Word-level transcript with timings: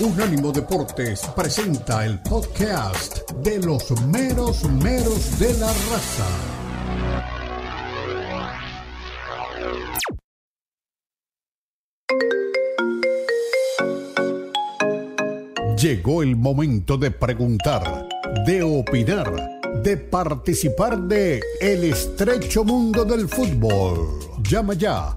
Unánimo 0.00 0.50
Deportes 0.50 1.20
presenta 1.36 2.04
el 2.04 2.18
podcast 2.20 3.30
de 3.42 3.58
los 3.58 3.90
meros 4.06 4.64
meros 4.64 5.38
de 5.38 5.52
la 5.58 5.66
raza. 5.66 6.26
Llegó 15.76 16.22
el 16.22 16.36
momento 16.36 16.96
de 16.96 17.10
preguntar, 17.10 18.08
de 18.46 18.62
opinar, 18.62 19.60
de 19.82 19.96
participar 19.96 20.98
de 21.02 21.40
El 21.60 21.84
estrecho 21.84 22.64
mundo 22.64 23.04
del 23.04 23.28
fútbol. 23.28 24.18
Llama 24.42 24.74
ya 24.74 25.16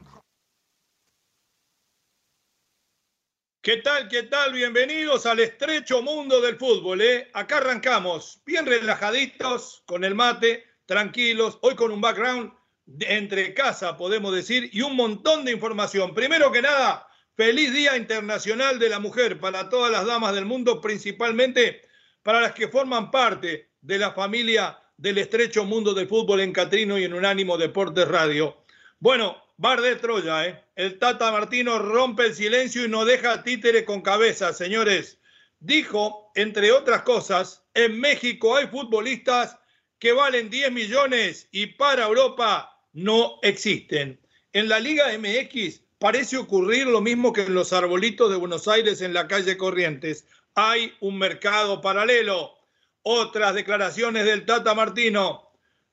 ¿Qué 3.63 3.77
tal? 3.77 4.09
¿Qué 4.09 4.23
tal? 4.23 4.53
Bienvenidos 4.53 5.27
al 5.27 5.39
estrecho 5.39 6.01
mundo 6.01 6.41
del 6.41 6.57
fútbol. 6.57 6.99
¿eh? 6.99 7.29
Acá 7.35 7.57
arrancamos, 7.57 8.41
bien 8.43 8.65
relajaditos, 8.65 9.83
con 9.85 10.03
el 10.03 10.15
mate, 10.15 10.65
tranquilos, 10.87 11.59
hoy 11.61 11.75
con 11.75 11.91
un 11.91 12.01
background 12.01 12.51
de 12.87 13.17
entre 13.17 13.53
casa, 13.53 13.97
podemos 13.97 14.33
decir, 14.33 14.71
y 14.73 14.81
un 14.81 14.95
montón 14.95 15.45
de 15.45 15.51
información. 15.51 16.15
Primero 16.15 16.51
que 16.51 16.63
nada, 16.63 17.07
feliz 17.35 17.71
Día 17.71 17.95
Internacional 17.97 18.79
de 18.79 18.89
la 18.89 18.99
Mujer 18.99 19.39
para 19.39 19.69
todas 19.69 19.91
las 19.91 20.07
damas 20.07 20.33
del 20.33 20.45
mundo, 20.45 20.81
principalmente 20.81 21.83
para 22.23 22.41
las 22.41 22.53
que 22.53 22.67
forman 22.67 23.11
parte 23.11 23.73
de 23.79 23.99
la 23.99 24.11
familia 24.11 24.79
del 24.97 25.19
estrecho 25.19 25.65
mundo 25.65 25.93
del 25.93 26.07
fútbol 26.07 26.39
en 26.39 26.51
Catrino 26.51 26.97
y 26.97 27.03
en 27.03 27.13
Unánimo 27.13 27.59
Deportes 27.59 28.07
Radio. 28.07 28.63
Bueno, 28.97 29.37
Bar 29.61 29.79
de 29.79 29.95
Troya, 29.97 30.47
¿eh? 30.47 30.63
El 30.75 30.97
Tata 30.97 31.31
Martino 31.31 31.77
rompe 31.77 32.25
el 32.25 32.33
silencio 32.33 32.83
y 32.83 32.89
no 32.89 33.05
deja 33.05 33.43
títere 33.43 33.85
con 33.85 34.01
cabeza, 34.01 34.53
señores. 34.53 35.19
Dijo, 35.59 36.31
entre 36.33 36.71
otras 36.71 37.03
cosas, 37.03 37.63
en 37.75 37.99
México 37.99 38.55
hay 38.55 38.65
futbolistas 38.65 39.59
que 39.99 40.13
valen 40.13 40.49
10 40.49 40.71
millones 40.71 41.47
y 41.51 41.67
para 41.67 42.07
Europa 42.07 42.75
no 42.93 43.37
existen. 43.43 44.19
En 44.51 44.67
la 44.67 44.79
Liga 44.79 45.15
MX 45.15 45.81
parece 45.99 46.37
ocurrir 46.37 46.87
lo 46.87 46.99
mismo 46.99 47.31
que 47.31 47.43
en 47.43 47.53
los 47.53 47.71
arbolitos 47.71 48.31
de 48.31 48.37
Buenos 48.37 48.67
Aires 48.67 48.99
en 49.01 49.13
la 49.13 49.27
calle 49.27 49.57
Corrientes. 49.57 50.25
Hay 50.55 50.91
un 51.01 51.19
mercado 51.19 51.81
paralelo. 51.81 52.57
Otras 53.03 53.53
declaraciones 53.53 54.25
del 54.25 54.43
Tata 54.43 54.73
Martino. 54.73 55.50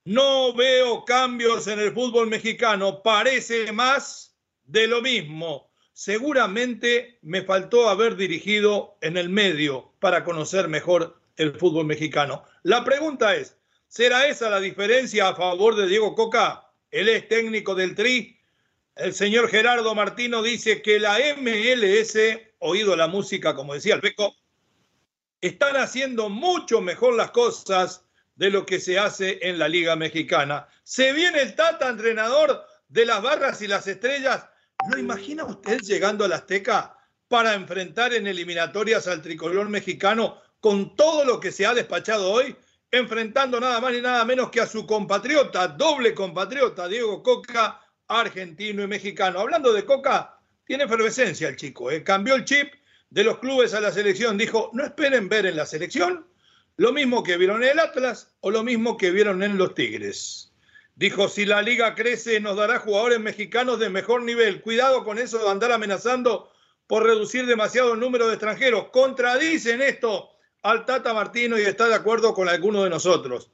No 0.08 0.54
veo 0.54 1.04
cambios 1.04 1.66
en 1.66 1.80
el 1.80 1.92
fútbol 1.92 2.28
mexicano, 2.28 3.02
parece 3.02 3.70
más 3.72 4.34
de 4.64 4.86
lo 4.86 5.02
mismo. 5.02 5.70
Seguramente 5.92 7.18
me 7.20 7.42
faltó 7.42 7.90
haber 7.90 8.16
dirigido 8.16 8.96
en 9.02 9.18
el 9.18 9.28
medio 9.28 9.92
para 10.00 10.24
conocer 10.24 10.66
mejor 10.66 11.20
el 11.36 11.58
fútbol 11.58 11.84
mexicano. 11.84 12.42
La 12.62 12.84
pregunta 12.84 13.36
es, 13.36 13.58
¿será 13.86 14.26
esa 14.28 14.48
la 14.48 14.60
diferencia 14.60 15.28
a 15.28 15.36
favor 15.36 15.76
de 15.76 15.86
Diego 15.86 16.14
Coca? 16.14 16.72
Él 16.90 17.10
es 17.10 17.28
técnico 17.28 17.74
del 17.74 17.94
Tri. 17.94 18.40
El 18.96 19.12
señor 19.12 19.50
Gerardo 19.50 19.94
Martino 19.94 20.40
dice 20.40 20.80
que 20.80 20.98
la 20.98 21.18
MLS, 21.36 22.16
oído 22.60 22.96
la 22.96 23.08
música, 23.08 23.54
como 23.54 23.74
decía 23.74 23.96
el 23.96 24.00
Peco, 24.00 24.34
están 25.42 25.76
haciendo 25.76 26.30
mucho 26.30 26.80
mejor 26.80 27.12
las 27.12 27.30
cosas 27.30 28.07
de 28.38 28.50
lo 28.50 28.64
que 28.64 28.78
se 28.78 28.98
hace 28.98 29.40
en 29.42 29.58
la 29.58 29.68
Liga 29.68 29.96
Mexicana. 29.96 30.68
Se 30.84 31.12
viene 31.12 31.42
el 31.42 31.56
Tata, 31.56 31.88
entrenador 31.88 32.64
de 32.88 33.04
las 33.04 33.20
barras 33.20 33.60
y 33.62 33.66
las 33.66 33.86
estrellas. 33.88 34.46
¿Lo 34.88 34.96
imagina 34.96 35.44
usted 35.44 35.80
llegando 35.80 36.24
a 36.24 36.28
la 36.28 36.36
Azteca 36.36 36.96
para 37.26 37.54
enfrentar 37.54 38.14
en 38.14 38.28
eliminatorias 38.28 39.08
al 39.08 39.22
tricolor 39.22 39.68
mexicano 39.68 40.40
con 40.60 40.94
todo 40.94 41.24
lo 41.24 41.40
que 41.40 41.50
se 41.50 41.66
ha 41.66 41.74
despachado 41.74 42.30
hoy? 42.30 42.56
Enfrentando 42.92 43.58
nada 43.58 43.80
más 43.80 43.92
ni 43.92 44.00
nada 44.00 44.24
menos 44.24 44.50
que 44.50 44.60
a 44.60 44.68
su 44.68 44.86
compatriota, 44.86 45.66
doble 45.66 46.14
compatriota, 46.14 46.86
Diego 46.86 47.24
Coca, 47.24 47.80
argentino 48.06 48.84
y 48.84 48.86
mexicano. 48.86 49.40
Hablando 49.40 49.72
de 49.72 49.84
Coca, 49.84 50.38
tiene 50.64 50.84
efervescencia 50.84 51.48
el 51.48 51.56
chico. 51.56 51.90
¿eh? 51.90 52.04
Cambió 52.04 52.36
el 52.36 52.44
chip 52.44 52.72
de 53.10 53.24
los 53.24 53.40
clubes 53.40 53.74
a 53.74 53.80
la 53.80 53.90
selección. 53.90 54.38
Dijo, 54.38 54.70
no 54.74 54.84
esperen 54.84 55.28
ver 55.28 55.46
en 55.46 55.56
la 55.56 55.66
selección 55.66 56.27
lo 56.78 56.92
mismo 56.92 57.24
que 57.24 57.36
vieron 57.36 57.64
en 57.64 57.70
el 57.70 57.78
Atlas 57.80 58.32
o 58.40 58.52
lo 58.52 58.62
mismo 58.62 58.96
que 58.96 59.10
vieron 59.10 59.42
en 59.42 59.58
los 59.58 59.74
Tigres. 59.74 60.52
Dijo, 60.94 61.28
si 61.28 61.44
la 61.44 61.60
liga 61.60 61.96
crece 61.96 62.38
nos 62.38 62.56
dará 62.56 62.78
jugadores 62.78 63.18
mexicanos 63.18 63.80
de 63.80 63.90
mejor 63.90 64.22
nivel. 64.22 64.62
Cuidado 64.62 65.04
con 65.04 65.18
eso 65.18 65.38
de 65.38 65.50
andar 65.50 65.72
amenazando 65.72 66.50
por 66.86 67.02
reducir 67.02 67.46
demasiado 67.46 67.94
el 67.94 68.00
número 68.00 68.28
de 68.28 68.34
extranjeros. 68.34 68.90
Contradicen 68.90 69.82
esto 69.82 70.30
al 70.62 70.86
Tata 70.86 71.12
Martino 71.12 71.58
y 71.58 71.62
está 71.62 71.88
de 71.88 71.96
acuerdo 71.96 72.32
con 72.32 72.48
algunos 72.48 72.84
de 72.84 72.90
nosotros. 72.90 73.50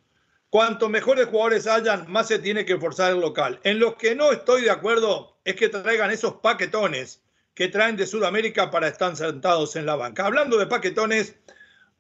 Cuanto 0.51 0.91
mejores 0.91 1.27
jugadores 1.27 1.67
hayan, 1.67 2.11
más 2.13 2.29
se 2.29 2.39
tiene 2.39 2.67
que 2.67 2.77
forzar 2.77 3.13
el 3.13 3.21
local. 3.21 3.59
En 3.65 3.79
los 3.79 3.95
que 3.95 4.15
no 4.15 4.33
estoy 4.33 4.63
de 4.63 4.71
acuerdo 4.71 5.39
es 5.45 5.57
que 5.57 5.71
traigan 5.71 6.11
esos 6.11 6.35
paquetones 6.35 7.23
que 7.55 7.69
traen 7.69 7.97
de 7.97 8.07
Sudamérica 8.07 8.71
para 8.71 8.89
estar 8.89 9.17
sentados 9.17 9.77
en 9.77 9.87
la 9.87 9.97
banca. 9.97 10.27
Hablando 10.27 10.59
de 10.59 10.67
paquetones, 10.67 11.37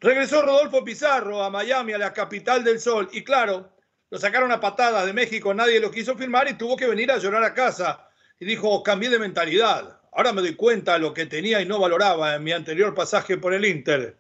Regresó 0.05 0.43
Rodolfo 0.43 0.85
Pizarro 0.85 1.43
a 1.43 1.49
Miami, 1.49 1.95
a 1.95 1.99
la 1.99 2.13
capital 2.13 2.63
del 2.63 2.79
sol, 2.79 3.09
y 3.11 3.25
claro, 3.25 3.73
lo 4.11 4.19
sacaron 4.19 4.53
a 4.53 4.61
patadas 4.61 5.07
de 5.07 5.15
México, 5.15 5.55
nadie 5.55 5.81
lo 5.81 5.91
quiso 5.91 6.15
firmar 6.15 6.47
y 6.47 6.59
tuvo 6.59 6.77
que 6.77 6.87
venir 6.87 7.11
a 7.11 7.17
llorar 7.17 7.43
a 7.43 7.55
casa. 7.55 8.07
Y 8.39 8.45
dijo, 8.45 8.83
cambié 8.83 9.09
de 9.09 9.19
mentalidad, 9.19 10.03
ahora 10.13 10.35
me 10.35 10.43
doy 10.43 10.57
cuenta 10.57 10.93
de 10.93 10.99
lo 10.99 11.15
que 11.15 11.25
tenía 11.25 11.63
y 11.63 11.65
no 11.65 11.79
valoraba 11.79 12.35
en 12.35 12.45
mi 12.45 12.53
anterior 12.53 12.95
pasaje 12.95 13.39
por 13.39 13.55
el 13.55 13.65
Inter. 13.65 14.19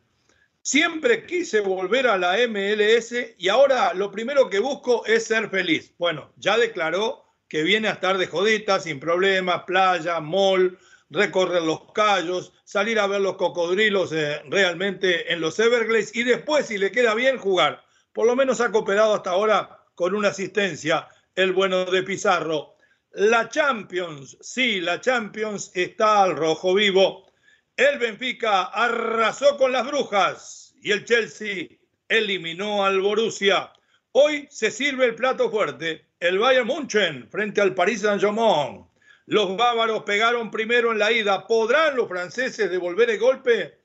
Siempre 0.62 1.26
quise 1.26 1.60
volver 1.60 2.06
a 2.06 2.16
la 2.16 2.38
MLS 2.48 3.14
y 3.36 3.48
ahora 3.50 3.92
lo 3.92 4.10
primero 4.10 4.48
que 4.48 4.60
busco 4.60 5.04
es 5.04 5.26
ser 5.26 5.50
feliz. 5.50 5.92
Bueno, 5.98 6.32
ya 6.38 6.56
declaró 6.56 7.26
que 7.46 7.62
viene 7.62 7.88
a 7.88 7.92
estar 7.92 8.16
de 8.16 8.26
jodita, 8.26 8.80
sin 8.80 8.98
problemas, 8.98 9.64
playa, 9.64 10.18
mall, 10.20 10.78
recorrer 11.10 11.62
los 11.62 11.92
callos, 11.92 12.52
salir 12.64 12.98
a 12.98 13.06
ver 13.06 13.20
los 13.20 13.36
cocodrilos 13.36 14.12
eh, 14.12 14.40
realmente 14.48 15.32
en 15.32 15.40
los 15.40 15.58
Everglades 15.58 16.14
y 16.14 16.24
después, 16.24 16.66
si 16.66 16.78
le 16.78 16.90
queda 16.90 17.14
bien, 17.14 17.38
jugar. 17.38 17.84
Por 18.12 18.26
lo 18.26 18.36
menos 18.36 18.60
ha 18.60 18.70
cooperado 18.70 19.14
hasta 19.14 19.30
ahora 19.30 19.84
con 19.94 20.14
una 20.14 20.28
asistencia 20.28 21.08
el 21.34 21.52
bueno 21.52 21.84
de 21.84 22.02
Pizarro. 22.02 22.76
La 23.12 23.48
Champions, 23.48 24.36
sí, 24.40 24.80
la 24.80 25.00
Champions 25.00 25.70
está 25.74 26.22
al 26.22 26.36
rojo 26.36 26.74
vivo. 26.74 27.30
El 27.76 27.98
Benfica 27.98 28.64
arrasó 28.64 29.56
con 29.56 29.72
las 29.72 29.86
brujas 29.86 30.74
y 30.80 30.92
el 30.92 31.04
Chelsea 31.04 31.68
eliminó 32.08 32.84
al 32.84 33.00
Borussia. 33.00 33.72
Hoy 34.12 34.46
se 34.50 34.70
sirve 34.70 35.06
el 35.06 35.14
plato 35.16 35.50
fuerte, 35.50 36.06
el 36.20 36.38
Bayern 36.38 36.66
München 36.66 37.28
frente 37.30 37.60
al 37.60 37.74
Paris 37.74 38.02
Saint-Germain. 38.02 38.84
Los 39.26 39.56
bávaros 39.56 40.02
pegaron 40.02 40.50
primero 40.50 40.92
en 40.92 40.98
la 40.98 41.10
ida. 41.10 41.46
¿Podrán 41.46 41.96
los 41.96 42.08
franceses 42.08 42.70
devolver 42.70 43.10
el 43.10 43.18
golpe? 43.18 43.78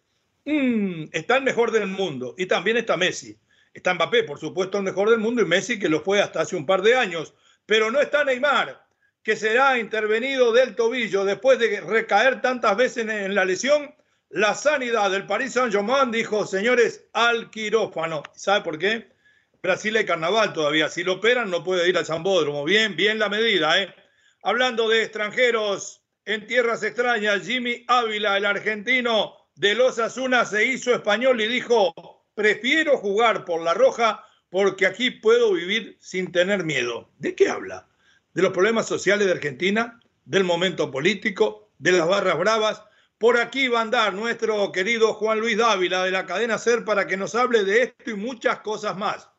Mm, 0.45 1.05
está 1.11 1.37
el 1.37 1.43
mejor 1.43 1.71
del 1.71 1.87
mundo. 1.87 2.35
Y 2.37 2.45
también 2.45 2.77
está 2.77 2.97
Messi. 2.97 3.37
Está 3.73 3.93
Mbappé, 3.93 4.23
por 4.23 4.39
supuesto, 4.39 4.77
el 4.77 4.83
mejor 4.83 5.09
del 5.09 5.19
mundo. 5.19 5.41
Y 5.41 5.45
Messi, 5.45 5.79
que 5.79 5.89
lo 5.89 6.01
fue 6.01 6.21
hasta 6.21 6.41
hace 6.41 6.55
un 6.55 6.65
par 6.65 6.81
de 6.81 6.95
años. 6.95 7.33
Pero 7.65 7.91
no 7.91 8.01
está 8.01 8.23
Neymar, 8.23 8.83
que 9.23 9.35
será 9.35 9.77
intervenido 9.77 10.51
del 10.51 10.75
tobillo 10.75 11.23
después 11.23 11.59
de 11.59 11.81
recaer 11.81 12.41
tantas 12.41 12.75
veces 12.75 13.07
en 13.07 13.35
la 13.35 13.45
lesión. 13.45 13.93
La 14.29 14.53
sanidad 14.55 15.09
del 15.09 15.25
Paris 15.25 15.53
Saint-Germain 15.53 16.11
dijo, 16.11 16.45
señores, 16.45 17.05
al 17.13 17.49
quirófano. 17.49 18.23
¿Sabe 18.35 18.63
por 18.63 18.77
qué? 18.77 19.07
Brasil 19.61 19.95
hay 19.95 20.05
carnaval 20.05 20.53
todavía. 20.53 20.89
Si 20.89 21.03
lo 21.03 21.13
operan, 21.13 21.49
no 21.49 21.63
puede 21.63 21.87
ir 21.87 21.97
al 21.97 22.05
Zambódromo. 22.05 22.63
Bien, 22.63 22.95
bien 22.95 23.19
la 23.19 23.29
medida, 23.29 23.81
¿eh? 23.81 23.93
Hablando 24.41 24.87
de 24.87 25.03
extranjeros 25.03 26.01
en 26.23 26.47
tierras 26.47 26.81
extrañas, 26.83 27.45
Jimmy 27.45 27.83
Ávila, 27.87 28.37
el 28.37 28.45
argentino 28.45 29.35
de 29.55 29.75
los 29.75 29.99
Asuna, 29.99 30.45
se 30.45 30.63
hizo 30.65 30.93
español 30.93 31.41
y 31.41 31.47
dijo, 31.47 31.93
prefiero 32.35 32.97
jugar 32.97 33.43
por 33.43 33.61
la 33.61 33.73
roja 33.73 34.25
porque 34.49 34.85
aquí 34.85 35.11
puedo 35.11 35.51
vivir 35.51 35.97
sin 35.99 36.31
tener 36.31 36.63
miedo. 36.63 37.11
¿De 37.17 37.35
qué 37.35 37.49
habla? 37.49 37.89
¿De 38.33 38.41
los 38.41 38.53
problemas 38.53 38.87
sociales 38.87 39.27
de 39.27 39.33
Argentina? 39.33 39.99
¿Del 40.23 40.45
momento 40.45 40.89
político? 40.89 41.73
¿De 41.77 41.91
las 41.91 42.07
barras 42.07 42.37
bravas? 42.37 42.83
Por 43.17 43.37
aquí 43.37 43.67
va 43.67 43.79
a 43.79 43.81
andar 43.81 44.13
nuestro 44.13 44.71
querido 44.71 45.15
Juan 45.15 45.41
Luis 45.41 45.57
Dávila 45.57 46.05
de 46.05 46.11
la 46.11 46.25
cadena 46.25 46.57
SER 46.57 46.85
para 46.85 47.05
que 47.05 47.17
nos 47.17 47.35
hable 47.35 47.65
de 47.65 47.83
esto 47.83 48.11
y 48.11 48.15
muchas 48.15 48.61
cosas 48.61 48.95
más. 48.95 49.29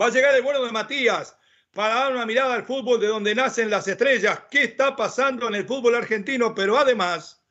Va 0.00 0.06
a 0.06 0.10
llegar 0.10 0.34
el 0.34 0.42
vuelo 0.42 0.64
de 0.64 0.72
Matías 0.72 1.36
para 1.74 1.94
dar 1.94 2.12
una 2.12 2.24
mirada 2.24 2.54
al 2.54 2.64
fútbol 2.64 3.00
de 3.00 3.08
donde 3.08 3.34
nacen 3.34 3.68
las 3.68 3.88
estrellas, 3.88 4.42
qué 4.50 4.62
está 4.64 4.94
pasando 4.94 5.48
en 5.48 5.56
el 5.56 5.66
fútbol 5.66 5.96
argentino, 5.96 6.54
pero 6.54 6.78
además, 6.78 7.44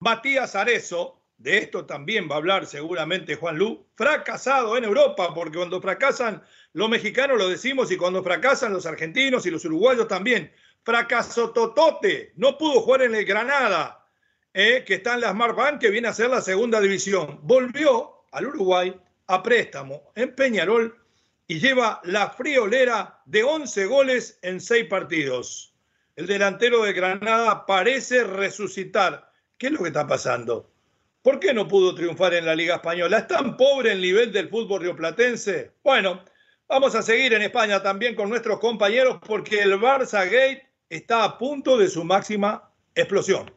Matías 0.00 0.56
Arezo, 0.56 1.22
de 1.36 1.58
esto 1.58 1.84
también 1.84 2.28
va 2.28 2.34
a 2.34 2.38
hablar 2.38 2.66
seguramente 2.66 3.36
Juan 3.36 3.58
Lu, 3.58 3.86
fracasado 3.94 4.76
en 4.76 4.84
Europa, 4.84 5.34
porque 5.34 5.58
cuando 5.58 5.80
fracasan 5.82 6.42
los 6.72 6.88
mexicanos 6.88 7.38
lo 7.38 7.48
decimos 7.48 7.92
y 7.92 7.96
cuando 7.96 8.24
fracasan 8.24 8.72
los 8.72 8.86
argentinos 8.86 9.44
y 9.46 9.50
los 9.50 9.64
uruguayos 9.64 10.08
también. 10.08 10.50
Fracaso 10.82 11.50
totote, 11.50 12.32
no 12.36 12.56
pudo 12.56 12.80
jugar 12.80 13.02
en 13.02 13.14
el 13.14 13.24
Granada, 13.24 14.06
eh, 14.54 14.82
que 14.86 14.94
está 14.94 15.14
en 15.14 15.20
la 15.20 15.32
Smart 15.32 15.54
Bank, 15.54 15.78
que 15.80 15.90
viene 15.90 16.08
a 16.08 16.14
ser 16.14 16.30
la 16.30 16.40
segunda 16.40 16.80
división. 16.80 17.38
Volvió 17.42 18.24
al 18.32 18.46
Uruguay 18.46 18.98
a 19.26 19.42
préstamo 19.42 20.10
en 20.14 20.34
Peñarol 20.34 21.07
y 21.48 21.60
lleva 21.60 22.00
la 22.04 22.30
friolera 22.30 23.22
de 23.24 23.42
11 23.42 23.86
goles 23.86 24.38
en 24.42 24.60
6 24.60 24.84
partidos. 24.84 25.74
El 26.14 26.26
delantero 26.26 26.82
de 26.84 26.92
Granada 26.92 27.64
parece 27.64 28.22
resucitar. 28.22 29.32
¿Qué 29.56 29.68
es 29.68 29.72
lo 29.72 29.80
que 29.80 29.88
está 29.88 30.06
pasando? 30.06 30.70
¿Por 31.22 31.40
qué 31.40 31.54
no 31.54 31.66
pudo 31.66 31.94
triunfar 31.94 32.34
en 32.34 32.44
la 32.44 32.54
Liga 32.54 32.76
Española? 32.76 33.18
¿Es 33.18 33.28
tan 33.28 33.56
pobre 33.56 33.92
el 33.92 34.02
nivel 34.02 34.30
del 34.30 34.50
fútbol 34.50 34.82
rioplatense? 34.82 35.72
Bueno, 35.82 36.22
vamos 36.68 36.94
a 36.94 37.02
seguir 37.02 37.32
en 37.32 37.42
España 37.42 37.82
también 37.82 38.14
con 38.14 38.28
nuestros 38.28 38.60
compañeros 38.60 39.18
porque 39.26 39.60
el 39.60 39.80
Barça 39.80 40.24
Gate 40.24 40.68
está 40.90 41.24
a 41.24 41.38
punto 41.38 41.78
de 41.78 41.88
su 41.88 42.04
máxima 42.04 42.70
explosión. 42.94 43.50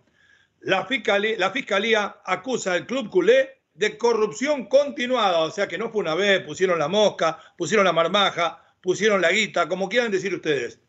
La 0.62 0.86
fiscalía, 0.86 1.36
la 1.38 1.52
fiscalía 1.52 2.22
acusa 2.26 2.74
al 2.74 2.86
club 2.86 3.10
culé 3.10 3.61
de 3.74 3.98
corrupción 3.98 4.66
continuada, 4.66 5.40
o 5.40 5.52
sea 5.52 5.68
que 5.68 5.78
no 5.78 5.90
fue 5.90 6.02
una 6.02 6.16
vez, 6.16 6.42
pusieron 6.42 6.80
la 6.80 6.88
mosca, 6.88 7.40
pusieron 7.58 7.86
la 7.86 7.94
marmaja, 7.94 8.64
pusieron 8.82 9.22
la 9.22 9.32
guita, 9.32 9.68
como 9.68 9.90
quieran 9.90 10.12
decir 10.12 10.34
ustedes, 10.34 10.80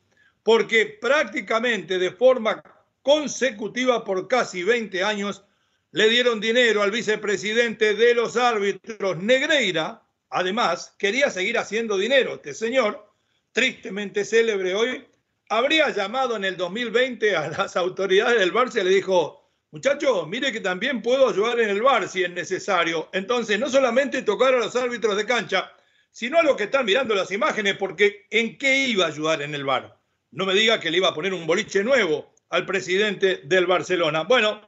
porque 0.42 0.98
prácticamente 1.00 1.98
de 1.98 2.10
forma 2.10 2.62
consecutiva 3.02 4.04
por 4.04 4.28
casi 4.28 4.62
20 4.62 5.02
años 5.04 5.44
le 5.92 6.08
dieron 6.08 6.40
dinero 6.40 6.82
al 6.82 6.90
vicepresidente 6.90 7.94
de 7.94 8.14
los 8.14 8.36
árbitros, 8.36 9.18
Negreira, 9.18 10.02
además 10.30 10.94
quería 10.98 11.30
seguir 11.30 11.58
haciendo 11.58 11.98
dinero. 11.98 12.34
Este 12.36 12.54
señor, 12.54 13.12
tristemente 13.52 14.24
célebre 14.24 14.74
hoy, 14.74 15.06
habría 15.50 15.90
llamado 15.90 16.36
en 16.36 16.44
el 16.44 16.56
2020 16.56 17.36
a 17.36 17.48
las 17.50 17.76
autoridades 17.76 18.38
del 18.38 18.54
Barça 18.54 18.80
y 18.80 18.84
le 18.84 18.90
dijo, 18.90 19.41
Muchachos, 19.72 20.28
mire 20.28 20.52
que 20.52 20.60
también 20.60 21.00
puedo 21.00 21.30
ayudar 21.30 21.58
en 21.58 21.70
el 21.70 21.80
bar 21.80 22.06
si 22.06 22.22
es 22.22 22.30
necesario. 22.30 23.08
Entonces, 23.14 23.58
no 23.58 23.70
solamente 23.70 24.20
tocar 24.20 24.52
a 24.52 24.58
los 24.58 24.76
árbitros 24.76 25.16
de 25.16 25.24
cancha, 25.24 25.72
sino 26.10 26.38
a 26.38 26.42
los 26.42 26.56
que 26.56 26.64
están 26.64 26.84
mirando 26.84 27.14
las 27.14 27.30
imágenes, 27.30 27.78
porque 27.78 28.26
¿en 28.28 28.58
qué 28.58 28.84
iba 28.88 29.06
a 29.06 29.08
ayudar 29.08 29.40
en 29.40 29.54
el 29.54 29.64
bar? 29.64 29.98
No 30.30 30.44
me 30.44 30.52
diga 30.52 30.78
que 30.78 30.90
le 30.90 30.98
iba 30.98 31.08
a 31.08 31.14
poner 31.14 31.32
un 31.32 31.46
boliche 31.46 31.82
nuevo 31.82 32.34
al 32.50 32.66
presidente 32.66 33.40
del 33.44 33.64
Barcelona. 33.64 34.24
Bueno, 34.24 34.60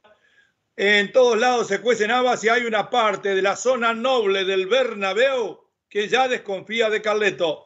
en 0.75 1.13
todos 1.13 1.39
lados 1.39 1.69
se 1.69 1.83
cuecen 1.83 2.11
habas 2.11 2.43
y 2.43 2.49
hay 2.49 2.65
una 2.65 2.89
parte 2.89 3.35
de 3.35 3.43
la 3.43 3.57
zona 3.57 3.93
noble 3.93 4.47
del 4.47 4.69
Bernabéu 4.69 5.69
que 5.91 6.09
ya 6.09 6.29
desconfía 6.29 6.89
de 6.89 7.03
Carleto 7.03 7.64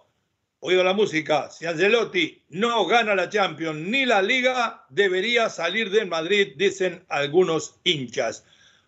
oído 0.60 0.82
la 0.82 0.92
música, 0.92 1.50
si 1.50 1.66
Angelotti 1.66 2.42
no 2.50 2.84
gana 2.86 3.14
la 3.14 3.28
Champions 3.28 3.78
ni 3.78 4.04
la 4.04 4.22
Liga, 4.22 4.84
debería 4.88 5.48
salir 5.48 5.90
del 5.90 6.08
Madrid, 6.08 6.54
dicen 6.56 7.04
algunos 7.08 7.76
hinchas. 7.84 8.44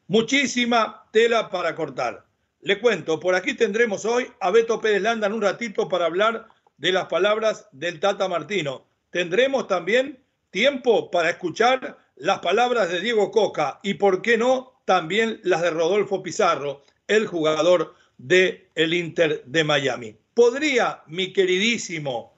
Muchísima 0.08 1.06
tela 1.12 1.50
para 1.50 1.74
cortar. 1.74 2.26
Le 2.62 2.80
cuento, 2.80 3.20
por 3.20 3.34
aquí 3.34 3.54
tendremos 3.54 4.04
hoy 4.04 4.26
a 4.40 4.50
Beto 4.50 4.80
Pérez 4.80 5.02
Landa 5.02 5.28
un 5.28 5.40
ratito 5.40 5.88
para 5.88 6.06
hablar 6.06 6.48
de 6.76 6.92
las 6.92 7.06
palabras 7.06 7.68
del 7.72 8.00
Tata 8.00 8.28
Martino. 8.28 8.86
Tendremos 9.10 9.66
también 9.68 10.18
tiempo 10.50 11.10
para 11.10 11.30
escuchar 11.30 11.98
las 12.16 12.40
palabras 12.40 12.90
de 12.90 13.00
Diego 13.00 13.30
Coca 13.30 13.78
y, 13.82 13.94
por 13.94 14.20
qué 14.20 14.36
no, 14.36 14.82
también 14.84 15.40
las 15.44 15.62
de 15.62 15.70
Rodolfo 15.70 16.22
Pizarro, 16.22 16.82
el 17.06 17.26
jugador 17.26 17.94
del 18.18 18.68
el 18.74 18.92
Inter 18.92 19.42
de 19.46 19.64
Miami 19.64 20.16
podría 20.40 21.02
mi 21.08 21.34
queridísimo 21.34 22.32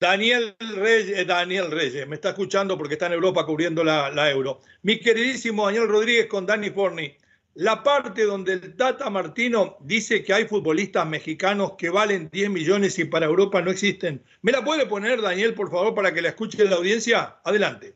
Daniel 0.00 0.56
Reyes, 0.58 1.20
eh, 1.20 1.24
Daniel 1.24 1.70
Reyes, 1.70 2.08
me 2.08 2.16
está 2.16 2.30
escuchando 2.30 2.76
porque 2.76 2.94
está 2.94 3.06
en 3.06 3.12
Europa 3.12 3.46
cubriendo 3.46 3.84
la, 3.84 4.28
euro, 4.28 4.60
mi 4.82 4.98
queridísimo 4.98 5.66
Daniel 5.66 5.86
Rodríguez 5.86 6.26
con 6.26 6.46
Dani 6.46 6.70
Forni, 6.70 7.14
la 7.54 7.84
parte 7.84 8.24
donde 8.24 8.54
el 8.54 8.74
Tata 8.74 9.08
Martino 9.08 9.76
dice 9.78 10.24
que 10.24 10.32
hay 10.34 10.46
futbolistas 10.46 11.06
mexicanos 11.06 11.74
que 11.78 11.90
valen 11.90 12.28
10 12.28 12.50
millones 12.50 12.98
y 12.98 13.04
para 13.04 13.26
Europa 13.26 13.62
no 13.62 13.70
existen. 13.70 14.20
¿Me 14.42 14.50
la 14.50 14.64
puede 14.64 14.86
poner, 14.86 15.22
Daniel, 15.22 15.54
por 15.54 15.70
favor, 15.70 15.94
para 15.94 16.12
que 16.12 16.22
la 16.22 16.30
escuche 16.30 16.64
la 16.64 16.74
audiencia? 16.74 17.36
Adelante. 17.44 17.94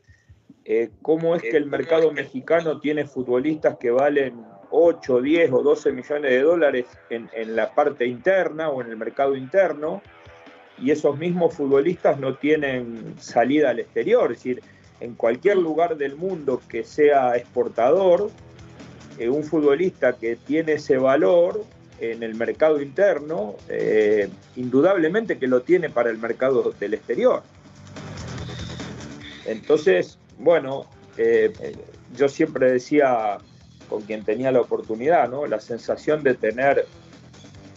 Eh, 0.63 0.89
¿Cómo 1.01 1.35
es 1.35 1.41
que 1.41 1.57
el 1.57 1.65
mercado 1.65 2.13
mexicano 2.13 2.79
tiene 2.79 3.05
futbolistas 3.05 3.75
que 3.77 3.91
valen 3.91 4.52
8, 4.75 5.21
10 5.21 5.51
o 5.51 5.61
12 5.61 5.91
millones 5.91 6.31
de 6.31 6.41
dólares 6.41 6.85
en, 7.11 7.29
la 7.55 7.75
parte 7.75 8.07
interna 8.07 8.69
o 8.69 8.81
en 8.81 8.89
el 8.89 8.97
mercado 8.97 9.35
interno, 9.35 10.01
y 10.79 10.89
esos 10.89 11.15
mismos 11.15 11.53
futbolistas 11.53 12.19
no 12.19 12.35
tienen 12.35 13.13
salida 13.19 13.69
al 13.69 13.79
exterior, 13.79 14.31
es 14.31 14.39
decir, 14.39 14.63
en 14.99 15.13
cualquier 15.13 15.57
lugar 15.57 15.95
del 15.95 16.15
mundo 16.15 16.59
que 16.67 16.83
sea 16.83 17.37
exportador, 17.37 18.31
eh, 19.19 19.29
un 19.29 19.43
futbolista 19.43 20.13
que 20.13 20.37
tiene 20.37 20.73
ese 20.73 20.97
valor 20.97 21.63
en 21.99 22.23
el 22.23 22.33
mercado 22.33 22.81
interno, 22.81 23.55
eh, 23.69 24.27
indudablemente 24.55 25.37
que 25.37 25.45
lo 25.47 25.61
tiene 25.61 25.91
para 25.91 26.09
el 26.09 26.17
mercado 26.17 26.73
del 26.79 26.95
exterior. 26.95 27.43
Entonces, 29.45 30.17
bueno, 30.39 30.87
eh, 31.17 31.53
yo 32.15 32.27
siempre 32.27 32.71
decía 32.71 33.37
con 33.93 34.01
quien 34.01 34.25
tenía 34.25 34.51
la 34.51 34.59
oportunidad, 34.59 35.29
¿no? 35.29 35.45
La 35.45 35.59
sensación 35.59 36.23
de 36.23 36.33
tener, 36.33 36.87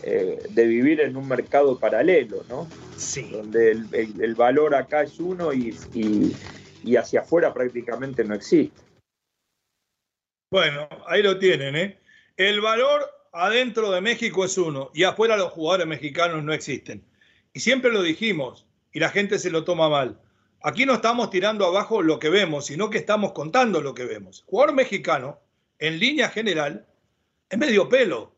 eh, 0.03 0.43
de 0.49 0.67
vivir 0.67 1.03
en 1.03 1.15
un 1.15 1.29
mercado 1.29 1.79
paralelo, 1.79 2.43
¿no? 2.49 2.67
Sí. 2.97 3.29
Donde 3.31 3.73
el, 3.73 4.35
valor 4.35 4.75
acá 4.75 5.03
es 5.03 5.21
uno 5.21 5.53
y, 5.53 5.77
hacia 6.97 7.21
afuera 7.21 7.53
prácticamente 7.53 8.25
no 8.25 8.35
existe. 8.35 8.81
Bueno, 10.51 10.89
ahí 11.07 11.23
lo 11.23 11.39
tienen, 11.39 11.77
¿eh? 11.77 11.99
El 12.39 12.63
valor 12.63 13.05
adentro 13.35 13.91
de 13.91 14.01
México 14.01 14.47
es 14.47 14.57
uno 14.57 14.91
y 14.95 15.05
afuera 15.05 15.37
los 15.37 15.53
jugadores 15.53 15.87
mexicanos 15.87 16.43
no 16.43 16.55
existen. 16.55 17.05
Y 17.53 17.61
siempre 17.61 17.93
lo 17.93 18.01
dijimos 18.01 18.67
y 18.91 19.01
la 19.01 19.11
gente 19.11 19.39
se 19.39 19.51
lo 19.51 19.65
toma 19.65 19.91
mal. 19.91 20.19
Aquí 20.63 20.87
no 20.87 20.95
estamos 20.95 21.29
tirando 21.29 21.67
abajo 21.67 22.01
lo 22.01 22.19
que 22.19 22.31
vemos, 22.31 22.65
sino 22.65 22.89
que 22.89 22.97
estamos 22.97 23.33
contando 23.33 23.83
lo 23.83 23.93
que 23.93 24.07
vemos. 24.07 24.45
Jugador 24.47 24.75
mexicano 24.75 25.41
en 25.79 25.99
línea 25.99 26.29
general, 26.29 26.87
es 27.49 27.59
medio 27.59 27.89
pelo. 27.89 28.35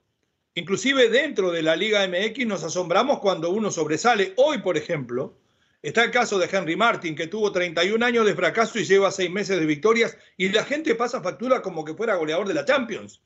Inclusive 0.55 1.09
dentro 1.09 1.51
de 1.53 1.63
la 1.63 1.77
Liga 1.77 2.07
MX 2.07 2.47
nos 2.47 2.65
asombramos 2.65 3.21
cuando 3.21 3.51
uno 3.51 3.71
sobresale. 3.71 4.33
Hoy, 4.37 4.59
por 4.59 4.77
ejemplo, 4.77 5.39
está 5.83 6.05
el 6.05 6.11
caso 6.11 6.39
de 6.39 6.49
Henry 6.51 6.77
Martin, 6.77 7.15
que 7.15 7.29
tuvo 7.29 7.53
31 7.53 8.05
años 8.05 8.27
de 8.27 8.35
fracaso 8.35 8.79
y 8.79 8.85
lleva 8.85 9.11
6 9.11 9.31
meses 9.31 9.61
de 9.61 9.67
victorias, 9.67 10.17
y 10.37 10.49
la 10.49 10.65
gente 10.65 10.95
pasa 10.95 11.23
factura 11.23 11.63
como 11.63 11.85
que 11.85 11.95
fuera 11.95 12.17
goleador 12.17 12.49
de 12.49 12.55
la 12.55 12.65
Champions. 12.65 13.23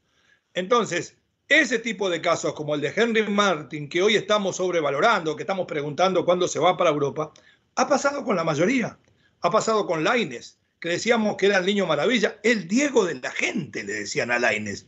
Entonces, 0.54 1.16
ese 1.49 1.78
tipo 1.78 2.11
de 2.11 2.21
casos 2.21 2.52
como 2.54 2.75
el 2.75 2.81
de 2.81 2.92
Henry 2.95 3.26
Martin, 3.28 3.88
que 3.88 4.02
hoy 4.02 4.16
estamos 4.16 4.57
sobrevalorando, 4.57 5.35
que 5.35 5.42
estamos 5.42 5.66
preguntando 5.66 6.25
cuándo 6.25 6.47
se 6.49 6.59
va 6.59 6.76
para 6.76 6.90
Europa, 6.90 7.33
ha 7.75 7.88
pasado 7.88 8.25
con 8.25 8.37
la 8.37 8.45
mayoría. 8.45 8.99
Ha 9.40 9.50
pasado 9.50 9.87
con 9.87 10.04
Laines, 10.04 10.59
que 10.83 10.89
decíamos 10.89 11.37
que 11.37 11.47
era 11.47 11.59
el 11.59 11.65
niño 11.65 11.87
maravilla, 11.87 12.41
el 12.43 12.67
Diego 12.67 13.05
de 13.05 13.15
la 13.15 13.31
gente, 13.31 13.85
le 13.85 13.93
decían 13.93 14.33
a 14.33 14.41
Laines. 14.41 14.85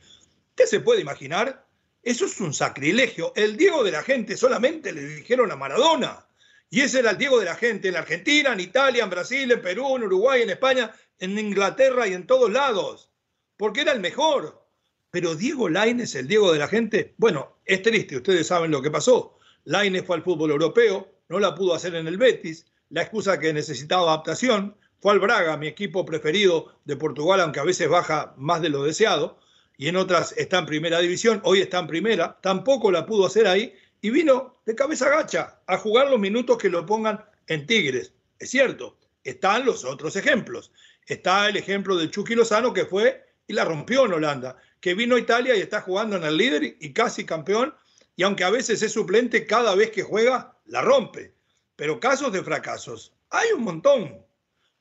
¿Usted 0.50 0.64
se 0.64 0.80
puede 0.80 1.00
imaginar? 1.00 1.68
Eso 2.02 2.26
es 2.26 2.40
un 2.40 2.52
sacrilegio. 2.52 3.32
El 3.36 3.56
Diego 3.56 3.84
de 3.84 3.92
la 3.92 4.02
gente 4.02 4.36
solamente 4.36 4.92
le 4.92 5.06
dijeron 5.06 5.52
a 5.52 5.56
Maradona. 5.56 6.26
Y 6.68 6.80
ese 6.80 6.98
era 6.98 7.12
el 7.12 7.18
Diego 7.18 7.38
de 7.38 7.44
la 7.44 7.54
gente 7.54 7.86
en 7.86 7.96
Argentina, 7.96 8.52
en 8.52 8.58
Italia, 8.58 9.04
en 9.04 9.10
Brasil, 9.10 9.52
en 9.52 9.62
Perú, 9.62 9.94
en 9.94 10.02
Uruguay, 10.02 10.42
en 10.42 10.50
España, 10.50 10.92
en 11.20 11.38
Inglaterra 11.38 12.08
y 12.08 12.14
en 12.14 12.26
todos 12.26 12.50
lados. 12.50 13.12
Porque 13.56 13.82
era 13.82 13.92
el 13.92 14.00
mejor. 14.00 14.66
Pero 15.12 15.36
Diego 15.36 15.68
Laines, 15.68 16.16
el 16.16 16.26
Diego 16.26 16.52
de 16.52 16.58
la 16.58 16.66
gente, 16.66 17.14
bueno, 17.18 17.60
es 17.64 17.82
triste, 17.82 18.16
ustedes 18.16 18.48
saben 18.48 18.72
lo 18.72 18.82
que 18.82 18.90
pasó. 18.90 19.38
Laines 19.62 20.04
fue 20.04 20.16
al 20.16 20.24
fútbol 20.24 20.50
europeo, 20.50 21.08
no 21.28 21.38
la 21.38 21.54
pudo 21.54 21.72
hacer 21.72 21.94
en 21.94 22.08
el 22.08 22.18
Betis, 22.18 22.66
la 22.88 23.02
excusa 23.02 23.38
que 23.38 23.52
necesitaba 23.52 24.10
adaptación, 24.10 24.76
fue 25.04 25.18
Braga, 25.18 25.58
mi 25.58 25.66
equipo 25.66 26.06
preferido 26.06 26.72
de 26.86 26.96
Portugal, 26.96 27.38
aunque 27.42 27.60
a 27.60 27.64
veces 27.64 27.90
baja 27.90 28.32
más 28.38 28.62
de 28.62 28.70
lo 28.70 28.84
deseado, 28.84 29.38
y 29.76 29.88
en 29.88 29.96
otras 29.96 30.32
está 30.38 30.60
en 30.60 30.64
primera 30.64 30.98
división, 30.98 31.42
hoy 31.44 31.60
está 31.60 31.78
en 31.80 31.88
primera, 31.88 32.38
tampoco 32.40 32.90
la 32.90 33.04
pudo 33.04 33.26
hacer 33.26 33.46
ahí, 33.46 33.74
y 34.00 34.08
vino 34.08 34.62
de 34.64 34.74
cabeza 34.74 35.10
gacha 35.10 35.60
a 35.66 35.76
jugar 35.76 36.08
los 36.08 36.18
minutos 36.18 36.56
que 36.56 36.70
lo 36.70 36.86
pongan 36.86 37.22
en 37.48 37.66
Tigres. 37.66 38.14
Es 38.38 38.48
cierto, 38.48 38.96
están 39.22 39.66
los 39.66 39.84
otros 39.84 40.16
ejemplos. 40.16 40.72
Está 41.06 41.50
el 41.50 41.58
ejemplo 41.58 41.98
del 41.98 42.10
Chucky 42.10 42.34
Lozano, 42.34 42.72
que 42.72 42.86
fue 42.86 43.26
y 43.46 43.52
la 43.52 43.66
rompió 43.66 44.06
en 44.06 44.14
Holanda, 44.14 44.56
que 44.80 44.94
vino 44.94 45.16
a 45.16 45.20
Italia 45.20 45.54
y 45.54 45.60
está 45.60 45.82
jugando 45.82 46.16
en 46.16 46.24
el 46.24 46.38
líder 46.38 46.78
y 46.80 46.92
casi 46.94 47.26
campeón, 47.26 47.74
y 48.16 48.22
aunque 48.22 48.44
a 48.44 48.48
veces 48.48 48.80
es 48.80 48.92
suplente, 48.92 49.44
cada 49.44 49.74
vez 49.74 49.90
que 49.90 50.02
juega 50.02 50.56
la 50.64 50.80
rompe. 50.80 51.34
Pero 51.76 52.00
casos 52.00 52.32
de 52.32 52.42
fracasos, 52.42 53.12
hay 53.28 53.52
un 53.52 53.64
montón. 53.64 54.23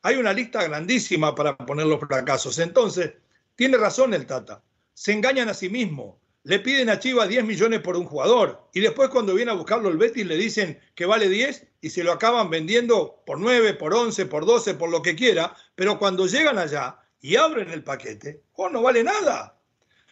Hay 0.03 0.17
una 0.17 0.33
lista 0.33 0.61
grandísima 0.63 1.33
para 1.33 1.55
poner 1.55 1.85
los 1.85 1.99
fracasos. 1.99 2.59
Entonces, 2.59 3.13
tiene 3.55 3.77
razón 3.77 4.13
el 4.13 4.25
Tata. 4.25 4.61
Se 4.93 5.13
engañan 5.13 5.47
a 5.47 5.53
sí 5.53 5.69
mismo. 5.69 6.19
Le 6.43 6.59
piden 6.59 6.89
a 6.89 6.99
Chivas 6.99 7.29
10 7.29 7.45
millones 7.45 7.79
por 7.79 7.95
un 7.95 8.03
jugador 8.03 8.67
y 8.73 8.81
después 8.81 9.07
cuando 9.07 9.33
viene 9.33 9.51
a 9.51 9.55
buscarlo 9.55 9.87
el 9.87 9.97
Betis 9.97 10.25
le 10.25 10.35
dicen 10.35 10.77
que 10.93 11.05
vale 11.05 11.29
10 11.29 11.67
y 11.79 11.89
se 11.89 12.03
lo 12.03 12.11
acaban 12.11 12.49
vendiendo 12.49 13.23
por 13.25 13.39
9, 13.39 13.75
por 13.75 13.93
11, 13.93 14.25
por 14.25 14.45
12, 14.45 14.73
por 14.73 14.89
lo 14.89 15.01
que 15.01 15.15
quiera, 15.15 15.55
pero 15.73 15.97
cuando 15.97 16.27
llegan 16.27 16.57
allá 16.57 16.99
y 17.21 17.37
abren 17.37 17.71
el 17.71 17.81
paquete, 17.81 18.43
oh, 18.55 18.67
no 18.67 18.81
vale 18.81 19.05
nada. 19.05 19.57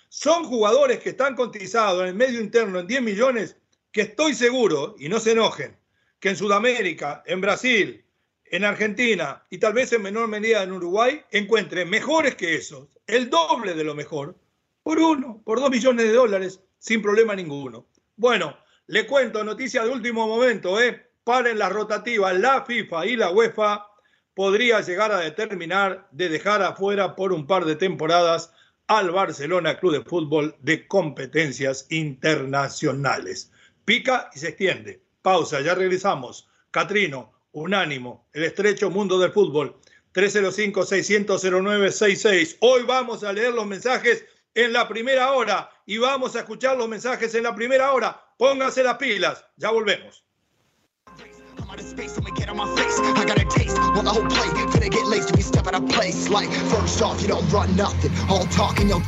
Son 0.08 0.46
jugadores 0.46 1.00
que 1.00 1.10
están 1.10 1.36
cotizados 1.36 2.04
en 2.04 2.08
el 2.08 2.16
medio 2.16 2.40
interno 2.40 2.80
en 2.80 2.88
10 2.88 3.02
millones 3.02 3.58
que 3.92 4.02
estoy 4.02 4.34
seguro, 4.34 4.96
y 4.98 5.10
no 5.10 5.20
se 5.20 5.32
enojen, 5.32 5.76
que 6.22 6.30
en 6.30 6.38
Sudamérica, 6.38 7.24
en 7.26 7.42
Brasil, 7.42 8.06
en 8.52 8.66
Argentina 8.66 9.44
y 9.50 9.58
tal 9.58 9.74
vez 9.74 9.92
en 9.94 10.02
menor 10.02 10.28
medida 10.28 10.62
en 10.62 10.74
Uruguay 10.74 11.24
encuentre 11.32 11.86
mejores 11.86 12.36
que 12.36 12.56
esos, 12.56 12.90
el 13.08 13.30
doble 13.30 13.74
de 13.74 13.86
lo 13.86 13.96
mejor, 13.96 14.36
por 14.84 15.00
uno, 15.00 15.42
por 15.46 15.60
dos 15.60 15.70
millones 15.70 16.06
de 16.06 16.14
dólares, 16.14 16.60
sin 16.78 17.02
problema 17.02 17.34
ninguno. 17.34 17.88
Bueno, 18.18 18.58
le 18.88 19.08
cuento, 19.08 19.44
noticia 19.44 19.84
de 19.84 19.90
último 19.90 20.28
momento, 20.28 20.82
¿eh? 20.82 21.12
Paren 21.24 21.60
las 21.60 21.72
rotativas, 21.72 22.38
la 22.38 22.66
FIFA 22.66 23.06
y 23.06 23.16
la 23.16 23.32
UEFA 23.32 23.88
podría 24.34 24.82
llegar 24.82 25.14
a 25.14 25.20
determinar 25.20 26.08
de 26.12 26.28
dejar 26.28 26.62
afuera 26.62 27.16
por 27.16 27.32
un 27.32 27.48
par 27.48 27.64
de 27.64 27.78
temporadas 27.78 28.52
al 28.88 29.12
Barcelona 29.12 29.80
Club 29.80 29.94
de 29.94 30.02
Fútbol 30.02 30.56
de 30.60 30.88
competencias 30.88 31.86
internacionales. 31.90 33.52
Pica 33.86 34.30
y 34.34 34.40
se 34.40 34.50
extiende. 34.50 35.02
Pausa, 35.22 35.62
ya 35.62 35.76
regresamos. 35.76 36.50
Catrino, 36.72 37.32
Unánimo, 37.54 38.28
el 38.34 38.44
estrecho 38.44 38.90
mundo 38.90 39.18
del 39.20 39.32
fútbol. 39.32 39.78
305-600-0966. 40.14 42.58
Hoy 42.62 42.84
vamos 42.84 43.24
a 43.24 43.32
leer 43.32 43.54
los 43.54 43.66
mensajes 43.66 44.26
en 44.54 44.74
la 44.74 44.86
primera 44.88 45.32
hora 45.32 45.72
y 45.86 45.98
vamos 45.98 46.36
a 46.36 46.40
escuchar 46.40 46.78
los 46.78 46.90
mensajes 46.90 47.34
en 47.36 47.44
la 47.44 47.56
primera 47.56 47.94
hora. 47.94 48.20
Pónganse 48.38 48.84
las 48.84 48.98
pilas, 48.98 49.46
ya 49.58 49.72
volvemos. 49.72 50.26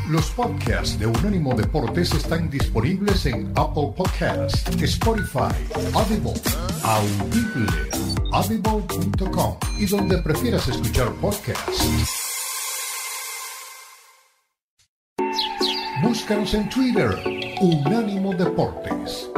Los 0.09 0.31
podcasts 0.31 0.99
de 0.99 1.07
Unánimo 1.07 1.53
Deportes 1.55 2.13
están 2.13 2.49
disponibles 2.49 3.25
en 3.25 3.51
Apple 3.57 3.93
Podcasts, 3.97 4.63
Spotify, 4.81 5.53
Audible, 5.93 6.33
Audible, 6.83 8.12
audible.com 8.33 9.59
y 9.77 9.85
donde 9.85 10.17
prefieras 10.17 10.67
escuchar 10.67 11.13
podcasts. 11.21 12.19
Búscanos 16.01 16.53
en 16.55 16.67
Twitter, 16.69 17.09
Unánimo 17.61 18.33
Deportes. 18.33 19.29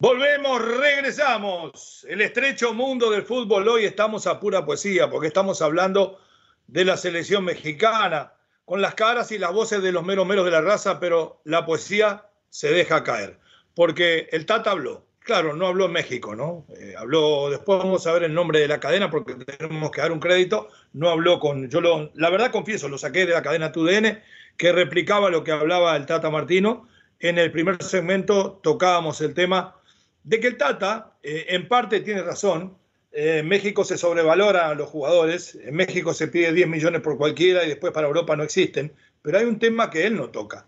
Volvemos, 0.00 0.62
regresamos. 0.78 2.06
El 2.08 2.20
estrecho 2.20 2.72
mundo 2.72 3.10
del 3.10 3.22
fútbol. 3.22 3.66
Hoy 3.66 3.84
estamos 3.84 4.28
a 4.28 4.38
pura 4.38 4.64
poesía 4.64 5.10
porque 5.10 5.26
estamos 5.26 5.60
hablando 5.62 6.20
de 6.68 6.84
la 6.84 6.96
selección 6.96 7.44
mexicana, 7.44 8.32
con 8.68 8.82
las 8.82 8.94
caras 8.94 9.32
y 9.32 9.38
las 9.38 9.52
voces 9.52 9.82
de 9.82 9.92
los 9.92 10.04
meros 10.04 10.26
meros 10.26 10.44
de 10.44 10.50
la 10.50 10.60
raza, 10.60 11.00
pero 11.00 11.40
la 11.44 11.64
poesía 11.64 12.26
se 12.50 12.70
deja 12.70 13.02
caer. 13.02 13.38
Porque 13.74 14.28
el 14.30 14.44
Tata 14.44 14.72
habló, 14.72 15.08
Claro, 15.28 15.54
no 15.54 15.66
habló 15.66 15.84
en 15.84 15.92
México, 15.92 16.34
¿no? 16.34 16.64
Eh, 16.74 16.94
habló, 16.96 17.50
después 17.50 17.80
vamos 17.80 18.06
a 18.06 18.12
ver 18.12 18.22
el 18.22 18.32
nombre 18.32 18.60
de 18.60 18.66
la 18.68 18.80
cadena 18.80 19.10
porque 19.10 19.34
tenemos 19.34 19.90
que 19.90 20.00
dar 20.00 20.10
un 20.10 20.20
crédito. 20.20 20.70
No 20.94 21.10
habló 21.10 21.38
con, 21.38 21.68
yo 21.68 21.82
lo, 21.82 22.10
la 22.14 22.30
verdad 22.30 22.50
confieso, 22.50 22.88
lo 22.88 22.96
saqué 22.96 23.26
de 23.26 23.34
la 23.34 23.42
cadena 23.42 23.70
TUDN, 23.70 24.22
que 24.56 24.72
replicaba 24.72 25.28
lo 25.28 25.44
que 25.44 25.52
hablaba 25.52 25.94
el 25.96 26.06
Tata 26.06 26.30
Martino. 26.30 26.88
En 27.20 27.36
el 27.36 27.52
primer 27.52 27.82
segmento 27.82 28.58
tocábamos 28.62 29.20
el 29.20 29.34
tema 29.34 29.76
de 30.24 30.40
que 30.40 30.46
el 30.46 30.56
Tata, 30.56 31.18
eh, 31.22 31.44
en 31.50 31.68
parte 31.68 32.00
tiene 32.00 32.22
razón, 32.22 32.78
en 33.12 33.48
México 33.48 33.84
se 33.84 33.98
sobrevalora 33.98 34.68
a 34.68 34.74
los 34.74 34.88
jugadores, 34.88 35.58
en 35.62 35.74
México 35.74 36.12
se 36.14 36.28
pide 36.28 36.52
10 36.52 36.68
millones 36.68 37.00
por 37.00 37.16
cualquiera 37.16 37.64
y 37.64 37.68
después 37.68 37.92
para 37.92 38.06
Europa 38.06 38.36
no 38.36 38.42
existen, 38.42 38.92
pero 39.22 39.38
hay 39.38 39.44
un 39.44 39.58
tema 39.58 39.90
que 39.90 40.06
él 40.06 40.16
no 40.16 40.30
toca. 40.30 40.66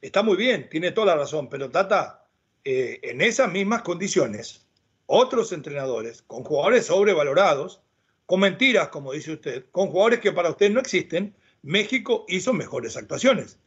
Está 0.00 0.22
muy 0.22 0.36
bien, 0.36 0.68
tiene 0.68 0.92
toda 0.92 1.08
la 1.08 1.16
razón, 1.16 1.48
pero 1.48 1.70
Tata, 1.70 2.26
eh, 2.64 3.00
en 3.02 3.20
esas 3.20 3.50
mismas 3.52 3.82
condiciones, 3.82 4.66
otros 5.06 5.52
entrenadores 5.52 6.22
con 6.22 6.44
jugadores 6.44 6.86
sobrevalorados, 6.86 7.80
con 8.26 8.40
mentiras, 8.40 8.88
como 8.88 9.12
dice 9.12 9.32
usted, 9.32 9.66
con 9.70 9.88
jugadores 9.88 10.20
que 10.20 10.32
para 10.32 10.50
usted 10.50 10.70
no 10.70 10.80
existen, 10.80 11.34
México 11.62 12.24
hizo 12.28 12.52
mejores 12.52 12.96
actuaciones. 12.96 13.58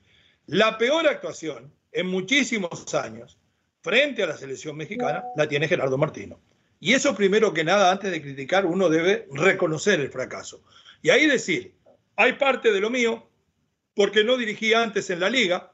La 0.47 0.77
peor 0.77 1.07
actuación 1.07 1.73
en 1.91 2.07
muchísimos 2.07 2.93
años 2.93 3.37
frente 3.81 4.23
a 4.23 4.27
la 4.27 4.37
selección 4.37 4.75
mexicana 4.75 5.23
la 5.35 5.47
tiene 5.47 5.67
Gerardo 5.67 5.97
Martino. 5.97 6.39
Y 6.79 6.93
eso 6.93 7.15
primero 7.15 7.53
que 7.53 7.63
nada, 7.63 7.91
antes 7.91 8.11
de 8.11 8.21
criticar, 8.21 8.65
uno 8.65 8.89
debe 8.89 9.27
reconocer 9.31 9.99
el 9.99 10.09
fracaso. 10.09 10.61
Y 11.01 11.09
ahí 11.09 11.25
decir, 11.25 11.73
hay 12.15 12.33
parte 12.33 12.71
de 12.71 12.81
lo 12.81 12.89
mío, 12.89 13.27
porque 13.95 14.23
no 14.23 14.37
dirigía 14.37 14.83
antes 14.83 15.09
en 15.09 15.19
la 15.19 15.29
liga, 15.29 15.71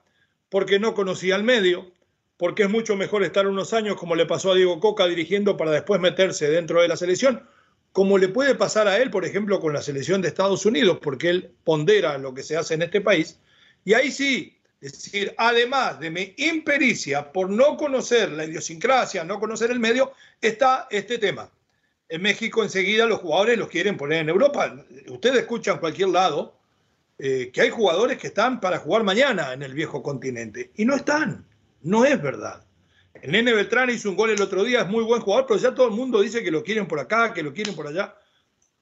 porque 0.49 0.79
no 0.79 0.93
conocía 0.93 1.35
el 1.35 1.43
medio, 1.43 1.91
porque 2.37 2.63
es 2.63 2.69
mucho 2.69 2.95
mejor 2.95 3.23
estar 3.23 3.47
unos 3.47 3.73
años 3.73 3.97
como 3.97 4.15
le 4.15 4.25
pasó 4.25 4.51
a 4.51 4.55
Diego 4.55 4.79
Coca 4.79 5.05
dirigiendo 5.07 5.57
para 5.57 5.71
después 5.71 5.99
meterse 5.99 6.49
dentro 6.49 6.81
de 6.81 6.87
la 6.87 6.97
selección, 6.97 7.47
como 7.91 8.17
le 8.17 8.27
puede 8.27 8.55
pasar 8.55 8.87
a 8.87 8.97
él, 8.97 9.09
por 9.11 9.25
ejemplo, 9.25 9.59
con 9.59 9.73
la 9.73 9.81
selección 9.81 10.21
de 10.21 10.29
Estados 10.29 10.65
Unidos, 10.65 10.99
porque 11.01 11.29
él 11.29 11.51
pondera 11.63 12.17
lo 12.17 12.33
que 12.33 12.43
se 12.43 12.57
hace 12.57 12.73
en 12.73 12.81
este 12.81 13.01
país. 13.01 13.39
Y 13.85 13.93
ahí 13.93 14.11
sí, 14.11 14.57
es 14.83 14.91
decir, 14.91 15.33
además 15.37 15.97
de 16.01 16.11
mi 16.11 16.33
impericia 16.35 17.31
por 17.31 17.49
no 17.49 17.77
conocer 17.77 18.29
la 18.33 18.43
idiosincrasia, 18.43 19.23
no 19.23 19.39
conocer 19.39 19.71
el 19.71 19.79
medio, 19.79 20.11
está 20.41 20.89
este 20.91 21.19
tema. 21.19 21.49
En 22.09 22.21
México 22.21 22.61
enseguida 22.61 23.05
los 23.05 23.21
jugadores 23.21 23.57
los 23.57 23.69
quieren 23.69 23.95
poner 23.95 24.19
en 24.19 24.29
Europa. 24.29 24.75
Ustedes 25.07 25.37
escuchan 25.37 25.79
cualquier 25.79 26.09
lado 26.09 26.57
eh, 27.17 27.49
que 27.53 27.61
hay 27.61 27.69
jugadores 27.69 28.17
que 28.17 28.27
están 28.27 28.59
para 28.59 28.79
jugar 28.79 29.03
mañana 29.03 29.53
en 29.53 29.63
el 29.63 29.73
viejo 29.73 30.03
continente 30.03 30.71
y 30.75 30.83
no 30.83 30.95
están. 30.95 31.45
No 31.81 32.03
es 32.03 32.21
verdad. 32.21 32.65
El 33.13 33.31
Nene 33.31 33.53
Beltrán 33.53 33.89
hizo 33.89 34.09
un 34.09 34.17
gol 34.17 34.31
el 34.31 34.41
otro 34.41 34.65
día, 34.65 34.81
es 34.81 34.89
muy 34.89 35.05
buen 35.05 35.21
jugador, 35.21 35.45
pero 35.47 35.61
ya 35.61 35.73
todo 35.73 35.87
el 35.87 35.93
mundo 35.93 36.19
dice 36.19 36.43
que 36.43 36.51
lo 36.51 36.61
quieren 36.61 36.89
por 36.89 36.99
acá, 36.99 37.33
que 37.33 37.41
lo 37.41 37.53
quieren 37.53 37.73
por 37.73 37.87
allá. 37.87 38.17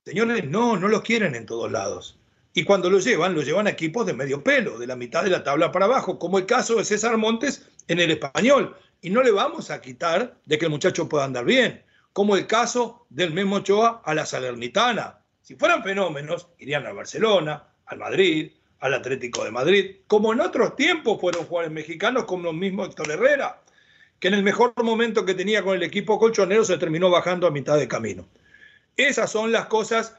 Señores, 0.03 0.45
no, 0.45 0.77
no 0.77 0.87
los 0.87 1.03
quieren 1.03 1.35
en 1.35 1.45
todos 1.45 1.71
lados. 1.71 2.17
Y 2.53 2.63
cuando 2.63 2.89
lo 2.89 2.99
llevan, 2.99 3.33
lo 3.33 3.41
llevan 3.41 3.67
a 3.67 3.71
equipos 3.71 4.05
de 4.05 4.13
medio 4.13 4.43
pelo, 4.43 4.77
de 4.77 4.87
la 4.87 4.95
mitad 4.95 5.23
de 5.23 5.29
la 5.29 5.43
tabla 5.43 5.71
para 5.71 5.85
abajo, 5.85 6.19
como 6.19 6.37
el 6.37 6.45
caso 6.45 6.75
de 6.75 6.85
César 6.85 7.17
Montes 7.17 7.69
en 7.87 7.99
el 7.99 8.11
español. 8.11 8.75
Y 9.01 9.09
no 9.09 9.23
le 9.23 9.31
vamos 9.31 9.71
a 9.71 9.81
quitar 9.81 10.35
de 10.45 10.57
que 10.57 10.65
el 10.65 10.71
muchacho 10.71 11.07
pueda 11.07 11.23
andar 11.23 11.45
bien, 11.45 11.83
como 12.13 12.35
el 12.35 12.47
caso 12.47 13.05
del 13.09 13.33
mismo 13.33 13.57
Ochoa 13.57 14.01
a 14.03 14.13
la 14.13 14.25
Salernitana. 14.25 15.19
Si 15.41 15.55
fueran 15.55 15.83
fenómenos, 15.83 16.47
irían 16.59 16.85
a 16.85 16.91
Barcelona, 16.91 17.67
al 17.85 17.97
Madrid, 17.97 18.51
al 18.81 18.95
Atlético 18.95 19.43
de 19.43 19.51
Madrid, 19.51 19.95
como 20.07 20.33
en 20.33 20.41
otros 20.41 20.75
tiempos 20.75 21.21
fueron 21.21 21.45
jugadores 21.45 21.73
mexicanos, 21.73 22.25
como 22.25 22.43
los 22.43 22.53
mismos 22.53 22.89
Héctor 22.89 23.11
Herrera, 23.11 23.61
que 24.19 24.27
en 24.27 24.33
el 24.33 24.43
mejor 24.43 24.73
momento 24.83 25.23
que 25.23 25.35
tenía 25.35 25.63
con 25.63 25.75
el 25.75 25.83
equipo 25.83 26.19
colchonero 26.19 26.65
se 26.65 26.77
terminó 26.77 27.09
bajando 27.09 27.47
a 27.47 27.51
mitad 27.51 27.77
de 27.77 27.87
camino. 27.87 28.27
Esas 28.97 29.31
son 29.31 29.51
las 29.51 29.67
cosas 29.67 30.17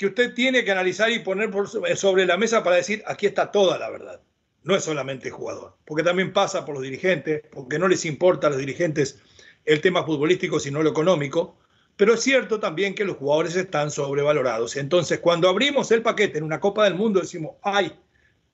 que 0.00 0.06
usted 0.06 0.32
tiene 0.32 0.64
que 0.64 0.72
analizar 0.72 1.10
y 1.10 1.18
poner 1.18 1.50
sobre 1.94 2.24
la 2.24 2.38
mesa 2.38 2.64
para 2.64 2.76
decir, 2.76 3.02
aquí 3.06 3.26
está 3.26 3.50
toda 3.50 3.78
la 3.78 3.90
verdad. 3.90 4.22
No 4.62 4.74
es 4.74 4.82
solamente 4.82 5.28
jugador, 5.28 5.76
porque 5.84 6.02
también 6.02 6.32
pasa 6.32 6.64
por 6.64 6.74
los 6.74 6.82
dirigentes, 6.82 7.42
porque 7.52 7.78
no 7.78 7.86
les 7.86 8.06
importa 8.06 8.46
a 8.46 8.50
los 8.50 8.58
dirigentes 8.58 9.20
el 9.66 9.82
tema 9.82 10.06
futbolístico, 10.06 10.58
sino 10.58 10.82
lo 10.82 10.88
económico, 10.88 11.58
pero 11.98 12.14
es 12.14 12.22
cierto 12.22 12.58
también 12.60 12.94
que 12.94 13.04
los 13.04 13.18
jugadores 13.18 13.54
están 13.56 13.90
sobrevalorados. 13.90 14.76
Entonces, 14.76 15.18
cuando 15.18 15.50
abrimos 15.50 15.90
el 15.90 16.00
paquete 16.00 16.38
en 16.38 16.44
una 16.44 16.60
Copa 16.60 16.84
del 16.84 16.94
Mundo, 16.94 17.20
decimos, 17.20 17.56
ay, 17.60 17.92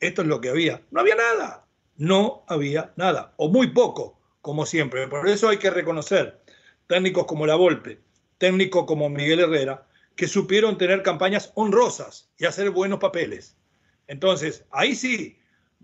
esto 0.00 0.22
es 0.22 0.26
lo 0.26 0.40
que 0.40 0.48
había. 0.48 0.82
No 0.90 0.98
había 0.98 1.14
nada. 1.14 1.64
No 1.96 2.44
había 2.48 2.92
nada. 2.96 3.34
O 3.36 3.48
muy 3.50 3.68
poco, 3.68 4.18
como 4.40 4.66
siempre. 4.66 5.06
Por 5.06 5.28
eso 5.28 5.48
hay 5.48 5.58
que 5.58 5.70
reconocer 5.70 6.40
técnicos 6.88 7.24
como 7.26 7.46
La 7.46 7.54
Volpe, 7.54 8.00
técnicos 8.36 8.84
como 8.84 9.08
Miguel 9.08 9.38
Herrera, 9.38 9.86
que 10.16 10.26
supieron 10.26 10.78
tener 10.78 11.02
campañas 11.02 11.52
honrosas 11.54 12.30
y 12.38 12.46
hacer 12.46 12.70
buenos 12.70 12.98
papeles. 12.98 13.56
Entonces, 14.08 14.64
ahí 14.70 14.94
sí, 14.94 15.38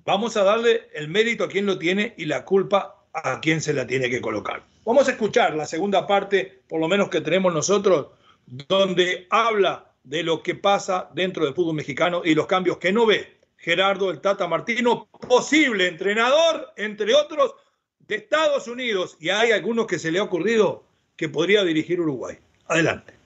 vamos 0.04 0.36
a 0.36 0.44
darle 0.44 0.88
el 0.94 1.08
mérito 1.08 1.44
a 1.44 1.48
quien 1.48 1.66
lo 1.66 1.78
tiene 1.78 2.14
y 2.16 2.24
la 2.24 2.44
culpa 2.44 3.04
a 3.12 3.40
quién 3.40 3.60
se 3.60 3.74
la 3.74 3.86
tiene 3.86 4.08
que 4.08 4.20
colocar. 4.20 4.64
Vamos 4.84 5.06
a 5.06 5.12
escuchar 5.12 5.54
la 5.54 5.66
segunda 5.66 6.06
parte, 6.06 6.62
por 6.68 6.80
lo 6.80 6.88
menos 6.88 7.08
que 7.08 7.20
tenemos 7.20 7.52
nosotros, 7.52 8.08
donde 8.46 9.26
habla 9.30 9.92
de 10.02 10.22
lo 10.22 10.42
que 10.42 10.54
pasa 10.54 11.10
dentro 11.14 11.44
del 11.44 11.54
fútbol 11.54 11.76
mexicano 11.76 12.22
y 12.24 12.34
los 12.34 12.46
cambios 12.46 12.78
que 12.78 12.92
no 12.92 13.06
ve 13.06 13.38
Gerardo 13.62 14.10
el 14.10 14.20
Tata 14.20 14.48
Martino, 14.48 15.08
posible 15.28 15.86
entrenador, 15.86 16.72
entre 16.76 17.14
otros, 17.14 17.54
de 18.00 18.16
Estados 18.16 18.66
Unidos. 18.66 19.16
Y 19.20 19.28
hay 19.28 19.52
algunos 19.52 19.86
que 19.86 20.00
se 20.00 20.10
le 20.10 20.18
ha 20.18 20.24
ocurrido 20.24 20.84
que 21.16 21.28
podría 21.28 21.62
dirigir 21.62 22.00
Uruguay. 22.00 22.36
Adelante. 22.66 23.21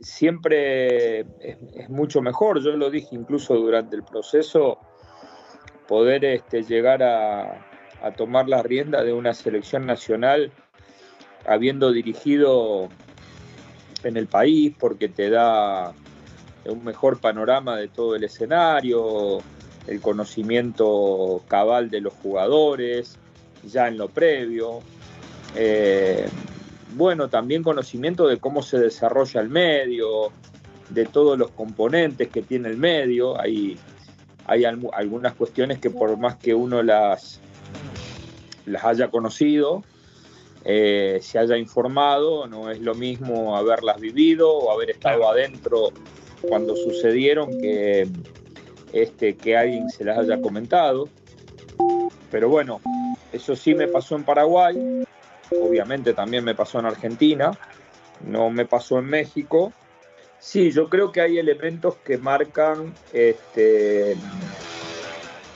Siempre 0.00 1.20
es, 1.40 1.88
mucho 1.88 2.22
mejor, 2.22 2.62
yo 2.62 2.76
lo 2.76 2.90
dije 2.90 3.08
incluso 3.12 3.54
durante 3.54 3.96
el 3.96 4.04
proceso, 4.04 4.78
poder 5.88 6.24
este, 6.24 6.62
llegar 6.62 7.02
a, 7.02 7.64
tomar 8.16 8.48
la 8.48 8.62
rienda 8.62 9.02
de 9.02 9.12
una 9.12 9.34
selección 9.34 9.84
nacional 9.84 10.52
habiendo 11.46 11.90
dirigido 11.90 12.88
en 14.04 14.16
el 14.16 14.28
país 14.28 14.72
porque 14.78 15.08
te 15.08 15.30
da 15.30 15.92
un 16.64 16.84
mejor 16.84 17.20
panorama 17.20 17.76
de 17.76 17.88
todo 17.88 18.14
el 18.14 18.22
escenario, 18.22 19.38
el 19.88 20.00
conocimiento 20.00 21.42
cabal 21.48 21.90
de 21.90 22.00
los 22.00 22.12
jugadores, 22.14 23.18
ya 23.64 23.88
en 23.88 23.98
lo 23.98 24.08
previo. 24.08 24.80
Eh, 25.56 26.28
bueno, 26.94 27.28
también 27.28 27.62
conocimiento 27.62 28.26
de 28.26 28.38
cómo 28.38 28.62
se 28.62 28.78
desarrolla 28.78 29.40
el 29.40 29.48
medio, 29.48 30.32
de 30.90 31.04
todos 31.04 31.38
los 31.38 31.50
componentes 31.50 32.28
que 32.28 32.42
tiene 32.42 32.68
el 32.68 32.76
medio. 32.76 33.40
Hay, 33.40 33.78
hay 34.46 34.64
algunas 34.64 35.34
cuestiones 35.34 35.78
que 35.78 35.90
por 35.90 36.16
más 36.16 36.36
que 36.36 36.54
uno 36.54 36.82
las, 36.82 37.40
las 38.66 38.84
haya 38.84 39.08
conocido, 39.08 39.82
eh, 40.64 41.18
se 41.22 41.38
haya 41.38 41.56
informado, 41.56 42.46
no 42.46 42.70
es 42.70 42.80
lo 42.80 42.94
mismo 42.94 43.56
haberlas 43.56 44.00
vivido 44.00 44.52
o 44.52 44.72
haber 44.72 44.90
estado 44.90 45.28
adentro 45.28 45.90
cuando 46.42 46.76
sucedieron 46.76 47.48
que, 47.60 48.08
este, 48.92 49.36
que 49.36 49.56
alguien 49.56 49.88
se 49.90 50.04
las 50.04 50.18
haya 50.18 50.40
comentado. 50.40 51.08
Pero 52.30 52.48
bueno, 52.48 52.80
eso 53.32 53.56
sí 53.56 53.74
me 53.74 53.88
pasó 53.88 54.16
en 54.16 54.24
Paraguay, 54.24 55.06
obviamente 55.50 56.14
también 56.14 56.44
me 56.44 56.54
pasó 56.54 56.78
en 56.78 56.86
Argentina, 56.86 57.50
no 58.26 58.50
me 58.50 58.64
pasó 58.64 58.98
en 58.98 59.06
México. 59.06 59.72
Sí, 60.40 60.70
yo 60.70 60.88
creo 60.88 61.10
que 61.10 61.20
hay 61.20 61.38
elementos 61.38 61.96
que 62.04 62.18
marcan 62.18 62.94
este, 63.12 64.12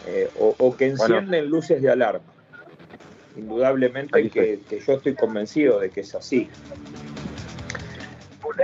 eh, 0.06 0.30
o, 0.38 0.76
que 0.76 0.86
encienden 0.86 1.46
luces 1.46 1.80
de 1.80 1.90
alarma 1.90 2.32
indudablemente 3.36 4.28
que, 4.30 4.60
yo 4.86 4.94
estoy 4.94 5.14
convencido 5.14 5.80
de 5.80 5.90
que 5.90 6.00
es 6.00 6.14
así. 6.14 6.48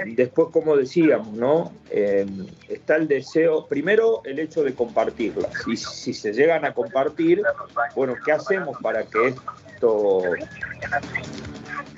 Después, 0.06 0.48
como 0.52 0.76
decíamos, 0.76 1.32
¿no? 1.32 1.72
Eh, 1.90 2.26
está 2.68 2.96
el 2.96 3.08
deseo, 3.08 3.66
primero 3.66 4.22
el 4.24 4.38
hecho 4.38 4.62
de 4.62 4.74
compartirlas. 4.74 5.50
Y 5.66 5.76
si 5.76 6.14
se 6.14 6.32
llegan 6.32 6.64
a 6.64 6.74
compartir, 6.74 7.42
bueno, 7.94 8.14
¿qué 8.24 8.32
hacemos 8.32 8.76
para 8.82 9.04
que 9.04 9.34
esto 9.74 10.22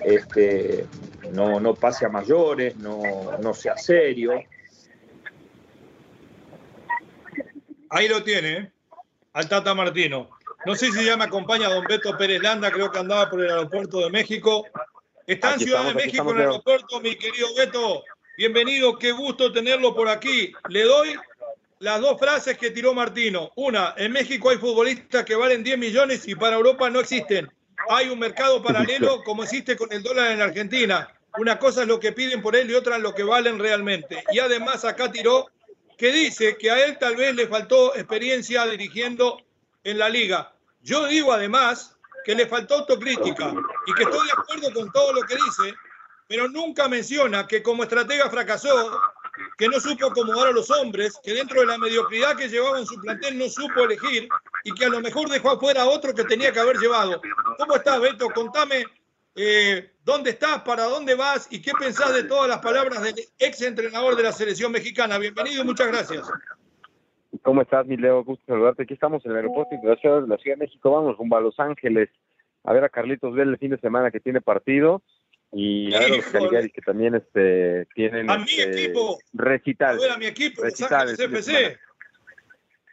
este, 0.05 0.87
no, 1.33 1.61
no 1.61 1.75
pase 1.75 2.07
a 2.07 2.09
mayores, 2.09 2.77
no, 2.77 3.01
no 3.41 3.55
sea 3.55 3.77
serio? 3.77 4.43
Ahí 7.89 8.09
lo 8.09 8.23
tiene, 8.23 8.53
¿eh? 8.53 8.73
al 9.33 9.49
Tata 9.49 9.75
Martino. 9.75 10.31
No 10.67 10.75
sé 10.75 10.93
si 10.93 11.05
ya 11.05 11.17
me 11.17 11.25
acompaña 11.25 11.69
don 11.69 11.85
Beto 11.85 12.17
Pérez 12.19 12.43
Landa, 12.43 12.71
creo 12.71 12.91
que 12.91 12.99
andaba 12.99 13.31
por 13.31 13.41
el 13.41 13.51
aeropuerto 13.51 14.01
de 14.01 14.11
México. 14.11 14.67
Está 15.31 15.55
en 15.55 15.61
Ciudad 15.61 15.85
de 15.85 15.95
México, 15.95 16.29
en 16.33 16.39
el 16.39 16.43
aeropuerto, 16.43 17.01
mi 17.01 17.15
querido 17.15 17.55
Beto. 17.55 18.03
Bienvenido, 18.37 18.99
qué 18.99 19.13
gusto 19.13 19.53
tenerlo 19.53 19.95
por 19.95 20.09
aquí. 20.09 20.53
Le 20.69 20.83
doy 20.83 21.15
las 21.79 22.01
dos 22.01 22.19
frases 22.19 22.59
que 22.59 22.73
tiró 22.73 22.95
Martino. 22.95 23.53
Una, 23.55 23.95
en 23.97 24.11
México 24.11 24.51
hay 24.51 24.57
futbolistas 24.57 25.25
que 25.25 25.37
valen 25.37 25.63
10 25.63 25.79
millones 25.79 26.27
y 26.27 26.35
para 26.35 26.57
Europa 26.57 26.91
no 26.91 26.99
existen. 26.99 27.49
Hay 27.89 28.09
un 28.09 28.19
mercado 28.19 28.61
paralelo 28.61 29.23
como 29.23 29.45
existe 29.45 29.77
con 29.77 29.93
el 29.93 30.03
dólar 30.03 30.33
en 30.33 30.43
Argentina. 30.43 31.09
Una 31.39 31.61
cosa 31.61 31.83
es 31.83 31.87
lo 31.87 32.01
que 32.01 32.11
piden 32.11 32.43
por 32.43 32.57
él 32.57 32.69
y 32.69 32.75
otra 32.75 32.97
es 32.97 33.03
lo 33.03 33.15
que 33.15 33.23
valen 33.23 33.61
realmente. 33.61 34.25
Y 34.33 34.41
además 34.41 34.85
acá 34.85 35.13
tiró 35.13 35.47
que 35.97 36.11
dice 36.11 36.57
que 36.59 36.73
a 36.73 36.85
él 36.85 36.99
tal 36.99 37.15
vez 37.15 37.37
le 37.37 37.47
faltó 37.47 37.95
experiencia 37.95 38.67
dirigiendo 38.67 39.41
en 39.85 39.97
la 40.01 40.09
liga. 40.09 40.57
Yo 40.83 41.07
digo 41.07 41.33
además 41.33 42.00
que 42.25 42.35
le 42.35 42.47
faltó 42.47 42.75
autocrítica 42.75 43.53
y 43.87 43.95
que 43.95 44.03
estoy 44.03 44.27
de 44.27 44.33
acuerdo 44.33 44.73
con 44.73 44.91
todo 44.93 45.13
lo 45.13 45.23
que 45.23 45.37
dice, 45.37 45.75
pero 46.27 46.49
nunca 46.49 46.89
menciona 46.89 47.47
que 47.47 47.63
como 47.63 47.83
estratega 47.83 48.31
fracasó, 48.31 49.01
que 49.57 49.69
no 49.69 49.81
supo 49.81 50.07
acomodar 50.07 50.49
a 50.49 50.53
los 50.53 50.71
hombres, 50.71 51.19
que 51.23 51.33
dentro 51.33 51.61
de 51.61 51.67
la 51.67 51.79
mediocridad 51.79 52.37
que 52.37 52.49
llevaba 52.49 52.79
en 52.79 52.87
su 52.87 53.01
plantel 53.01 53.39
no 53.39 53.49
supo 53.49 53.81
elegir 53.81 54.29
y 54.65 54.73
que 54.73 54.85
a 54.85 54.89
lo 54.89 55.01
mejor 55.01 55.29
dejó 55.29 55.51
afuera 55.51 55.83
a 55.83 55.89
otro 55.89 56.15
que 56.15 56.25
tenía 56.25 56.53
que 56.53 56.61
haber 56.61 56.77
llevado. 56.79 57.21
¿Cómo 57.59 57.77
estás, 57.77 58.01
Beto? 58.01 58.29
Contame 58.31 58.85
eh, 59.35 59.93
dónde 60.05 60.31
estás, 60.31 60.63
para 60.63 60.85
dónde 60.85 61.15
vas 61.15 61.47
y 61.51 61.63
qué 61.63 61.73
pensás 61.73 62.13
de 62.13 62.25
todas 62.25 62.49
las 62.49 62.59
palabras 62.59 63.03
del 63.03 63.15
ex 63.39 63.63
entrenador 63.63 64.17
de 64.17 64.23
la 64.23 64.33
selección 64.33 64.73
mexicana. 64.73 65.19
Bienvenido 65.19 65.63
y 65.63 65.67
muchas 65.67 65.87
gracias. 65.89 66.27
¿Cómo 67.43 67.63
estás, 67.63 67.87
mi 67.87 67.97
Leo? 67.97 68.23
Gusto 68.23 68.45
saludarte. 68.47 68.83
Aquí 68.83 68.95
estamos 68.95 69.25
en 69.25 69.33
el 69.33 69.39
aeropuerto 69.39 69.75
internacional 69.75 70.23
de 70.23 70.29
la 70.29 70.37
Ciudad 70.37 70.57
de 70.57 70.65
México. 70.65 70.91
Vamos 70.91 71.17
rumbo 71.17 71.37
a 71.37 71.41
Los 71.41 71.59
Ángeles 71.59 72.11
a 72.65 72.73
ver 72.73 72.85
a 72.85 72.91
Carlitos 72.91 73.35
Vélez 73.35 73.55
el 73.55 73.59
fin 73.59 73.71
de 73.71 73.79
semana 73.79 74.11
que 74.11 74.21
tiene 74.21 74.43
partido 74.43 75.03
y 75.51 75.95
a 75.95 76.01
ver 76.01 76.13
a 76.13 76.17
los 76.17 76.27
Caligaris 76.27 76.73
que 76.73 76.83
también 76.83 77.15
este, 77.15 77.87
tienen 77.95 78.31
a 78.31 78.39
mi 78.39 78.45
este, 78.45 78.85
equipo. 78.85 79.19
recital. 79.33 79.97
A 79.97 80.01
ver 80.01 80.11
a 80.11 80.19
mi 80.19 80.27
equipo, 80.27 80.63
recital, 80.63 81.17
CFC. 81.17 81.79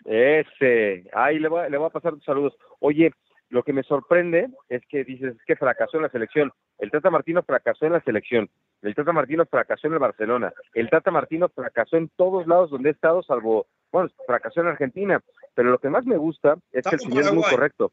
Ese, 0.05 1.03
ahí 1.13 1.37
le 1.37 1.49
va, 1.49 1.67
le 1.67 1.77
va 1.77 1.87
a 1.87 1.91
pasar 1.91 2.13
tus 2.13 2.23
saludos. 2.23 2.57
Oye, 2.79 3.11
lo 3.49 3.63
que 3.63 3.73
me 3.73 3.83
sorprende 3.83 4.47
es 4.69 4.81
que 4.87 5.03
dices 5.03 5.35
que 5.45 5.57
fracasó 5.57 5.97
en 5.97 6.03
la 6.03 6.09
selección. 6.09 6.53
El 6.79 6.91
Tata 6.91 7.09
Martino 7.09 7.43
fracasó 7.43 7.85
en 7.85 7.93
la 7.93 8.01
selección. 8.01 8.49
El 8.81 8.95
Tata 8.95 9.11
Martino 9.11 9.45
fracasó 9.45 9.87
en 9.87 9.93
el 9.93 9.99
Barcelona. 9.99 10.53
El 10.73 10.89
Tata 10.89 11.11
Martino 11.11 11.49
fracasó 11.49 11.97
en 11.97 12.09
todos 12.15 12.47
lados 12.47 12.69
donde 12.69 12.89
he 12.89 12.91
estado, 12.93 13.21
salvo 13.23 13.67
bueno, 13.91 14.09
fracasó 14.25 14.61
en 14.61 14.67
Argentina, 14.67 15.21
pero 15.53 15.71
lo 15.71 15.79
que 15.79 15.89
más 15.89 16.05
me 16.05 16.17
gusta 16.17 16.57
es 16.71 16.85
que 16.85 16.95
el 16.95 17.01
señor 17.01 17.23
es 17.23 17.33
muy 17.33 17.43
correcto. 17.43 17.91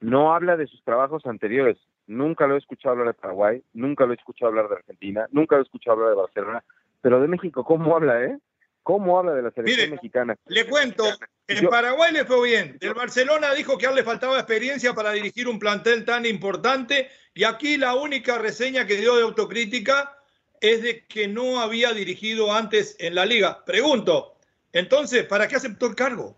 No 0.00 0.34
habla 0.34 0.56
de 0.56 0.66
sus 0.66 0.82
trabajos 0.82 1.24
anteriores. 1.26 1.78
Nunca 2.06 2.46
lo 2.46 2.56
he 2.56 2.58
escuchado 2.58 2.92
hablar 2.92 3.14
de 3.14 3.20
Paraguay, 3.20 3.62
nunca 3.72 4.04
lo 4.04 4.12
he 4.12 4.16
escuchado 4.16 4.50
hablar 4.50 4.68
de 4.68 4.76
Argentina, 4.76 5.26
nunca 5.30 5.56
lo 5.56 5.62
he 5.62 5.64
escuchado 5.64 5.96
hablar 5.96 6.10
de 6.10 6.20
Barcelona, 6.20 6.64
pero 7.00 7.20
de 7.20 7.28
México, 7.28 7.64
¿cómo 7.64 7.96
habla, 7.96 8.22
eh? 8.22 8.38
¿Cómo 8.82 9.18
habla 9.18 9.32
de 9.32 9.40
la 9.40 9.50
selección 9.50 9.92
mexicana? 9.92 10.36
Le 10.46 10.66
cuento, 10.66 11.04
en 11.48 11.68
Paraguay 11.68 12.12
le 12.12 12.26
fue 12.26 12.46
bien. 12.46 12.76
Del 12.78 12.92
Barcelona 12.92 13.54
dijo 13.54 13.78
que 13.78 13.86
a 13.86 13.90
él 13.90 13.96
le 13.96 14.04
faltaba 14.04 14.36
experiencia 14.36 14.92
para 14.92 15.12
dirigir 15.12 15.48
un 15.48 15.58
plantel 15.58 16.04
tan 16.04 16.26
importante 16.26 17.08
y 17.32 17.44
aquí 17.44 17.78
la 17.78 17.94
única 17.94 18.36
reseña 18.38 18.86
que 18.86 18.96
dio 18.96 19.16
de 19.16 19.22
autocrítica 19.22 20.18
es 20.60 20.82
de 20.82 21.06
que 21.06 21.28
no 21.28 21.60
había 21.60 21.92
dirigido 21.92 22.52
antes 22.52 22.96
en 22.98 23.14
la 23.14 23.24
liga. 23.24 23.64
Pregunto, 23.64 24.33
entonces, 24.74 25.24
¿para 25.24 25.48
qué 25.48 25.56
aceptó 25.56 25.86
el 25.86 25.94
cargo? 25.94 26.36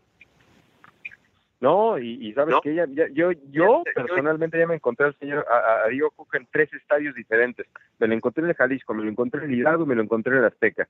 No, 1.59 1.99
y, 1.99 2.33
sabes 2.35 2.55
que 2.62 2.75
ya, 2.75 2.87
yo, 3.12 3.33
yo 3.51 3.83
personalmente 3.94 4.59
ya 4.59 4.66
me 4.66 4.75
encontré 4.75 5.07
al 5.07 5.18
señor, 5.18 5.46
a, 5.51 5.88
Diego 5.88 6.11
Cuca 6.11 6.37
en 6.37 6.46
tres 6.53 6.70
estadios 6.75 7.14
diferentes. 7.14 7.66
Me 7.99 8.07
lo 8.07 8.14
encontré 8.14 8.44
en 8.44 8.51
el 8.51 8.57
Jalisco, 8.57 8.92
me 8.92 9.03
lo 9.03 9.11
encontré 9.11 9.42
en 9.42 9.51
el 9.51 9.59
Hidalgo 9.59 9.85
y 9.85 9.87
me 9.87 9.94
lo 9.94 10.03
encontré 10.03 10.35
en 10.35 10.40
el 10.40 10.44
Azteca. 10.44 10.87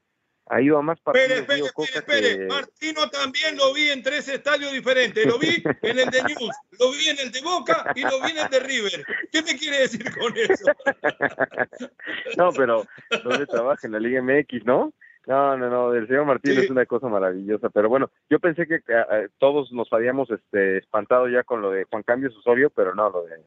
Ha 0.49 0.61
ido 0.61 0.77
a 0.77 0.83
más 0.83 1.01
partidos. 1.01 1.31
Espere, 1.31 1.61
espere, 1.61 1.99
espere, 1.99 2.29
espere. 2.29 2.47
Martino 2.47 3.09
también 3.11 3.57
lo 3.57 3.73
vi 3.75 3.91
en 3.91 4.03
tres 4.03 4.29
estadios 4.29 4.73
diferentes. 4.73 5.25
Lo 5.25 5.39
vi 5.39 5.63
en 5.83 5.99
el 5.99 6.11
de 6.11 6.23
News, 6.25 6.57
lo 6.79 6.91
vi 6.91 7.09
en 7.09 7.19
el 7.21 7.33
de 7.33 7.41
Boca 7.43 7.93
y 7.95 8.03
lo 8.03 8.21
vi 8.23 8.31
en 8.33 8.39
el 8.39 8.49
de 8.49 8.61
River. 8.61 9.05
¿Qué 9.31 9.43
me 9.43 9.57
quiere 9.57 9.81
decir 9.81 10.05
con 10.17 10.37
eso? 10.37 10.65
no, 12.37 12.53
pero 12.53 12.87
¿dónde 13.23 13.47
trabaja? 13.47 13.87
En 13.87 13.93
la 13.93 14.01
Liga 14.01 14.21
MX, 14.21 14.65
¿no? 14.65 14.93
No, 15.27 15.57
no, 15.57 15.69
no, 15.69 15.93
el 15.93 16.07
señor 16.07 16.25
Martín 16.25 16.57
es 16.57 16.71
una 16.71 16.87
cosa 16.87 17.09
maravillosa, 17.09 17.69
pero 17.69 17.89
bueno, 17.89 18.11
yo 18.31 18.39
pensé 18.39 18.67
que 18.69 18.77
eh, 18.77 19.29
todos 19.39 19.73
nos 19.73 19.93
habíamos 19.93 20.31
este, 20.31 20.79
espantado 20.79 21.29
ya 21.29 21.43
con 21.43 21.61
lo 21.61 21.73
de 21.73 21.85
Juan 21.85 22.05
Cambios 22.05 22.37
Osorio, 22.37 22.71
pero 22.71 22.95
no, 22.95 23.11
lo 23.11 23.25
de 23.25 23.45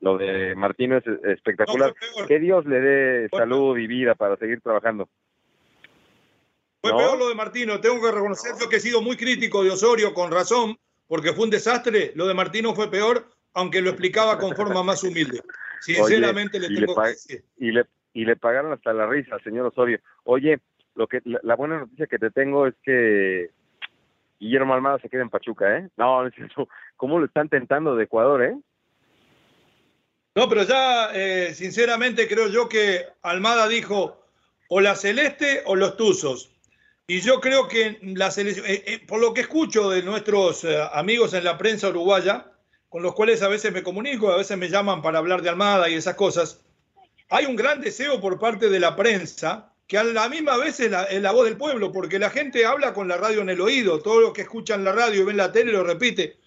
lo 0.00 0.18
de 0.18 0.54
Martino 0.54 0.98
es 0.98 1.04
espectacular. 1.24 1.94
que 2.28 2.38
Dios 2.38 2.64
le 2.66 2.80
dé 2.80 3.28
salud 3.30 3.76
y 3.76 3.88
vida 3.88 4.14
para 4.14 4.36
seguir 4.36 4.60
trabajando. 4.60 5.08
Fue 6.80 6.92
peor 6.92 7.18
lo 7.18 7.28
de 7.28 7.34
Martino, 7.34 7.80
tengo 7.80 8.00
que 8.00 8.12
reconocer 8.12 8.52
que 8.70 8.76
he 8.76 8.80
sido 8.80 9.02
muy 9.02 9.16
crítico 9.16 9.64
de 9.64 9.70
Osorio 9.70 10.14
con 10.14 10.30
razón, 10.30 10.78
porque 11.08 11.32
fue 11.32 11.44
un 11.44 11.50
desastre, 11.50 12.12
lo 12.14 12.28
de 12.28 12.34
Martino 12.34 12.74
fue 12.74 12.88
peor, 12.88 13.28
aunque 13.54 13.80
lo 13.80 13.90
explicaba 13.90 14.38
con 14.38 14.54
forma 14.54 14.84
más 14.84 15.02
humilde. 15.02 15.42
Sinceramente 15.80 16.60
le 16.60 16.68
tengo 16.68 16.94
que 16.94 17.08
decir. 17.08 17.44
Y 17.56 17.72
le, 17.72 17.86
y 18.12 18.24
le 18.24 18.36
pagaron 18.36 18.72
hasta 18.72 18.92
la 18.92 19.08
risa 19.08 19.38
señor 19.42 19.66
Osorio. 19.66 19.98
Oye, 20.24 20.60
lo 20.96 21.06
que 21.06 21.20
la, 21.24 21.54
buena 21.54 21.78
noticia 21.78 22.06
que 22.06 22.18
te 22.18 22.30
tengo 22.30 22.66
es 22.66 22.74
que 22.82 23.50
Guillermo 24.40 24.74
Almada 24.74 24.98
se 24.98 25.08
queda 25.08 25.22
en 25.22 25.30
Pachuca, 25.30 25.78
¿eh? 25.78 25.88
No, 25.96 26.22
no 26.22 26.28
es 26.28 26.38
eso. 26.38 26.68
¿Cómo 26.96 27.18
lo 27.18 27.26
están 27.26 27.48
tentando 27.48 27.94
de 27.94 28.04
Ecuador, 28.04 28.42
eh? 28.42 28.56
No, 30.34 30.48
pero 30.48 30.64
ya, 30.64 31.10
eh, 31.14 31.54
sinceramente, 31.54 32.28
creo 32.28 32.48
yo 32.48 32.68
que 32.68 33.06
Almada 33.22 33.68
dijo 33.68 34.22
o 34.68 34.80
la 34.80 34.94
celeste 34.94 35.62
o 35.66 35.76
los 35.76 35.96
tuzos. 35.96 36.50
Y 37.06 37.20
yo 37.20 37.40
creo 37.40 37.68
que 37.68 37.98
la 38.02 38.30
selección, 38.30 38.66
eh, 38.66 38.82
eh, 38.86 38.98
por 39.06 39.20
lo 39.20 39.32
que 39.32 39.42
escucho 39.42 39.90
de 39.90 40.02
nuestros 40.02 40.66
amigos 40.92 41.34
en 41.34 41.44
la 41.44 41.56
prensa 41.56 41.88
uruguaya, 41.88 42.50
con 42.88 43.02
los 43.02 43.14
cuales 43.14 43.42
a 43.42 43.48
veces 43.48 43.72
me 43.72 43.82
comunico, 43.82 44.32
a 44.32 44.38
veces 44.38 44.58
me 44.58 44.68
llaman 44.68 45.02
para 45.02 45.18
hablar 45.18 45.42
de 45.42 45.50
Almada 45.50 45.88
y 45.88 45.94
esas 45.94 46.14
cosas, 46.14 46.64
hay 47.28 47.46
un 47.46 47.56
gran 47.56 47.80
deseo 47.80 48.20
por 48.20 48.38
parte 48.38 48.68
de 48.68 48.80
la 48.80 48.96
prensa 48.96 49.72
que 49.86 49.98
a 49.98 50.04
la 50.04 50.28
misma 50.28 50.56
vez 50.56 50.80
es 50.80 50.90
la, 50.90 51.32
voz 51.32 51.44
del 51.44 51.56
pueblo, 51.56 51.92
porque 51.92 52.18
la 52.18 52.30
gente 52.30 52.66
habla 52.66 52.92
con 52.92 53.06
la 53.06 53.16
radio 53.16 53.42
en 53.42 53.50
el 53.50 53.60
oído, 53.60 54.00
todo 54.00 54.20
lo 54.20 54.32
que 54.32 54.42
escuchan 54.42 54.84
la 54.84 54.92
radio 54.92 55.22
y 55.22 55.24
ven 55.24 55.36
la 55.36 55.52
tele 55.52 55.72
lo 55.72 55.84
repite. 55.84 56.38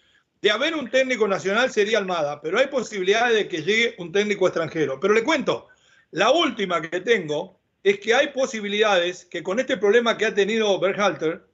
De 0.42 0.52
haber 0.52 0.76
un 0.76 0.90
técnico 0.90 1.28
nacional 1.28 1.72
sería 1.72 1.98
Almada, 1.98 2.42
pero 2.42 2.60
hay 2.60 2.68
posibilidades 2.68 3.36
de 3.36 3.48
que 3.48 3.64
llegue 3.64 3.96
un 3.98 4.12
técnico 4.12 4.48
extranjero. 4.48 5.00
Pero 5.00 5.14
le 5.14 5.24
cuento, 5.24 5.68
la 6.12 6.32
última 6.32 6.82
que 6.82 7.02
tengo 7.02 7.60
es 7.84 8.00
que 8.00 8.14
hay 8.14 8.28
posibilidades 8.28 9.26
que 9.26 9.44
con 9.44 9.60
este 9.60 9.78
problema 9.78 10.18
que 10.18 10.26
ha 10.26 10.34
tenido 10.34 10.80
Berhalter, 10.80 11.46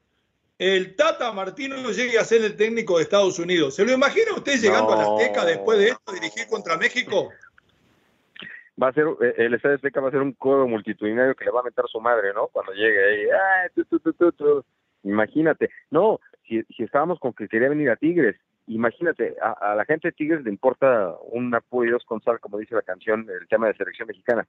el 0.58 0.96
Tata 0.96 1.32
Martino 1.34 1.92
llegue 1.92 2.18
a 2.18 2.24
ser 2.24 2.44
el 2.44 2.56
técnico 2.56 2.98
de 2.98 3.04
Estados 3.04 3.38
Unidos. 3.40 3.76
¿Se 3.76 3.86
lo 3.86 3.92
imagina 3.92 4.34
usted 4.36 4.60
llegando 4.60 4.94
a 4.94 4.98
la 4.98 5.04
Azteca 5.04 5.46
después 5.46 5.78
de 5.78 5.90
esto, 5.90 6.14
dirigir 6.14 6.48
contra 6.48 6.78
México? 6.78 7.30
Va 8.82 8.90
a 8.90 8.94
ser, 8.94 9.06
eh, 9.22 9.34
el 9.38 9.54
Estadio 9.54 9.76
Azteca 9.76 10.02
va 10.02 10.10
a 10.10 10.12
ser 10.12 10.22
un 10.22 10.34
coro 10.34 10.68
multitudinario 10.68 11.36
que 11.36 11.46
le 11.46 11.52
va 11.52 11.62
a 11.62 11.64
meter 11.64 11.86
su 11.88 12.00
madre, 12.00 12.34
¿no? 12.34 12.48
Cuando 12.48 12.74
llegue 12.74 13.04
ahí, 13.04 13.28
imagínate, 15.04 15.70
no, 15.92 16.20
si, 16.48 16.64
si 16.64 16.84
estábamos 16.84 17.20
con 17.20 17.34
que 17.34 17.48
quería 17.48 17.70
venir 17.70 17.90
a 17.90 17.96
Tigres, 17.96 18.36
imagínate, 18.68 19.36
a, 19.42 19.76
la 19.76 19.86
gente 19.86 20.10
de 20.10 20.12
Tigres 20.14 20.44
le 20.44 20.50
importa 20.50 21.16
un 21.32 21.54
apoyo 21.54 21.98
con 22.06 22.22
sal, 22.22 22.40
como 22.40 22.58
dice 22.58 22.76
la 22.76 22.82
canción, 22.82 23.28
el 23.30 23.48
tema 23.48 23.68
de 23.68 23.76
selección 23.76 24.08
mexicana, 24.08 24.48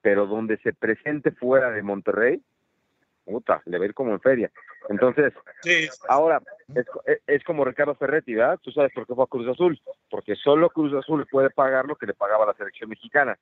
pero 0.00 0.26
donde 0.26 0.56
se 0.58 0.72
presente 0.72 1.30
fuera 1.32 1.70
de 1.70 1.82
Monterrey, 1.82 2.42
puta, 3.30 3.62
le 3.66 3.78
va 3.78 3.84
a 3.84 3.88
ir 3.88 3.94
como 3.94 4.12
en 4.12 4.20
feria. 4.20 4.50
Entonces, 4.88 5.32
ahora, 6.08 6.42
es, 6.74 6.86
es, 7.26 7.44
como 7.44 7.64
Ricardo 7.64 7.94
Ferretti, 7.94 8.34
¿verdad? 8.34 8.58
Tú 8.62 8.72
sabes 8.72 8.92
por 8.92 9.06
qué 9.06 9.14
fue 9.14 9.24
a 9.24 9.28
Cruz 9.28 9.48
Azul, 9.48 9.80
porque 10.10 10.34
solo 10.36 10.70
Cruz 10.70 10.92
Azul 10.94 11.26
puede 11.30 11.50
pagar 11.50 11.86
lo 11.86 11.96
que 11.96 12.06
le 12.06 12.14
pagaba 12.14 12.46
la 12.46 12.54
selección 12.54 12.90
mexicana. 12.90 13.38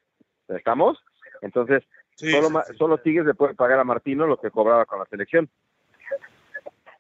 ¿Estamos? 0.49 0.99
Entonces, 1.43 1.85
solo, 2.17 2.63
solo 2.77 2.99
Tigres 2.99 3.27
le 3.27 3.35
puede 3.35 3.55
pagar 3.55 3.79
a 3.79 3.85
Martino 3.85 4.27
lo 4.27 4.41
que 4.41 4.51
cobraba 4.51 4.85
con 4.87 4.99
la 4.99 5.07
selección. 5.07 5.49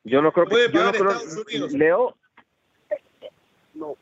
Yo 0.05 0.23
no 0.23 0.33
creo 0.33 0.47
que. 0.47 0.71
Yo 0.73 0.85
no 0.85 0.93
creo, 0.93 1.69
Leo. 1.71 2.17
No. 3.75 3.97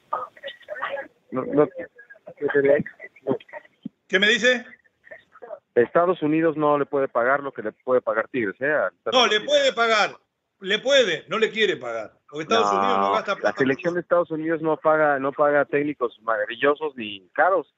No, 1.30 1.44
no. 1.44 1.68
¿Qué 4.08 4.18
me 4.18 4.28
dice? 4.28 4.64
Estados 5.82 6.22
Unidos 6.22 6.56
no 6.56 6.78
le 6.78 6.86
puede 6.86 7.08
pagar 7.08 7.42
lo 7.42 7.52
que 7.52 7.62
le 7.62 7.72
puede 7.72 8.00
pagar 8.00 8.28
Tigres. 8.28 8.56
¿eh? 8.60 8.74
No, 9.12 9.26
le 9.26 9.40
puede 9.42 9.72
pagar. 9.72 10.16
Le 10.60 10.78
puede, 10.78 11.26
no 11.28 11.38
le 11.38 11.50
quiere 11.50 11.76
pagar. 11.76 12.12
Porque 12.28 12.44
Estados 12.44 12.72
Unidos 12.72 12.98
no 12.98 13.12
gasta 13.12 13.36
plata. 13.36 13.50
La 13.50 13.58
selección 13.58 13.94
de 13.94 14.00
Estados 14.00 14.30
Unidos 14.30 14.62
no 14.62 14.78
paga, 14.78 15.18
no 15.18 15.32
paga 15.32 15.66
técnicos 15.66 16.18
maravillosos 16.22 16.96
ni 16.96 17.28
caros. 17.34 17.74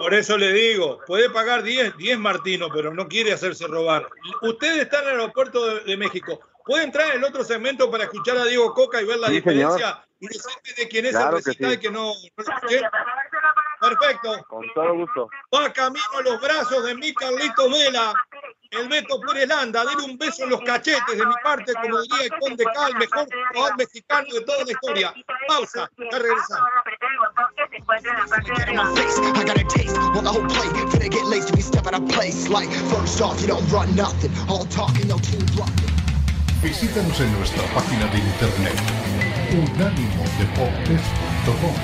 Por 0.00 0.14
eso 0.14 0.38
le 0.38 0.50
digo, 0.54 0.98
puede 1.06 1.28
pagar 1.28 1.62
10, 1.62 1.98
10 1.98 2.18
Martino, 2.18 2.68
pero 2.72 2.94
no 2.94 3.06
quiere 3.06 3.34
hacerse 3.34 3.66
robar. 3.66 4.08
Usted 4.40 4.80
está 4.80 5.02
en 5.02 5.08
el 5.08 5.20
aeropuerto 5.20 5.80
de, 5.80 5.96
México. 5.98 6.40
¿Puede 6.64 6.84
entrar 6.84 7.10
en 7.10 7.18
el 7.18 7.24
otro 7.24 7.44
segmento 7.44 7.90
para 7.90 8.04
escuchar 8.04 8.36
a 8.38 8.44
Diego 8.44 8.72
Coca 8.74 9.00
y 9.00 9.06
ver 9.06 9.18
la 9.18 9.28
diferencia 9.28 10.04
y 10.18 10.28
decirme 10.28 10.72
de 10.76 10.88
quién 10.88 11.06
es 11.06 11.14
el 11.14 11.32
recital 11.32 11.78
que, 11.80 11.90
no, 11.90 12.12
Perfecto. 13.80 14.44
Con 14.48 14.66
todo 14.74 14.94
gusto. 14.94 15.30
Va 15.54 15.72
camino 15.72 16.04
a 16.18 16.22
los 16.22 16.40
brazos 16.40 16.84
de 16.84 16.94
mi 16.94 17.14
Carlito 17.14 17.70
Vela. 17.70 18.12
El 18.70 18.88
Beto 18.88 19.20
Pérez 19.20 19.48
Landa, 19.48 19.84
dile 19.84 20.04
un 20.04 20.16
beso 20.16 20.44
en 20.44 20.50
los 20.50 20.60
cachetes 20.60 21.18
de 21.18 21.26
mi 21.26 21.34
parte, 21.42 21.72
como 21.74 22.02
diría 22.02 22.26
el 22.26 22.30
Conde 22.38 22.64
Cal, 22.72 22.94
mejor 22.94 23.26
jugador 23.52 23.76
mexicano 23.76 24.28
de 24.32 24.40
toda 24.42 24.64
la 24.64 24.70
historia. 24.70 25.14
Pausa, 25.48 25.90
ya 25.98 26.18
regresamos. 26.18 26.68
Visítanos 36.62 37.18
en 37.20 37.32
nuestra 37.32 37.62
página 37.74 38.06
de 38.06 38.18
internet 38.18 38.74
unánimodeportes.com 39.50 41.74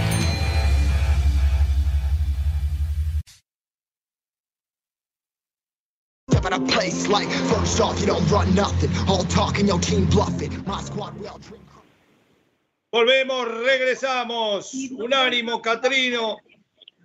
Volvemos, 12.92 13.48
regresamos. 13.64 14.72
Unánimo, 14.92 15.60
Catrino. 15.60 16.36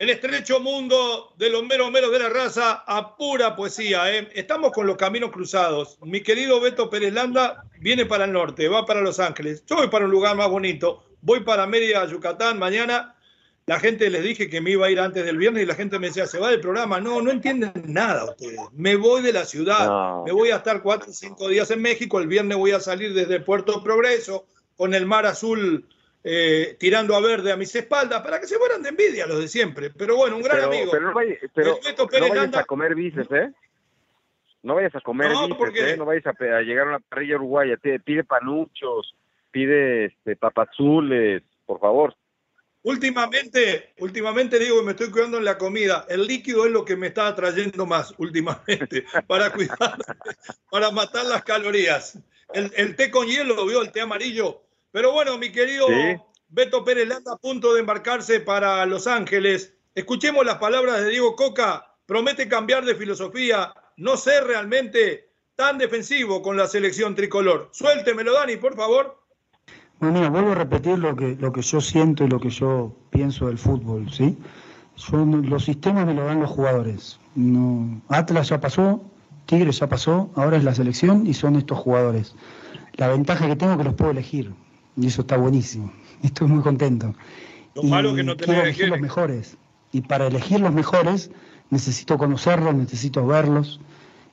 El 0.01 0.09
estrecho 0.09 0.59
mundo 0.59 1.31
de 1.37 1.51
los 1.51 1.63
meros 1.63 1.91
meros 1.91 2.11
de 2.11 2.17
la 2.17 2.27
raza 2.27 2.83
a 2.87 3.15
pura 3.15 3.55
poesía. 3.55 4.11
¿eh? 4.11 4.29
Estamos 4.33 4.71
con 4.71 4.87
los 4.87 4.97
caminos 4.97 5.29
cruzados. 5.29 5.99
Mi 6.01 6.21
querido 6.21 6.59
Beto 6.59 6.89
Pérez 6.89 7.13
Landa 7.13 7.65
viene 7.79 8.07
para 8.07 8.25
el 8.25 8.33
norte, 8.33 8.67
va 8.67 8.83
para 8.87 9.01
Los 9.01 9.19
Ángeles. 9.19 9.63
Yo 9.67 9.75
voy 9.75 9.89
para 9.89 10.05
un 10.05 10.11
lugar 10.11 10.35
más 10.35 10.49
bonito. 10.49 11.03
Voy 11.21 11.41
para 11.41 11.67
Mérida, 11.67 12.03
Yucatán, 12.07 12.57
mañana 12.57 13.15
la 13.67 13.79
gente 13.79 14.09
les 14.09 14.23
dije 14.23 14.49
que 14.49 14.59
me 14.59 14.71
iba 14.71 14.87
a 14.87 14.89
ir 14.89 14.99
antes 14.99 15.23
del 15.23 15.37
viernes 15.37 15.61
y 15.61 15.67
la 15.67 15.75
gente 15.75 15.99
me 15.99 16.07
decía, 16.07 16.25
se 16.25 16.39
va 16.39 16.49
del 16.49 16.61
programa. 16.61 16.99
No, 16.99 17.21
no 17.21 17.29
entienden 17.29 17.71
nada 17.85 18.25
ustedes. 18.25 18.59
Me 18.71 18.95
voy 18.95 19.21
de 19.21 19.33
la 19.33 19.45
ciudad, 19.45 20.23
me 20.25 20.31
voy 20.31 20.49
a 20.49 20.55
estar 20.55 20.81
cuatro 20.81 21.11
o 21.11 21.13
cinco 21.13 21.47
días 21.47 21.69
en 21.69 21.79
México, 21.79 22.17
el 22.17 22.25
viernes 22.25 22.57
voy 22.57 22.71
a 22.71 22.79
salir 22.79 23.13
desde 23.13 23.39
Puerto 23.39 23.83
Progreso 23.83 24.47
con 24.75 24.95
el 24.95 25.05
mar 25.05 25.27
azul 25.27 25.85
eh, 26.23 26.75
tirando 26.79 27.15
a 27.15 27.21
verde 27.21 27.51
a 27.51 27.57
mis 27.57 27.75
espaldas 27.75 28.21
para 28.21 28.39
que 28.39 28.47
se 28.47 28.57
mueran 28.57 28.81
de 28.81 28.89
envidia 28.89 29.25
los 29.25 29.39
de 29.39 29.47
siempre. 29.47 29.89
Pero 29.89 30.15
bueno, 30.15 30.37
un 30.37 30.43
gran 30.43 30.61
amigo. 30.61 30.91
Pero 30.91 31.11
no, 31.11 32.29
vayas 32.29 32.55
a 32.55 32.63
comer 32.65 32.95
bices, 32.95 33.27
¿eh? 33.31 33.51
No 34.63 34.75
vayas 34.75 34.95
a 34.95 35.01
comer 35.01 35.31
no, 35.31 35.47
bices, 35.47 35.93
¿eh? 35.93 35.97
No 35.97 36.05
vayas 36.05 36.25
a, 36.27 36.61
llegar 36.61 36.87
a 36.87 36.89
una 36.89 36.99
parrilla 36.99 37.35
uruguaya. 37.35 37.77
pide 37.77 38.23
panuchos, 38.23 39.15
pide 39.51 40.05
este, 40.05 40.35
papazules, 40.35 41.43
por 41.65 41.79
favor. 41.79 42.15
Últimamente, 42.83 43.93
últimamente 43.99 44.57
digo 44.57 44.79
que 44.79 44.85
me 44.85 44.91
estoy 44.91 45.11
cuidando 45.11 45.37
en 45.37 45.45
la 45.45 45.57
comida. 45.57 46.05
El 46.09 46.25
líquido 46.25 46.65
es 46.65 46.71
lo 46.71 46.83
que 46.83 46.95
me 46.95 47.07
está 47.07 47.27
atrayendo 47.27 47.85
más 47.85 48.13
últimamente 48.17 49.05
para 49.27 49.51
cuidar, 49.51 49.97
para 50.69 50.89
matar 50.89 51.25
las 51.25 51.43
calorías. 51.43 52.17
El, 52.53 52.95
té 52.95 53.11
con 53.11 53.27
hielo, 53.27 53.65
vio 53.65 53.81
el 53.81 53.91
té 53.91 54.01
amarillo. 54.01 54.63
Pero 54.91 55.13
bueno, 55.13 55.37
mi 55.37 55.51
querido 55.51 55.87
Beto 56.49 56.83
Pérez 56.83 57.07
Landa 57.07 57.33
a 57.33 57.37
punto 57.37 57.73
de 57.73 57.79
embarcarse 57.79 58.41
para 58.41 58.85
Los 58.85 59.07
Ángeles. 59.07 59.73
Escuchemos 59.95 60.45
las 60.45 60.57
palabras 60.57 61.01
de 61.01 61.09
Diego 61.09 61.35
Coca. 61.37 61.95
Promete 62.05 62.49
cambiar 62.49 62.83
de 62.83 62.95
filosofía, 62.95 63.73
no 63.95 64.17
ser 64.17 64.43
realmente 64.43 65.29
tan 65.55 65.77
defensivo 65.77 66.41
con 66.41 66.57
la 66.57 66.67
selección 66.67 67.15
tricolor. 67.15 67.69
Suéltemelo, 67.71 68.33
Dani, 68.33 68.57
por 68.57 68.75
favor. 68.75 69.17
Bueno, 69.99 70.15
mira, 70.15 70.29
vuelvo 70.29 70.51
a 70.51 70.55
repetir 70.55 70.99
lo 70.99 71.15
que, 71.15 71.37
lo 71.39 71.53
que 71.53 71.61
yo 71.61 71.79
siento 71.79 72.25
y 72.25 72.27
lo 72.27 72.39
que 72.41 72.49
yo 72.49 72.93
pienso 73.11 73.47
del 73.47 73.57
fútbol, 73.57 74.11
¿sí? 74.11 74.37
los 75.13 75.63
sistemas 75.63 76.05
me 76.05 76.13
lo 76.13 76.25
dan 76.25 76.41
los 76.41 76.49
jugadores. 76.49 77.19
No, 77.35 78.01
Atlas 78.09 78.49
ya 78.49 78.59
pasó, 78.59 79.01
Tigres 79.45 79.79
ya 79.79 79.87
pasó, 79.87 80.31
ahora 80.35 80.57
es 80.57 80.65
la 80.65 80.75
selección 80.75 81.25
y 81.27 81.33
son 81.33 81.55
estos 81.55 81.77
jugadores. 81.77 82.35
La 82.95 83.07
ventaja 83.07 83.47
que 83.47 83.55
tengo 83.55 83.73
es 83.73 83.77
que 83.77 83.83
los 83.85 83.93
puedo 83.93 84.11
elegir 84.11 84.53
y 84.95 85.07
eso 85.07 85.21
está 85.21 85.37
buenísimo. 85.37 85.91
Estoy 86.23 86.47
muy 86.47 86.61
contento. 86.61 87.13
Lo 87.75 87.83
malo 87.83 88.13
que 88.15 88.23
no 88.23 88.35
quiero 88.35 88.61
elegir 88.61 88.89
los 88.89 88.99
mejores 88.99 89.57
y 89.91 90.01
para 90.01 90.27
elegir 90.27 90.59
los 90.59 90.73
mejores 90.73 91.31
necesito 91.69 92.17
conocerlos, 92.17 92.75
necesito 92.75 93.25
verlos 93.25 93.79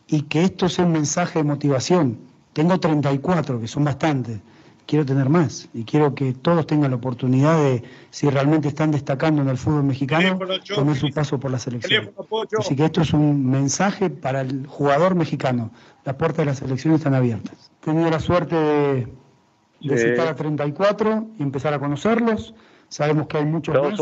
y 0.09 0.23
que 0.23 0.43
esto 0.43 0.69
sea 0.69 0.85
un 0.85 0.93
mensaje 0.93 1.39
de 1.39 1.45
motivación. 1.45 2.19
Tengo 2.53 2.81
34, 2.81 3.61
que 3.61 3.69
son 3.69 3.85
bastantes 3.85 4.41
quiero 4.89 5.05
tener 5.05 5.29
más 5.29 5.69
y 5.75 5.85
quiero 5.85 6.15
que 6.15 6.33
todos 6.33 6.67
tengan 6.67 6.91
la 6.91 6.97
oportunidad 6.97 7.59
de, 7.59 7.83
si 8.11 8.29
realmente 8.31 8.69
están 8.69 8.91
destacando 8.91 9.43
en 9.43 9.49
el 9.49 9.59
fútbol 9.59 9.85
mexicano, 9.85 10.39
tomar 10.75 10.97
su 10.97 11.11
paso 11.11 11.39
por 11.39 11.51
la 11.51 11.59
selección. 11.59 12.11
Así 12.59 12.75
que 12.75 12.87
esto 12.87 13.03
es 13.03 13.13
un 13.13 13.49
mensaje 13.49 14.09
para 14.09 14.41
el 14.41 14.67
jugador 14.67 15.15
mexicano. 15.15 15.71
Las 16.05 16.17
puertas 16.17 16.39
de 16.39 16.45
la 16.47 16.55
selección 16.55 16.95
están 16.95 17.15
abiertas. 17.15 17.71
He 17.83 17.85
tenido 17.85 18.11
la 18.11 18.19
suerte 18.19 18.57
de, 18.57 19.09
de 19.81 19.97
citar 19.99 20.29
a 20.29 20.35
34 20.35 21.27
y 21.39 21.43
empezar 21.43 21.75
a 21.75 21.79
conocerlos. 21.79 22.55
Sabemos 22.89 23.27
que 23.27 23.39
hay 23.39 23.45
muchos 23.45 23.75
más. 23.75 23.99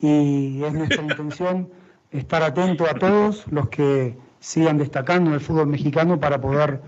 y 0.00 0.62
es 0.62 0.72
nuestra 0.72 1.02
intención 1.10 1.68
estar 2.10 2.42
atento 2.42 2.84
a 2.88 2.94
todos 2.94 3.44
los 3.50 3.68
que 3.68 4.16
sigan 4.40 4.78
destacando 4.78 5.30
en 5.30 5.34
el 5.34 5.40
fútbol 5.40 5.66
mexicano 5.66 6.20
para 6.20 6.40
poder 6.40 6.80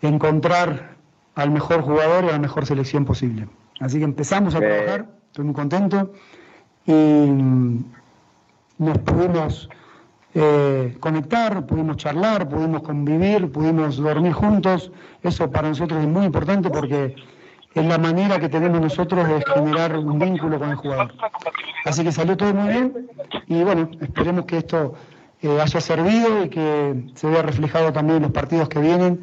encontrar 0.00 0.96
al 1.34 1.50
mejor 1.50 1.82
jugador 1.82 2.24
y 2.24 2.28
a 2.28 2.32
la 2.32 2.38
mejor 2.38 2.66
selección 2.66 3.04
posible. 3.04 3.48
Así 3.80 3.98
que 3.98 4.04
empezamos 4.04 4.54
a 4.54 4.60
trabajar, 4.60 5.06
estoy 5.26 5.44
muy 5.44 5.54
contento 5.54 6.12
y 6.86 6.92
mm, 6.92 7.84
nos 8.78 8.98
pudimos 8.98 9.68
eh, 10.34 10.96
conectar, 11.00 11.66
pudimos 11.66 11.96
charlar, 11.96 12.48
pudimos 12.48 12.82
convivir, 12.82 13.50
pudimos 13.50 13.96
dormir 13.96 14.32
juntos. 14.32 14.92
Eso 15.22 15.50
para 15.50 15.68
nosotros 15.68 16.00
es 16.00 16.08
muy 16.08 16.26
importante 16.26 16.70
porque 16.70 17.16
es 17.74 17.84
la 17.86 17.98
manera 17.98 18.38
que 18.38 18.48
tenemos 18.48 18.80
nosotros 18.80 19.26
de 19.26 19.42
generar 19.54 19.96
un 19.96 20.18
vínculo 20.18 20.58
con 20.58 20.70
el 20.70 20.76
jugador. 20.76 21.14
Así 21.84 22.04
que 22.04 22.12
salió 22.12 22.36
todo 22.36 22.52
muy 22.54 22.68
bien 22.68 23.08
y 23.46 23.62
bueno, 23.62 23.90
esperemos 24.00 24.44
que 24.44 24.58
esto 24.58 24.94
eh, 25.42 25.60
haya 25.60 25.80
servido 25.80 26.44
y 26.44 26.48
que 26.48 27.04
se 27.14 27.28
vea 27.28 27.42
reflejado 27.42 27.92
también 27.92 28.16
en 28.16 28.22
los 28.24 28.32
partidos 28.32 28.68
que 28.68 28.80
vienen 28.80 29.20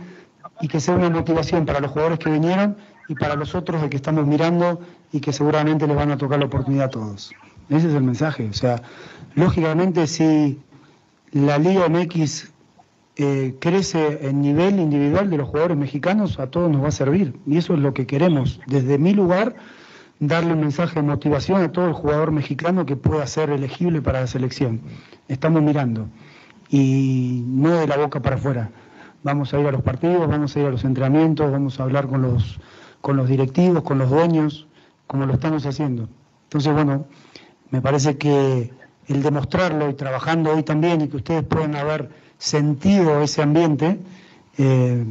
y 0.61 0.67
que 0.67 0.79
sea 0.79 0.95
una 0.95 1.09
motivación 1.09 1.65
para 1.65 1.79
los 1.79 1.91
jugadores 1.91 2.19
que 2.19 2.29
vinieron 2.29 2.77
y 3.07 3.15
para 3.15 3.35
los 3.35 3.53
otros 3.53 3.81
de 3.81 3.89
que 3.89 3.97
estamos 3.97 4.25
mirando 4.25 4.79
y 5.11 5.19
que 5.19 5.33
seguramente 5.33 5.85
les 5.87 5.95
van 5.95 6.11
a 6.11 6.17
tocar 6.17 6.39
la 6.39 6.45
oportunidad 6.45 6.85
a 6.85 6.89
todos. 6.89 7.33
Ese 7.69 7.87
es 7.87 7.93
el 7.93 8.03
mensaje. 8.03 8.47
O 8.49 8.53
sea, 8.53 8.81
lógicamente 9.35 10.07
si 10.07 10.59
la 11.35 11.57
Liga 11.57 11.89
MX 11.89 12.49
eh, 13.17 13.55
crece 13.59 14.19
en 14.21 14.41
nivel 14.41 14.79
individual 14.79 15.29
de 15.29 15.35
los 15.35 15.49
jugadores 15.49 15.75
mexicanos, 15.75 16.39
a 16.39 16.47
todos 16.47 16.71
nos 16.71 16.81
va 16.81 16.87
a 16.87 16.91
servir. 16.91 17.37
Y 17.45 17.57
eso 17.57 17.73
es 17.73 17.79
lo 17.81 17.93
que 17.93 18.07
queremos. 18.07 18.61
Desde 18.67 18.97
mi 18.97 19.13
lugar, 19.13 19.53
darle 20.21 20.53
un 20.53 20.61
mensaje 20.61 20.95
de 20.95 21.05
motivación 21.05 21.61
a 21.61 21.73
todo 21.73 21.87
el 21.87 21.93
jugador 21.93 22.31
mexicano 22.31 22.85
que 22.85 22.95
pueda 22.95 23.27
ser 23.27 23.49
elegible 23.49 24.01
para 24.01 24.21
la 24.21 24.27
selección. 24.27 24.79
Estamos 25.27 25.61
mirando. 25.61 26.07
Y 26.69 27.43
no 27.45 27.71
de 27.71 27.87
la 27.87 27.97
boca 27.97 28.21
para 28.21 28.37
afuera. 28.37 28.69
Vamos 29.21 29.53
a 29.53 29.59
ir 29.59 29.67
a 29.67 29.73
los 29.73 29.81
partidos, 29.81 30.29
vamos 30.29 30.55
a 30.55 30.59
ir 30.61 30.67
a 30.67 30.71
los 30.71 30.85
entrenamientos, 30.85 31.51
vamos 31.51 31.81
a 31.81 31.83
hablar 31.83 32.07
con 32.07 32.21
los, 32.21 32.61
con 33.01 33.17
los 33.17 33.27
directivos, 33.27 33.83
con 33.83 33.97
los 33.97 34.09
dueños, 34.09 34.67
como 35.05 35.25
lo 35.25 35.33
estamos 35.33 35.65
haciendo. 35.65 36.07
Entonces, 36.43 36.71
bueno, 36.71 37.05
me 37.71 37.81
parece 37.81 38.17
que 38.17 38.71
el 39.07 39.21
demostrarlo 39.21 39.89
y 39.89 39.93
trabajando 39.93 40.51
hoy 40.53 40.63
también 40.63 41.01
y 41.01 41.07
que 41.07 41.17
ustedes 41.17 41.43
puedan 41.43 41.75
haber 41.75 42.09
sentido 42.37 43.21
ese 43.21 43.41
ambiente, 43.41 43.99
eh, 44.57 45.05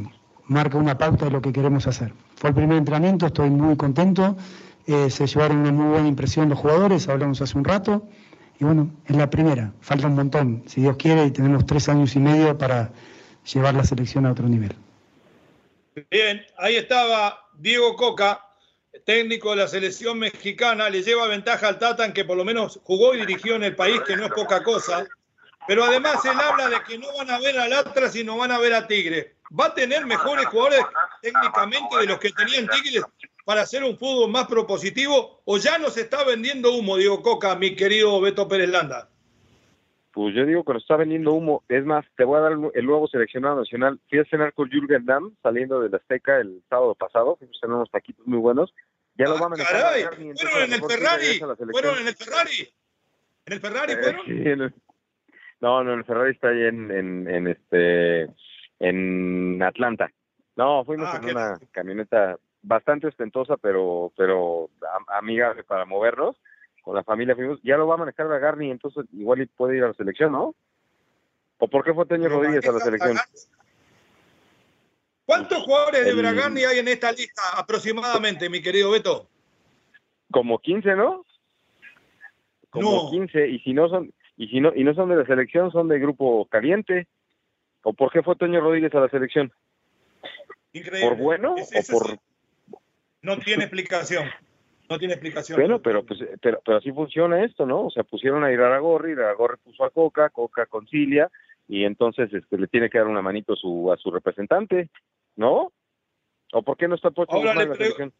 marca 0.45 0.77
una 0.77 0.97
pauta 0.97 1.25
de 1.25 1.31
lo 1.31 1.41
que 1.41 1.51
queremos 1.51 1.87
hacer. 1.87 2.13
Fue 2.35 2.49
el 2.49 2.55
primer 2.55 2.77
entrenamiento, 2.77 3.27
estoy 3.27 3.49
muy 3.49 3.75
contento, 3.75 4.35
eh, 4.87 5.09
se 5.09 5.25
llevaron 5.27 5.57
una 5.57 5.71
muy 5.71 5.87
buena 5.87 6.07
impresión 6.07 6.49
los 6.49 6.59
jugadores, 6.59 7.07
hablamos 7.07 7.41
hace 7.41 7.57
un 7.57 7.63
rato, 7.63 8.07
y 8.59 8.63
bueno, 8.63 8.89
es 9.05 9.15
la 9.15 9.29
primera, 9.29 9.73
falta 9.81 10.07
un 10.07 10.15
montón, 10.15 10.63
si 10.67 10.81
Dios 10.81 10.95
quiere, 10.97 11.25
y 11.25 11.31
tenemos 11.31 11.65
tres 11.65 11.89
años 11.89 12.15
y 12.15 12.19
medio 12.19 12.57
para 12.57 12.91
llevar 13.51 13.73
la 13.73 13.83
selección 13.83 14.25
a 14.25 14.31
otro 14.31 14.47
nivel. 14.47 14.75
Bien, 16.11 16.41
ahí 16.57 16.75
estaba 16.75 17.39
Diego 17.57 17.95
Coca, 17.95 18.44
técnico 19.03 19.51
de 19.51 19.57
la 19.57 19.67
selección 19.67 20.19
mexicana, 20.19 20.89
le 20.89 21.03
lleva 21.03 21.27
ventaja 21.27 21.67
al 21.67 21.79
Tata 21.79 22.05
en 22.05 22.13
que 22.13 22.25
por 22.25 22.37
lo 22.37 22.45
menos 22.45 22.79
jugó 22.83 23.13
y 23.13 23.19
dirigió 23.19 23.55
en 23.55 23.63
el 23.63 23.75
país, 23.75 24.01
que 24.07 24.15
no 24.15 24.25
es 24.25 24.31
poca 24.31 24.63
cosa. 24.63 25.05
Pero 25.67 25.83
además 25.83 26.23
él 26.25 26.39
habla 26.39 26.69
de 26.69 26.83
que 26.83 26.97
no 26.97 27.07
van 27.17 27.29
a 27.31 27.39
ver 27.39 27.57
al 27.57 27.73
Atlas, 27.73 28.13
sino 28.13 28.37
van 28.37 28.51
a 28.51 28.59
ver 28.59 28.73
a 28.73 28.87
Tigre. 28.87 29.35
¿Va 29.57 29.67
a 29.67 29.73
tener 29.73 30.05
mejores 30.05 30.45
jugadores 30.45 30.81
técnicamente 31.21 31.97
de 31.97 32.05
los 32.05 32.19
que 32.19 32.31
tenían 32.31 32.67
Tigre 32.67 33.01
para 33.45 33.61
hacer 33.61 33.83
un 33.83 33.97
fútbol 33.97 34.29
más 34.29 34.47
propositivo? 34.47 35.41
¿O 35.45 35.57
ya 35.57 35.77
nos 35.77 35.97
está 35.97 36.23
vendiendo 36.23 36.71
humo, 36.71 36.97
Diego 36.97 37.21
Coca, 37.21 37.55
mi 37.55 37.75
querido 37.75 38.21
Beto 38.21 38.47
Pérez 38.47 38.69
Landa? 38.69 39.09
Pues 40.15 40.33
yo 40.33 40.45
digo 40.45 40.63
que 40.63 40.71
nos 40.71 40.81
está 40.81 40.95
vendiendo 40.95 41.33
humo. 41.33 41.63
Es 41.67 41.83
más, 41.85 42.05
te 42.15 42.23
voy 42.23 42.37
a 42.37 42.41
dar 42.41 42.53
el 42.53 42.85
nuevo 42.85 43.05
seleccionado 43.09 43.57
nacional. 43.59 43.99
Fui 44.09 44.19
a 44.19 44.23
cenar 44.25 44.53
con 44.53 44.69
Jürgen 44.69 45.05
Damm 45.05 45.35
saliendo 45.43 45.81
de 45.81 45.89
la 45.89 45.97
Azteca 45.97 46.37
el 46.39 46.63
sábado 46.69 46.95
pasado. 46.95 47.35
Fuimos 47.35 47.59
a 47.61 47.67
unos 47.67 47.91
taquitos 47.91 48.25
muy 48.25 48.39
buenos. 48.39 48.73
Ya 49.17 49.25
lo 49.27 49.35
Ah, 49.35 49.41
van 49.41 49.53
a 49.59 49.63
caray, 49.65 50.03
¿Fueron 50.03 50.21
en 50.23 50.73
el 50.73 50.81
Ferrari? 50.81 51.39
¿Fueron 51.71 51.97
en 51.99 52.07
el 52.07 52.15
Ferrari? 52.15 52.69
¿En 53.45 53.53
el 53.53 53.59
Ferrari 53.59 53.91
Eh, 53.91 53.97
fueron? 53.97 54.25
sí, 54.25 54.31
en 54.31 54.61
el- 54.61 54.73
No, 55.59 55.83
no, 55.83 55.93
el 55.93 56.05
Ferrari 56.05 56.31
está 56.31 56.47
ahí 56.47 56.61
en, 56.63 56.91
en, 56.91 57.29
en 57.29 57.47
este 57.47 58.29
en 58.79 59.61
Atlanta. 59.63 60.09
No, 60.55 60.85
fuimos 60.85 61.09
Ah, 61.11 61.19
en 61.21 61.29
una 61.29 61.59
camioneta 61.71 62.37
bastante 62.61 63.07
ostentosa, 63.07 63.57
pero 63.57 64.13
pero 64.15 64.69
am- 64.95 65.05
amigable 65.09 65.65
para 65.65 65.83
movernos. 65.85 66.37
Con 66.85 66.95
la 66.95 67.03
familia 67.03 67.35
fuimos. 67.35 67.59
Ya 67.63 67.77
lo 67.77 67.87
va 67.87 67.95
a 67.95 67.97
manejar 67.97 68.27
Garni, 68.39 68.69
entonces 68.69 69.05
igual 69.11 69.49
puede 69.57 69.77
ir 69.77 69.83
a 69.83 69.87
la 69.87 69.93
selección, 69.95 70.31
¿no? 70.31 70.53
¿O 71.57 71.67
por 71.67 71.83
qué 71.83 71.91
fue 71.95 72.05
Toño 72.05 72.23
Pero 72.25 72.35
Rodríguez 72.35 72.63
a 72.67 72.71
la 72.73 72.79
selección? 72.79 73.17
¿Cuántos 75.25 75.63
jugadores 75.63 76.05
de 76.05 76.11
El- 76.11 76.17
Bragani 76.17 76.63
hay 76.63 76.77
en 76.77 76.87
esta 76.87 77.11
lista 77.11 77.41
aproximadamente, 77.57 78.49
mi 78.51 78.61
querido 78.61 78.91
Beto? 78.91 79.27
Como 80.29 80.59
15, 80.59 80.95
¿no? 80.95 81.25
Como 82.69 83.05
No. 83.05 83.09
15 83.09 83.47
y 83.47 83.59
si 83.61 83.73
no 83.73 83.89
son 83.89 84.13
y 84.37 84.47
si 84.49 84.59
no 84.59 84.71
y 84.75 84.83
no 84.83 84.93
son 84.93 85.09
de 85.09 85.15
la 85.15 85.25
selección, 85.25 85.71
son 85.71 85.87
de 85.87 85.97
grupo 85.97 86.45
caliente. 86.51 87.07
¿O 87.81 87.93
por 87.93 88.11
qué 88.11 88.21
fue 88.21 88.35
Toño 88.35 88.61
Rodríguez 88.61 88.93
a 88.93 88.99
la 88.99 89.09
selección? 89.09 89.51
Increíble. 90.71 91.09
¿Por 91.09 91.17
bueno 91.17 91.55
Es- 91.57 91.89
o 91.89 91.93
por 91.97 92.07
sí, 92.11 92.19
no 93.23 93.39
tiene 93.39 93.63
explicación. 93.63 94.29
No 94.89 94.99
tiene 94.99 95.13
explicación. 95.13 95.59
Bueno, 95.59 95.81
pero 95.81 96.05
pues 96.05 96.19
pero, 96.41 96.61
pero 96.63 96.77
así 96.77 96.91
funciona 96.91 97.43
esto, 97.43 97.65
¿no? 97.65 97.87
O 97.87 97.91
sea, 97.91 98.03
pusieron 98.03 98.43
a 98.43 98.51
Iraragorri, 98.51 99.13
Iraragorri 99.13 99.57
puso 99.63 99.83
a 99.83 99.89
Coca, 99.89 100.29
Coca 100.29 100.65
concilia 100.67 101.29
y 101.67 101.83
entonces 101.83 102.31
este 102.33 102.57
le 102.57 102.67
tiene 102.67 102.89
que 102.89 102.99
dar 102.99 103.07
una 103.07 103.21
manito 103.21 103.53
a 103.53 103.55
su 103.55 103.91
a 103.91 103.97
su 103.97 104.11
representante, 104.11 104.89
¿no? 105.35 105.71
¿O 106.53 106.61
por 106.61 106.77
qué 106.77 106.87
no 106.87 106.95
está 106.95 107.11
Pocho 107.11 107.35
Ahora 107.35 107.53
Guzmán 107.53 107.77
le 107.77 107.85
en 107.87 108.13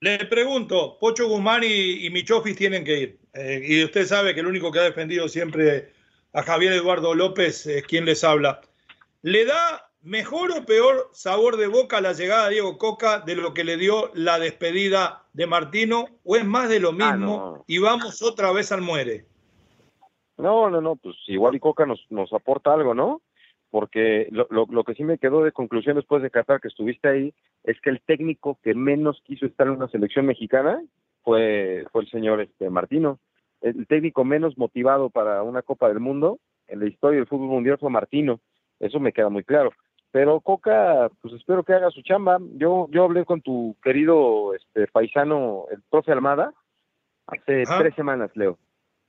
la? 0.00 0.18
Le 0.18 0.24
pregunto, 0.26 0.98
Pocho 0.98 1.28
Guzmán 1.28 1.62
y, 1.64 2.06
y 2.06 2.10
Michofis 2.10 2.56
tienen 2.56 2.84
que 2.84 2.98
ir. 2.98 3.18
Eh, 3.34 3.62
y 3.62 3.84
usted 3.84 4.06
sabe 4.06 4.34
que 4.34 4.40
el 4.40 4.46
único 4.46 4.72
que 4.72 4.78
ha 4.78 4.84
defendido 4.84 5.28
siempre 5.28 5.92
a 6.32 6.42
Javier 6.42 6.72
Eduardo 6.72 7.14
López 7.14 7.66
es 7.66 7.84
quien 7.86 8.04
les 8.04 8.24
habla. 8.24 8.60
¿Le 9.22 9.44
da 9.44 9.90
mejor 10.02 10.50
o 10.52 10.64
peor 10.64 11.10
sabor 11.12 11.56
de 11.56 11.66
boca 11.66 12.00
la 12.00 12.12
llegada 12.12 12.44
de 12.44 12.54
Diego 12.54 12.78
Coca 12.78 13.20
de 13.20 13.36
lo 13.36 13.52
que 13.52 13.64
le 13.64 13.76
dio 13.76 14.10
la 14.14 14.38
despedida 14.38 15.19
de 15.32 15.46
Martino? 15.46 16.06
¿O 16.24 16.36
es 16.36 16.44
más 16.44 16.68
de 16.68 16.80
lo 16.80 16.92
mismo 16.92 17.06
Ah, 17.06 17.16
no. 17.16 17.64
y 17.66 17.78
vamos 17.78 18.22
otra 18.22 18.52
vez 18.52 18.72
al 18.72 18.82
muere? 18.82 19.24
No, 20.38 20.70
no, 20.70 20.80
no, 20.80 20.96
pues 20.96 21.16
igual 21.26 21.54
y 21.54 21.60
Coca 21.60 21.84
nos, 21.86 22.04
nos 22.10 22.32
aporta 22.32 22.72
algo, 22.72 22.94
¿no? 22.94 23.20
Porque 23.70 24.28
lo, 24.30 24.46
lo, 24.50 24.66
lo 24.70 24.84
que 24.84 24.94
sí 24.94 25.04
me 25.04 25.18
quedó 25.18 25.44
de 25.44 25.52
conclusión 25.52 25.96
después 25.96 26.22
de 26.22 26.30
Qatar 26.30 26.60
que 26.60 26.68
estuviste 26.68 27.08
ahí 27.08 27.34
es 27.64 27.80
que 27.80 27.90
el 27.90 28.00
técnico 28.00 28.58
que 28.62 28.74
menos 28.74 29.22
quiso 29.24 29.46
estar 29.46 29.66
en 29.66 29.74
una 29.74 29.88
selección 29.88 30.26
mexicana 30.26 30.82
fue, 31.22 31.84
fue 31.92 32.02
el 32.02 32.10
señor 32.10 32.40
este 32.40 32.70
Martino. 32.70 33.18
El 33.60 33.86
técnico 33.86 34.24
menos 34.24 34.56
motivado 34.56 35.10
para 35.10 35.42
una 35.42 35.60
Copa 35.62 35.88
del 35.88 36.00
Mundo 36.00 36.38
en 36.66 36.80
la 36.80 36.86
historia 36.86 37.18
del 37.18 37.28
fútbol 37.28 37.48
mundial 37.48 37.76
fue 37.78 37.90
Martino. 37.90 38.40
Eso 38.80 38.98
me 38.98 39.12
queda 39.12 39.28
muy 39.28 39.44
claro. 39.44 39.72
Pero 40.12 40.40
Coca, 40.40 41.08
pues 41.20 41.34
espero 41.34 41.62
que 41.62 41.72
haga 41.72 41.90
su 41.90 42.02
chamba. 42.02 42.38
Yo, 42.56 42.88
yo 42.90 43.04
hablé 43.04 43.24
con 43.24 43.40
tu 43.42 43.76
querido 43.82 44.54
este 44.54 44.86
paisano, 44.88 45.66
el 45.70 45.82
profe 45.88 46.12
Almada, 46.12 46.52
hace 47.26 47.64
tres 47.78 47.94
semanas, 47.94 48.30
Leo 48.34 48.58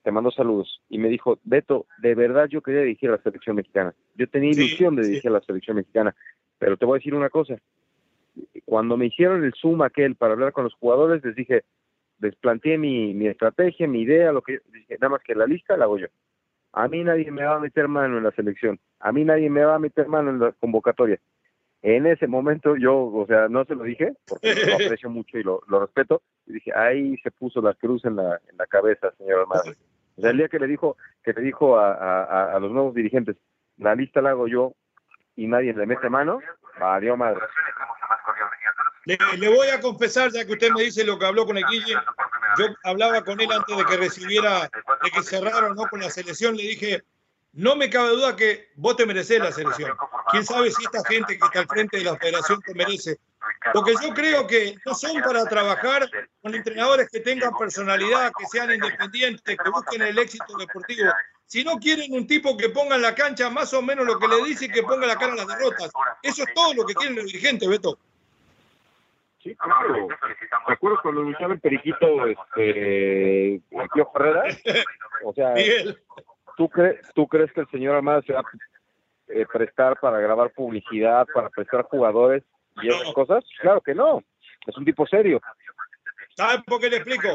te 0.03 0.11
mandó 0.11 0.31
saludos 0.31 0.81
y 0.89 0.97
me 0.97 1.09
dijo, 1.09 1.39
Beto, 1.43 1.85
de 1.99 2.15
verdad 2.15 2.47
yo 2.47 2.61
quería 2.61 2.81
dirigir 2.81 3.09
a 3.09 3.13
la 3.13 3.23
selección 3.23 3.55
mexicana. 3.55 3.93
Yo 4.15 4.27
tenía 4.27 4.53
Sí, 4.53 4.59
ilusión 4.59 4.95
de 4.95 5.03
sí. 5.03 5.09
dirigir 5.09 5.29
a 5.29 5.33
la 5.35 5.41
selección 5.41 5.77
mexicana, 5.77 6.15
pero 6.57 6.77
te 6.77 6.85
voy 6.85 6.95
a 6.95 6.99
decir 6.99 7.13
una 7.13 7.29
cosa. 7.29 7.57
Cuando 8.65 8.97
me 8.97 9.07
hicieron 9.07 9.43
el 9.43 9.53
Zoom 9.53 9.81
aquel 9.81 10.15
para 10.15 10.33
hablar 10.33 10.53
con 10.53 10.63
los 10.63 10.73
jugadores, 10.75 11.23
les 11.23 11.35
dije, 11.35 11.63
les 12.19 12.35
planteé 12.35 12.77
mi, 12.77 13.13
mi 13.13 13.27
estrategia, 13.27 13.87
mi 13.87 14.01
idea, 14.01 14.31
lo 14.31 14.41
que 14.41 14.59
dije, 14.71 14.97
nada 14.99 15.09
más 15.09 15.21
que 15.23 15.35
la 15.35 15.45
lista 15.45 15.77
la 15.77 15.85
hago 15.85 15.97
yo. 15.97 16.07
A 16.73 16.87
mí 16.87 17.03
nadie 17.03 17.29
me 17.31 17.43
va 17.43 17.55
a 17.55 17.59
meter 17.59 17.87
mano 17.87 18.17
en 18.17 18.23
la 18.23 18.31
selección, 18.31 18.79
a 18.99 19.11
mí 19.11 19.25
nadie 19.25 19.49
me 19.49 19.63
va 19.65 19.75
a 19.75 19.79
meter 19.79 20.07
mano 20.07 20.29
en 20.29 20.39
la 20.39 20.51
convocatoria. 20.53 21.19
En 21.83 22.05
ese 22.05 22.27
momento 22.27 22.75
yo, 22.75 22.95
o 23.05 23.25
sea, 23.25 23.47
no 23.49 23.65
se 23.65 23.73
lo 23.75 23.83
dije, 23.83 24.13
porque 24.27 24.53
lo 24.67 24.75
aprecio 24.75 25.09
mucho 25.09 25.37
y 25.37 25.43
lo, 25.43 25.61
lo 25.67 25.79
respeto, 25.81 26.21
y 26.45 26.53
dije, 26.53 26.71
ahí 26.75 27.17
se 27.17 27.31
puso 27.31 27.59
la 27.61 27.73
cruz 27.73 28.05
en 28.05 28.15
la, 28.17 28.39
en 28.49 28.57
la 28.57 28.67
cabeza, 28.67 29.11
señor 29.17 29.41
Almada. 29.41 29.63
O 30.17 30.21
sea, 30.21 30.29
el 30.29 30.37
día 30.37 30.47
que 30.49 30.59
le 30.59 30.67
dijo, 30.67 30.95
que 31.23 31.33
le 31.33 31.41
dijo 31.41 31.77
a, 31.79 31.93
a- 31.93 32.55
a 32.55 32.59
los 32.59 32.71
nuevos 32.71 32.93
dirigentes, 32.93 33.35
la 33.77 33.95
lista 33.95 34.21
la 34.21 34.29
hago 34.31 34.47
yo 34.47 34.73
y 35.35 35.47
nadie 35.47 35.73
le 35.73 35.85
mete 35.87 36.09
mano, 36.09 36.39
adiós 36.79 37.17
madre. 37.17 37.41
Le, 39.05 39.17
le 39.37 39.49
voy 39.49 39.67
a 39.67 39.79
confesar, 39.79 40.31
ya 40.31 40.45
que 40.45 40.53
usted 40.53 40.71
me 40.71 40.83
dice 40.83 41.03
lo 41.03 41.17
que 41.17 41.25
habló 41.25 41.45
con 41.45 41.57
el 41.57 41.65
Guille, 41.65 41.95
yo 42.57 42.65
hablaba 42.83 43.23
con 43.23 43.39
él 43.39 43.51
antes 43.51 43.75
de 43.75 43.85
que 43.85 43.97
recibiera, 43.97 44.69
de 45.03 45.11
que 45.11 45.23
cerrara 45.23 45.67
o 45.67 45.73
no 45.73 45.87
con 45.87 46.01
la 46.01 46.09
selección, 46.09 46.55
le 46.55 46.63
dije, 46.63 47.03
no 47.53 47.75
me 47.75 47.89
cabe 47.89 48.09
duda 48.09 48.35
que 48.35 48.69
vos 48.75 48.95
te 48.95 49.05
mereces 49.05 49.39
la 49.39 49.51
selección. 49.51 49.91
¿Quién 50.31 50.45
sabe 50.45 50.71
si 50.71 50.83
esta 50.83 51.03
gente 51.05 51.37
que 51.37 51.45
está 51.45 51.59
al 51.59 51.67
frente 51.67 51.97
de 51.97 52.05
la 52.05 52.15
federación 52.17 52.61
te 52.61 52.73
merece? 52.73 53.19
Porque 53.73 53.93
yo 54.01 54.13
creo 54.13 54.47
que 54.47 54.75
no 54.85 54.95
son 54.95 55.19
para 55.21 55.45
trabajar 55.45 56.09
con 56.41 56.55
entrenadores 56.55 57.09
que 57.09 57.19
tengan 57.19 57.51
personalidad, 57.57 58.31
que 58.37 58.45
sean 58.45 58.71
independientes, 58.71 59.57
que 59.57 59.69
busquen 59.69 60.01
el 60.01 60.17
éxito 60.17 60.57
deportivo. 60.57 61.11
Si 61.45 61.63
no 61.63 61.77
quieren 61.77 62.13
un 62.13 62.25
tipo 62.25 62.55
que 62.55 62.69
ponga 62.69 62.95
en 62.95 63.01
la 63.01 63.13
cancha 63.13 63.49
más 63.49 63.73
o 63.73 63.81
menos 63.81 64.05
lo 64.05 64.17
que 64.17 64.27
le 64.27 64.43
dice 64.45 64.65
y 64.65 64.69
que 64.69 64.83
ponga 64.83 65.05
la 65.05 65.17
cara 65.17 65.31
en 65.31 65.37
las 65.37 65.47
derrotas. 65.47 65.91
Eso 66.23 66.43
es 66.43 66.53
todo 66.53 66.73
lo 66.73 66.85
que 66.85 66.93
quieren 66.93 67.15
los 67.15 67.25
dirigentes, 67.25 67.67
Beto. 67.67 67.99
Sí, 69.43 69.55
claro. 69.55 70.07
¿Te 70.67 70.73
acuerdas 70.73 70.99
cuando 71.01 71.21
anunciaba 71.21 71.53
el 71.53 71.59
periquito 71.59 72.27
este, 72.27 73.55
el 73.55 73.89
tío 73.93 74.09
Herrera? 74.13 74.43
O 75.23 75.33
sea, 75.33 75.53
¿tú, 76.57 76.69
crees 76.69 76.99
¿tú 77.15 77.27
crees 77.27 77.51
que 77.53 77.61
el 77.61 77.69
señor 77.69 77.95
Armada 77.95 78.21
se 78.21 78.33
va 78.33 78.41
a 78.41 78.43
eh, 79.29 79.45
prestar 79.51 79.99
para 79.99 80.19
grabar 80.19 80.51
publicidad, 80.51 81.25
para 81.33 81.49
prestar 81.49 81.83
jugadores 81.83 82.43
y 82.81 82.89
esas 82.89 83.13
cosas? 83.13 83.43
Claro 83.61 83.81
que 83.81 83.95
no. 83.95 84.23
Es 84.67 84.77
un 84.77 84.85
tipo 84.85 85.07
serio. 85.07 85.41
¿Sabes 86.35 86.61
por 86.65 86.79
qué 86.79 86.89
le 86.89 86.97
explico? 86.97 87.29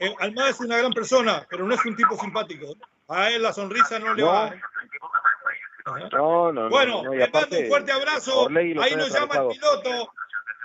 Eh, 0.00 0.14
Almada 0.20 0.50
es 0.50 0.60
una 0.60 0.78
gran 0.78 0.92
persona, 0.92 1.44
pero 1.50 1.64
no 1.66 1.74
es 1.74 1.84
un 1.84 1.96
tipo 1.96 2.14
simpático. 2.16 2.66
A 3.08 3.30
él 3.30 3.42
la 3.42 3.52
sonrisa 3.52 3.98
no 3.98 4.14
le 4.14 4.22
va. 4.22 4.54
No, 6.12 6.52
no, 6.52 6.68
bueno, 6.68 7.02
no, 7.02 7.14
le 7.14 7.28
mando 7.30 7.58
un 7.58 7.66
fuerte 7.66 7.92
abrazo. 7.92 8.48
Ahí 8.54 8.94
nos 8.94 9.12
llama 9.12 9.36
el 9.36 9.48
piloto. 9.48 10.12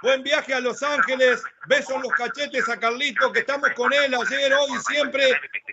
Buen 0.04 0.22
viaje 0.22 0.54
a 0.54 0.60
Los 0.60 0.84
Ángeles. 0.84 1.42
Besos 1.66 1.96
en 1.96 2.02
los 2.02 2.12
cachetes 2.12 2.68
a 2.68 2.78
Carlito, 2.78 3.32
que 3.32 3.40
estamos 3.40 3.70
con 3.70 3.92
él 3.94 4.14
ayer, 4.14 4.54
hoy, 4.54 4.78
siempre. 4.86 5.24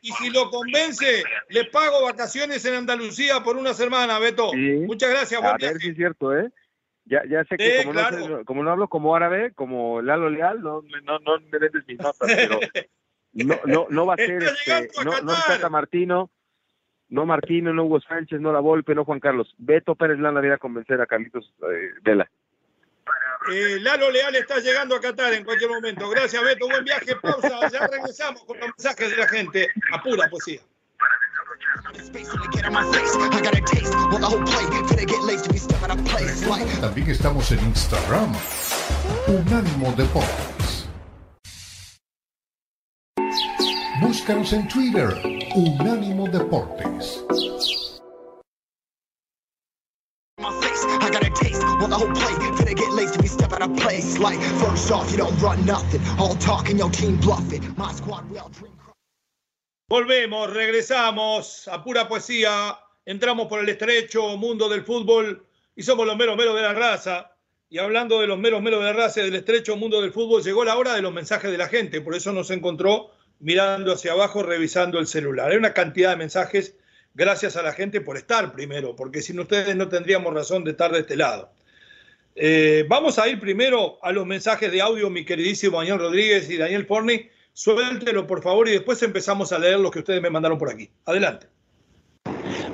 Y 0.03 0.13
si 0.13 0.31
lo 0.31 0.49
convence, 0.51 1.25
le 1.49 1.65
pago 1.65 2.05
vacaciones 2.05 2.65
en 2.65 2.75
Andalucía 2.75 3.41
por 3.43 3.57
una 3.57 3.75
semana, 3.75 4.21
Beto. 4.21 4.53
Muchas 4.55 5.11
gracias. 5.11 5.41
Buen 5.41 5.53
a 5.53 5.57
ver 5.59 5.79
si 5.79 5.91
es 5.91 5.97
cierto, 5.97 6.39
¿eh? 6.39 6.49
Ya, 7.07 7.25
ya 7.29 7.45
sé 7.45 7.57
que 7.57 7.83
como, 7.85 7.93
no 7.93 8.45
como, 8.45 8.63
no 8.63 8.71
hablo 8.71 8.89
como 8.89 9.17
árabe, 9.17 9.53
como 9.53 10.01
Lalo 10.01 10.31
Leal, 10.31 10.63
no, 10.63 10.81
no, 11.03 11.19
no 11.19 11.41
me 11.41 11.59
vendes 11.59 11.85
mis 11.89 11.99
notas, 11.99 12.31
pero 12.37 12.61
no, 13.33 13.57
no, 13.65 13.87
no 13.91 14.07
va 14.07 14.15
a 14.15 14.17
ser, 14.17 14.45
este, 14.45 15.05
no, 15.05 15.21
no 15.23 15.33
Tata 15.45 15.69
Martino, 15.69 16.31
no 17.09 17.27
Martino, 17.27 17.75
no 17.75 17.85
Hugo 17.85 18.01
Sánchez, 18.01 18.41
no 18.41 18.53
La 18.53 18.61
Volpe, 18.61 18.95
no 18.95 19.05
Juan 19.05 19.19
Carlos. 19.19 19.53
Beto 19.59 19.97
Pérez 19.97 20.21
Lana 20.21 20.41
viene 20.41 20.55
a 20.55 20.59
convencer 20.59 21.01
a 21.01 21.07
Carlitos 21.07 21.53
eh, 21.63 21.91
Vela. 22.03 22.31
Eh, 23.51 23.81
Lalo 23.81 24.11
Leal 24.11 24.37
está 24.37 24.61
llegando 24.61 24.95
a 24.95 25.01
Qatar 25.01 25.35
en 25.35 25.45
cualquier 25.45 25.71
momento. 25.71 26.09
Gracias, 26.09 26.43
Beto. 26.43 26.69
Buen 26.69 26.85
viaje. 26.85 27.17
Pausa. 27.17 27.69
Ya 27.73 27.87
regresamos 27.87 28.45
con 28.45 28.59
los 28.59 28.69
mensajes 28.69 29.11
de 29.11 29.17
la 29.17 29.29
gente. 29.29 29.69
A 29.93 30.03
pura 30.03 30.29
poesía. 30.31 30.61
También 36.81 37.11
estamos 37.11 37.51
en 37.51 37.61
Instagram. 37.61 38.33
Unánimo 39.27 39.93
Deportes. 39.97 40.87
Búscanos 44.01 44.53
en 44.53 44.69
Twitter. 44.69 45.09
Unánimo 45.55 46.29
Deportes. 46.29 47.25
Volvemos, 59.89 60.53
regresamos 60.53 61.67
a 61.69 61.83
pura 61.83 62.07
poesía. 62.07 62.79
Entramos 63.07 63.49
por 63.49 63.61
el 63.61 63.69
estrecho 63.71 64.37
mundo 64.37 64.69
del 64.69 64.85
fútbol 64.85 65.47
y 65.75 65.83
somos 65.83 66.07
los 66.07 66.19
meros 66.19 66.37
meros 66.37 66.55
de 66.55 66.61
la 66.61 66.75
raza. 66.75 67.35
Y 67.71 67.79
hablando 67.79 68.21
de 68.21 68.27
los 68.27 68.39
meros 68.39 68.61
meros 68.61 68.81
de 68.81 68.87
la 68.87 68.93
raza 68.93 69.21
y 69.21 69.25
del 69.25 69.37
estrecho 69.37 69.75
mundo 69.77 70.03
del 70.03 70.13
fútbol, 70.13 70.43
llegó 70.43 70.67
la 70.67 70.77
hora 70.77 70.95
de 70.95 71.01
los 71.01 71.15
mensajes 71.15 71.51
de 71.51 71.57
la 71.57 71.69
gente. 71.69 72.03
Por 72.03 72.15
eso 72.15 72.31
nos 72.35 72.51
encontró 72.51 73.11
mirando 73.39 73.95
hacia 73.95 74.13
abajo, 74.13 74.43
revisando 74.43 74.99
el 74.99 75.07
celular. 75.07 75.51
Hay 75.51 75.57
una 75.57 75.73
cantidad 75.73 76.11
de 76.11 76.17
mensajes. 76.17 76.77
Gracias 77.15 77.57
a 77.57 77.63
la 77.63 77.73
gente 77.73 78.03
por 78.03 78.19
estar 78.19 78.53
primero, 78.53 78.95
porque 78.95 79.23
sin 79.23 79.41
ustedes 79.41 79.75
no 79.75 79.89
tendríamos 79.89 80.35
razón 80.35 80.63
de 80.63 80.73
estar 80.73 80.93
de 80.93 81.01
este 81.01 81.17
lado. 81.17 81.51
Eh, 82.35 82.85
vamos 82.89 83.19
a 83.19 83.29
ir 83.29 83.41
primero 83.41 83.99
a 84.03 84.13
los 84.13 84.27
mensajes 84.27 84.71
de 84.71 84.81
audio, 84.81 85.11
mi 85.11 85.25
queridísimo 85.25 85.79
Daniel 85.79 85.99
Rodríguez 85.99 86.49
y 86.51 86.57
Daniel 86.57 86.87
Forni. 86.87 87.29
Suéltelo, 87.53 88.27
por 88.27 88.43
favor, 88.43 88.69
y 88.69 88.73
después 88.73 89.03
empezamos 89.03 89.53
a 89.53 89.59
leer 89.59 89.81
lo 89.81 89.91
que 89.91 89.99
ustedes 89.99 90.23
me 90.23 90.31
mandaron 90.31 90.59
por 90.59 90.71
aquí. 90.71 90.89
Adelante. 91.05 91.49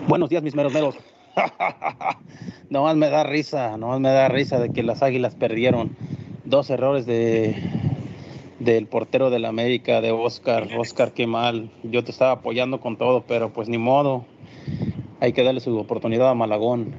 Buenos 0.06 0.28
días, 0.28 0.42
mis 0.42 0.54
meros 0.54 0.72
meros. 0.72 0.96
nomás 2.70 2.96
me 2.96 3.08
da 3.10 3.24
risa, 3.24 3.76
nomás 3.76 4.00
me 4.00 4.10
da 4.10 4.28
risa 4.28 4.58
de 4.58 4.70
que 4.72 4.82
las 4.82 5.02
águilas 5.02 5.34
perdieron 5.34 5.96
dos 6.44 6.70
errores 6.70 7.06
de 7.06 7.56
del 8.58 8.86
portero 8.86 9.30
de 9.30 9.38
la 9.38 9.48
América, 9.48 10.00
de 10.00 10.12
Oscar. 10.12 10.68
Oscar, 10.78 11.12
qué 11.12 11.26
mal. 11.26 11.70
Yo 11.82 12.04
te 12.04 12.10
estaba 12.10 12.32
apoyando 12.32 12.80
con 12.80 12.96
todo, 12.96 13.24
pero 13.26 13.52
pues 13.52 13.68
ni 13.68 13.78
modo. 13.78 14.24
Hay 15.20 15.32
que 15.32 15.42
darle 15.42 15.60
su 15.60 15.76
oportunidad 15.78 16.30
a 16.30 16.34
Malagón 16.34 16.94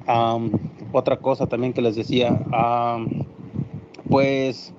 otra 0.97 1.17
cosa 1.17 1.47
también 1.47 1.73
que 1.73 1.81
les 1.81 1.95
decía, 1.95 2.39
pues 4.09 4.73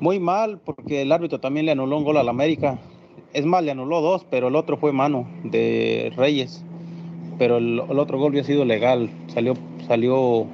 muy 0.00 0.20
mal 0.20 0.60
porque 0.64 1.02
el 1.02 1.12
árbitro 1.12 1.40
también 1.40 1.66
le 1.66 1.72
anuló 1.72 1.96
un 1.96 2.04
gol 2.04 2.16
al 2.16 2.28
América. 2.28 2.78
Es 3.32 3.44
más, 3.44 3.64
le 3.64 3.72
anuló 3.72 4.00
dos, 4.00 4.26
pero 4.30 4.48
el 4.48 4.56
otro 4.56 4.76
fue 4.76 4.92
mano 4.92 5.28
de 5.42 6.12
Reyes. 6.16 6.64
Pero 7.38 7.56
el, 7.56 7.80
otro 7.80 8.18
gol 8.18 8.32
había 8.32 8.44
sido 8.44 8.64
legal, 8.64 9.10
salió, 9.26 9.54
salió, 9.88 10.46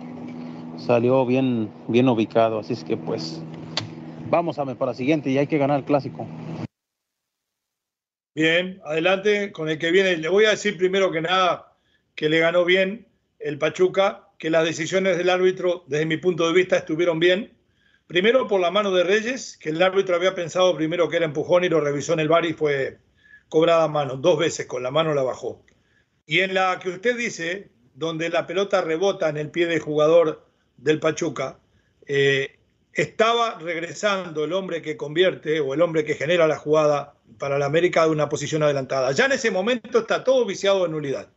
salió 0.78 1.26
bien, 1.26 1.68
bien 1.88 2.08
ubicado. 2.08 2.60
Así 2.60 2.72
es 2.72 2.84
que 2.84 2.96
pues 2.96 3.42
vamos 4.30 4.58
a 4.58 4.64
para 4.64 4.92
la 4.92 4.94
siguiente 4.94 5.30
y 5.30 5.36
hay 5.36 5.46
que 5.46 5.58
ganar 5.58 5.80
el 5.80 5.84
clásico. 5.84 6.26
Bien, 8.34 8.80
adelante 8.84 9.52
con 9.52 9.68
el 9.68 9.78
que 9.78 9.90
viene. 9.90 10.16
Le 10.16 10.28
voy 10.28 10.44
a 10.44 10.50
decir 10.50 10.78
primero 10.78 11.10
que 11.10 11.20
nada 11.20 11.76
que 12.14 12.28
le 12.28 12.38
ganó 12.38 12.64
bien 12.64 13.06
el 13.40 13.58
Pachuca 13.58 14.29
que 14.40 14.48
las 14.48 14.64
decisiones 14.64 15.18
del 15.18 15.28
árbitro, 15.28 15.84
desde 15.86 16.06
mi 16.06 16.16
punto 16.16 16.46
de 16.46 16.54
vista, 16.54 16.78
estuvieron 16.78 17.20
bien. 17.20 17.52
Primero 18.06 18.48
por 18.48 18.58
la 18.58 18.70
mano 18.70 18.90
de 18.90 19.04
Reyes, 19.04 19.58
que 19.58 19.68
el 19.68 19.82
árbitro 19.82 20.16
había 20.16 20.34
pensado 20.34 20.74
primero 20.74 21.10
que 21.10 21.18
era 21.18 21.26
empujón 21.26 21.62
y 21.62 21.68
lo 21.68 21.78
revisó 21.78 22.14
en 22.14 22.20
el 22.20 22.28
bar 22.28 22.46
y 22.46 22.54
fue 22.54 22.98
cobrada 23.50 23.84
a 23.84 23.88
mano, 23.88 24.16
dos 24.16 24.38
veces 24.38 24.64
con 24.64 24.82
la 24.82 24.90
mano 24.90 25.12
la 25.12 25.22
bajó. 25.22 25.62
Y 26.24 26.40
en 26.40 26.54
la 26.54 26.78
que 26.82 26.88
usted 26.88 27.18
dice, 27.18 27.68
donde 27.94 28.30
la 28.30 28.46
pelota 28.46 28.80
rebota 28.80 29.28
en 29.28 29.36
el 29.36 29.50
pie 29.50 29.66
del 29.66 29.80
jugador 29.80 30.46
del 30.78 31.00
Pachuca, 31.00 31.58
eh, 32.06 32.56
estaba 32.94 33.58
regresando 33.58 34.44
el 34.44 34.54
hombre 34.54 34.80
que 34.80 34.96
convierte 34.96 35.60
o 35.60 35.74
el 35.74 35.82
hombre 35.82 36.06
que 36.06 36.14
genera 36.14 36.46
la 36.46 36.56
jugada 36.56 37.14
para 37.38 37.58
la 37.58 37.66
América 37.66 38.04
de 38.04 38.10
una 38.10 38.30
posición 38.30 38.62
adelantada. 38.62 39.12
Ya 39.12 39.26
en 39.26 39.32
ese 39.32 39.50
momento 39.50 39.98
está 39.98 40.24
todo 40.24 40.46
viciado 40.46 40.86
en 40.86 40.92
nulidad. 40.92 41.28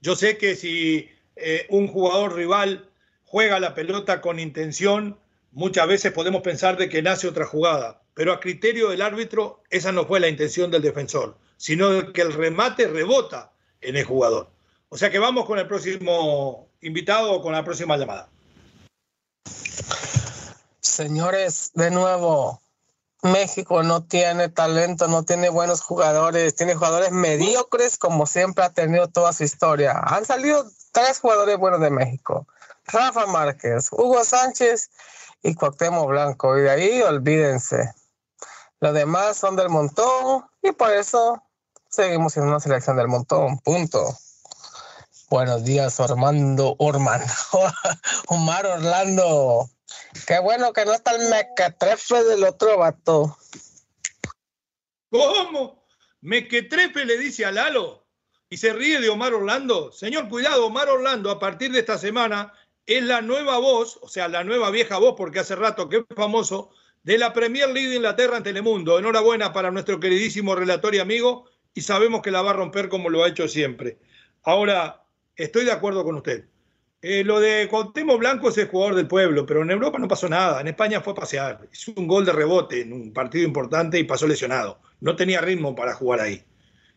Yo 0.00 0.16
sé 0.16 0.36
que 0.36 0.56
si 0.56 1.08
eh, 1.36 1.66
un 1.70 1.88
jugador 1.88 2.34
rival 2.34 2.88
juega 3.24 3.60
la 3.60 3.74
pelota 3.74 4.20
con 4.20 4.40
intención, 4.40 5.18
muchas 5.52 5.86
veces 5.86 6.12
podemos 6.12 6.42
pensar 6.42 6.76
de 6.76 6.88
que 6.88 7.02
nace 7.02 7.28
otra 7.28 7.46
jugada, 7.46 8.02
pero 8.14 8.32
a 8.32 8.40
criterio 8.40 8.88
del 8.90 9.02
árbitro 9.02 9.62
esa 9.70 9.92
no 9.92 10.06
fue 10.06 10.20
la 10.20 10.28
intención 10.28 10.70
del 10.70 10.82
defensor, 10.82 11.36
sino 11.56 12.12
que 12.12 12.22
el 12.22 12.32
remate 12.32 12.88
rebota 12.88 13.52
en 13.80 13.96
el 13.96 14.04
jugador. 14.04 14.50
O 14.88 14.98
sea 14.98 15.10
que 15.10 15.18
vamos 15.18 15.46
con 15.46 15.58
el 15.58 15.68
próximo 15.68 16.68
invitado 16.80 17.32
o 17.32 17.42
con 17.42 17.52
la 17.52 17.64
próxima 17.64 17.96
llamada. 17.96 18.28
Señores, 20.80 21.70
de 21.74 21.90
nuevo, 21.90 22.60
México 23.22 23.82
no 23.82 24.02
tiene 24.02 24.48
talento, 24.48 25.06
no 25.06 25.22
tiene 25.24 25.48
buenos 25.50 25.82
jugadores, 25.82 26.56
tiene 26.56 26.74
jugadores 26.74 27.12
mediocres 27.12 27.98
como 27.98 28.26
siempre 28.26 28.64
ha 28.64 28.70
tenido 28.70 29.08
toda 29.08 29.32
su 29.32 29.44
historia. 29.44 29.98
Han 29.98 30.24
salido 30.24 30.68
tres 30.92 31.20
jugadores 31.20 31.58
buenos 31.58 31.80
de 31.80 31.90
México. 31.90 32.46
Rafa 32.86 33.26
Márquez, 33.26 33.88
Hugo 33.92 34.24
Sánchez 34.24 34.90
y 35.42 35.54
Cuauhtémoc 35.54 36.08
Blanco. 36.08 36.58
Y 36.58 36.62
de 36.62 36.70
ahí 36.70 37.02
olvídense. 37.02 37.92
Los 38.80 38.94
demás 38.94 39.36
son 39.36 39.56
del 39.56 39.68
montón 39.68 40.44
y 40.62 40.72
por 40.72 40.90
eso 40.90 41.42
seguimos 41.88 42.36
en 42.36 42.44
una 42.44 42.60
selección 42.60 42.96
del 42.96 43.08
montón. 43.08 43.58
Punto. 43.58 44.16
Buenos 45.28 45.64
días, 45.64 46.00
Ormando 46.00 46.74
Ormando. 46.78 47.32
Omar 48.28 48.66
Orlando. 48.66 49.68
Qué 50.26 50.38
bueno 50.40 50.72
que 50.72 50.84
no 50.84 50.92
está 50.92 51.14
el 51.14 51.28
mequetrefe 51.28 52.24
del 52.24 52.44
otro 52.44 52.78
vato. 52.78 53.36
¿Cómo? 55.10 55.84
¿Mequetrefe 56.20 57.04
le 57.04 57.18
dice 57.18 57.44
a 57.44 57.52
Lalo? 57.52 57.99
Y 58.50 58.56
se 58.56 58.72
ríe 58.72 59.00
de 59.00 59.08
Omar 59.08 59.32
Orlando. 59.32 59.92
Señor, 59.92 60.28
cuidado, 60.28 60.66
Omar 60.66 60.88
Orlando 60.88 61.30
a 61.30 61.38
partir 61.38 61.70
de 61.70 61.78
esta 61.78 61.96
semana 61.96 62.52
es 62.84 63.02
la 63.04 63.22
nueva 63.22 63.58
voz, 63.58 63.98
o 64.02 64.08
sea, 64.08 64.26
la 64.26 64.42
nueva 64.42 64.70
vieja 64.70 64.98
voz, 64.98 65.14
porque 65.16 65.38
hace 65.38 65.54
rato 65.54 65.88
que 65.88 65.98
es 65.98 66.04
famoso, 66.16 66.70
de 67.04 67.16
la 67.16 67.32
Premier 67.32 67.70
League 67.70 67.88
de 67.88 67.96
Inglaterra 67.96 68.36
en 68.36 68.42
Telemundo. 68.42 68.98
Enhorabuena 68.98 69.52
para 69.52 69.70
nuestro 69.70 70.00
queridísimo 70.00 70.56
relator 70.56 70.94
y 70.94 70.98
amigo 70.98 71.48
y 71.72 71.82
sabemos 71.82 72.22
que 72.22 72.32
la 72.32 72.42
va 72.42 72.50
a 72.50 72.54
romper 72.54 72.88
como 72.88 73.08
lo 73.08 73.22
ha 73.22 73.28
hecho 73.28 73.46
siempre. 73.46 73.98
Ahora, 74.42 75.04
estoy 75.36 75.64
de 75.64 75.72
acuerdo 75.72 76.02
con 76.02 76.16
usted. 76.16 76.46
Eh, 77.02 77.24
lo 77.24 77.40
de 77.40 77.68
Cuauhtémoc 77.70 78.18
Blanco 78.18 78.48
es 78.48 78.58
el 78.58 78.68
jugador 78.68 78.96
del 78.96 79.06
pueblo, 79.06 79.46
pero 79.46 79.62
en 79.62 79.70
Europa 79.70 79.98
no 79.98 80.08
pasó 80.08 80.28
nada. 80.28 80.60
En 80.60 80.68
España 80.68 81.00
fue 81.00 81.12
a 81.12 81.16
pasear. 81.16 81.68
Hizo 81.72 81.92
un 81.96 82.08
gol 82.08 82.26
de 82.26 82.32
rebote 82.32 82.82
en 82.82 82.92
un 82.92 83.12
partido 83.12 83.46
importante 83.46 83.98
y 83.98 84.04
pasó 84.04 84.26
lesionado. 84.26 84.80
No 85.00 85.14
tenía 85.16 85.40
ritmo 85.40 85.74
para 85.74 85.94
jugar 85.94 86.20
ahí. 86.20 86.44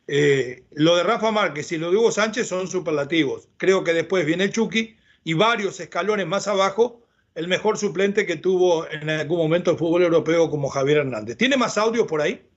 Eh, 0.08 0.66
lo 0.72 0.96
de 0.98 1.04
Rafa 1.04 1.32
Márquez 1.32 1.72
y 1.72 1.78
lo 1.78 1.90
de 1.90 1.98
Hugo 1.98 2.12
Sánchez 2.12 2.48
son 2.48 2.68
superlativos. 2.68 3.48
Creo 3.58 3.84
que 3.84 3.94
después 3.94 4.26
viene 4.26 4.46
el 4.46 4.52
Chucky 4.52 4.98
y 5.24 5.34
varios 5.34 5.80
escalones 5.80 6.28
más 6.28 6.48
abajo 6.48 7.04
el 7.36 7.48
mejor 7.48 7.78
suplente 7.78 8.26
que 8.26 8.36
tuvo 8.36 8.88
en 8.90 9.10
algún 9.10 9.40
momento 9.40 9.72
el 9.72 9.78
fútbol 9.78 10.04
europeo 10.04 10.50
como 10.50 10.70
Javier 10.70 11.00
Hernández. 11.00 11.38
¿Tiene 11.38 11.58
más 11.58 11.78
audio 11.78 12.06
por 12.06 12.22
ahí? 12.22 12.48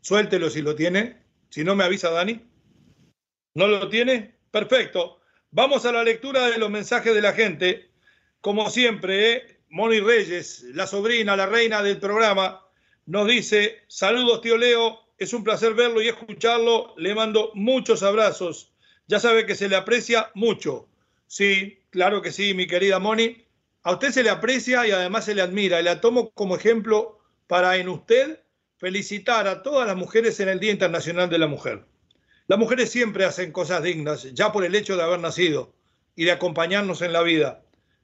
Suéltelo 0.00 0.48
si 0.48 0.62
lo 0.62 0.74
tiene. 0.74 1.22
Si 1.50 1.64
no 1.64 1.74
me 1.74 1.84
avisa 1.84 2.10
Dani. 2.10 2.40
¿No 3.54 3.66
lo 3.66 3.88
tiene? 3.88 4.38
Perfecto. 4.50 5.20
Vamos 5.50 5.84
a 5.84 5.92
la 5.92 6.04
lectura 6.04 6.46
de 6.46 6.58
los 6.58 6.70
mensajes 6.70 7.14
de 7.14 7.20
la 7.20 7.32
gente. 7.32 7.90
Como 8.40 8.70
siempre, 8.70 9.32
¿eh? 9.32 9.60
Moni 9.70 10.00
Reyes, 10.00 10.62
la 10.74 10.86
sobrina, 10.86 11.36
la 11.36 11.46
reina 11.46 11.82
del 11.82 11.98
programa, 11.98 12.67
nos 13.08 13.26
dice, 13.26 13.84
saludos 13.88 14.42
tío 14.42 14.58
Leo, 14.58 15.00
es 15.16 15.32
un 15.32 15.42
placer 15.42 15.72
verlo 15.72 16.02
y 16.02 16.08
escucharlo, 16.08 16.92
le 16.98 17.14
mando 17.14 17.52
muchos 17.54 18.02
abrazos. 18.02 18.74
Ya 19.06 19.18
sabe 19.18 19.46
que 19.46 19.54
se 19.54 19.66
le 19.70 19.76
aprecia 19.76 20.30
mucho. 20.34 20.90
Sí, 21.26 21.80
claro 21.88 22.20
que 22.20 22.32
sí, 22.32 22.52
mi 22.52 22.66
querida 22.66 22.98
Moni. 22.98 23.46
A 23.82 23.92
usted 23.92 24.10
se 24.10 24.22
le 24.22 24.28
aprecia 24.28 24.86
y 24.86 24.90
además 24.90 25.24
se 25.24 25.34
le 25.34 25.40
admira. 25.40 25.80
Y 25.80 25.84
la 25.84 26.02
tomo 26.02 26.32
como 26.32 26.54
ejemplo 26.54 27.18
para 27.46 27.78
en 27.78 27.88
usted 27.88 28.40
felicitar 28.76 29.48
a 29.48 29.62
todas 29.62 29.86
las 29.86 29.96
mujeres 29.96 30.38
en 30.40 30.50
el 30.50 30.60
Día 30.60 30.72
Internacional 30.72 31.30
de 31.30 31.38
la 31.38 31.46
Mujer. 31.46 31.86
Las 32.46 32.58
mujeres 32.58 32.90
siempre 32.90 33.24
hacen 33.24 33.52
cosas 33.52 33.82
dignas, 33.82 34.34
ya 34.34 34.52
por 34.52 34.66
el 34.66 34.74
hecho 34.74 34.98
de 34.98 35.04
haber 35.04 35.20
nacido 35.20 35.72
y 36.14 36.26
de 36.26 36.32
acompañarnos 36.32 37.00
en 37.00 37.14
la 37.14 37.22
vida. 37.22 37.62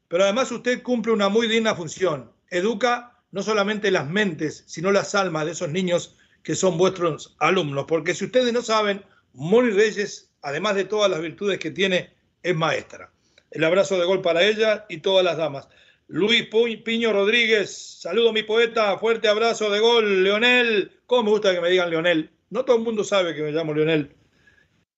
Pero 0.09 0.25
además 0.25 0.51
usted 0.51 0.83
cumple 0.83 1.13
una 1.13 1.29
muy 1.29 1.47
digna 1.47 1.75
función. 1.75 2.33
Educa 2.49 3.14
no 3.35 3.43
solamente 3.43 3.91
las 3.91 4.09
mentes, 4.09 4.63
sino 4.69 4.93
las 4.93 5.17
almas 5.17 5.45
de 5.45 5.51
esos 5.51 5.69
niños 5.69 6.17
que 6.45 6.55
son 6.55 6.79
vuestros 6.79 7.35
alumnos. 7.41 7.85
Porque 7.89 8.15
si 8.15 8.27
ustedes 8.27 8.53
no 8.53 8.63
saben, 8.63 9.03
Moni 9.33 9.71
Reyes, 9.71 10.31
además 10.41 10.77
de 10.77 10.85
todas 10.85 11.11
las 11.11 11.21
virtudes 11.21 11.59
que 11.59 11.73
tiene, 11.73 12.15
es 12.45 12.55
maestra. 12.55 13.11
El 13.51 13.65
abrazo 13.65 13.99
de 13.99 14.05
gol 14.05 14.23
para 14.23 14.45
ella 14.45 14.87
y 14.89 14.99
todas 14.99 15.25
las 15.25 15.37
damas. 15.37 15.67
Luis 16.07 16.47
Piño 16.85 17.13
Rodríguez, 17.13 17.99
saludo 18.03 18.33
mi 18.33 18.45
poeta, 18.45 18.97
fuerte 18.99 19.27
abrazo 19.27 19.69
de 19.69 19.81
gol. 19.81 20.23
Leonel, 20.23 20.93
¿cómo 21.07 21.25
me 21.25 21.31
gusta 21.31 21.53
que 21.53 21.61
me 21.61 21.71
digan 21.71 21.91
Leonel? 21.91 22.31
No 22.51 22.65
todo 22.65 22.77
el 22.77 22.85
mundo 22.85 23.03
sabe 23.03 23.35
que 23.35 23.43
me 23.43 23.51
llamo 23.51 23.75
Leonel. 23.75 24.15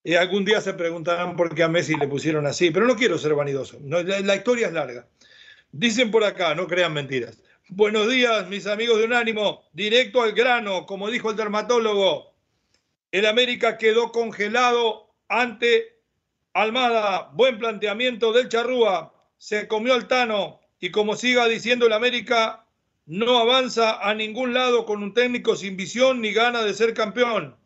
Y 0.04 0.14
algún 0.14 0.44
día 0.44 0.60
se 0.60 0.74
preguntarán 0.74 1.36
por 1.36 1.54
qué 1.54 1.62
a 1.62 1.68
Messi 1.68 1.94
le 1.94 2.06
pusieron 2.06 2.46
así, 2.46 2.70
pero 2.70 2.86
no 2.86 2.96
quiero 2.96 3.16
ser 3.16 3.34
vanidoso. 3.34 3.78
la, 3.82 4.36
historia 4.36 4.66
es 4.66 4.74
larga. 4.74 5.08
Dicen 5.72 6.10
por 6.10 6.22
acá, 6.22 6.54
no 6.54 6.66
crean 6.66 6.92
mentiras. 6.92 7.40
Buenos 7.68 8.08
días, 8.08 8.48
mis 8.48 8.68
amigos 8.68 8.98
de 8.98 9.06
Unánimo. 9.06 9.64
Directo 9.72 10.22
al 10.22 10.32
grano, 10.32 10.86
como 10.86 11.10
dijo 11.10 11.30
el 11.30 11.36
dermatólogo. 11.36 12.32
El 13.10 13.26
América 13.26 13.76
quedó 13.76 14.12
congelado 14.12 15.12
ante 15.28 16.00
Almada. 16.52 17.32
Buen 17.34 17.58
planteamiento 17.58 18.32
del 18.32 18.48
Charrúa. 18.48 19.12
Se 19.36 19.66
comió 19.66 19.94
al 19.94 20.06
Tano. 20.06 20.60
Y 20.78 20.92
como 20.92 21.16
siga 21.16 21.48
diciendo 21.48 21.86
el 21.86 21.92
América, 21.92 22.64
no 23.04 23.36
avanza 23.38 23.98
a 24.00 24.14
ningún 24.14 24.54
lado 24.54 24.86
con 24.86 25.02
un 25.02 25.12
técnico 25.12 25.56
sin 25.56 25.76
visión 25.76 26.20
ni 26.20 26.32
gana 26.32 26.62
de 26.62 26.72
ser 26.72 26.94
campeón. 26.94 27.56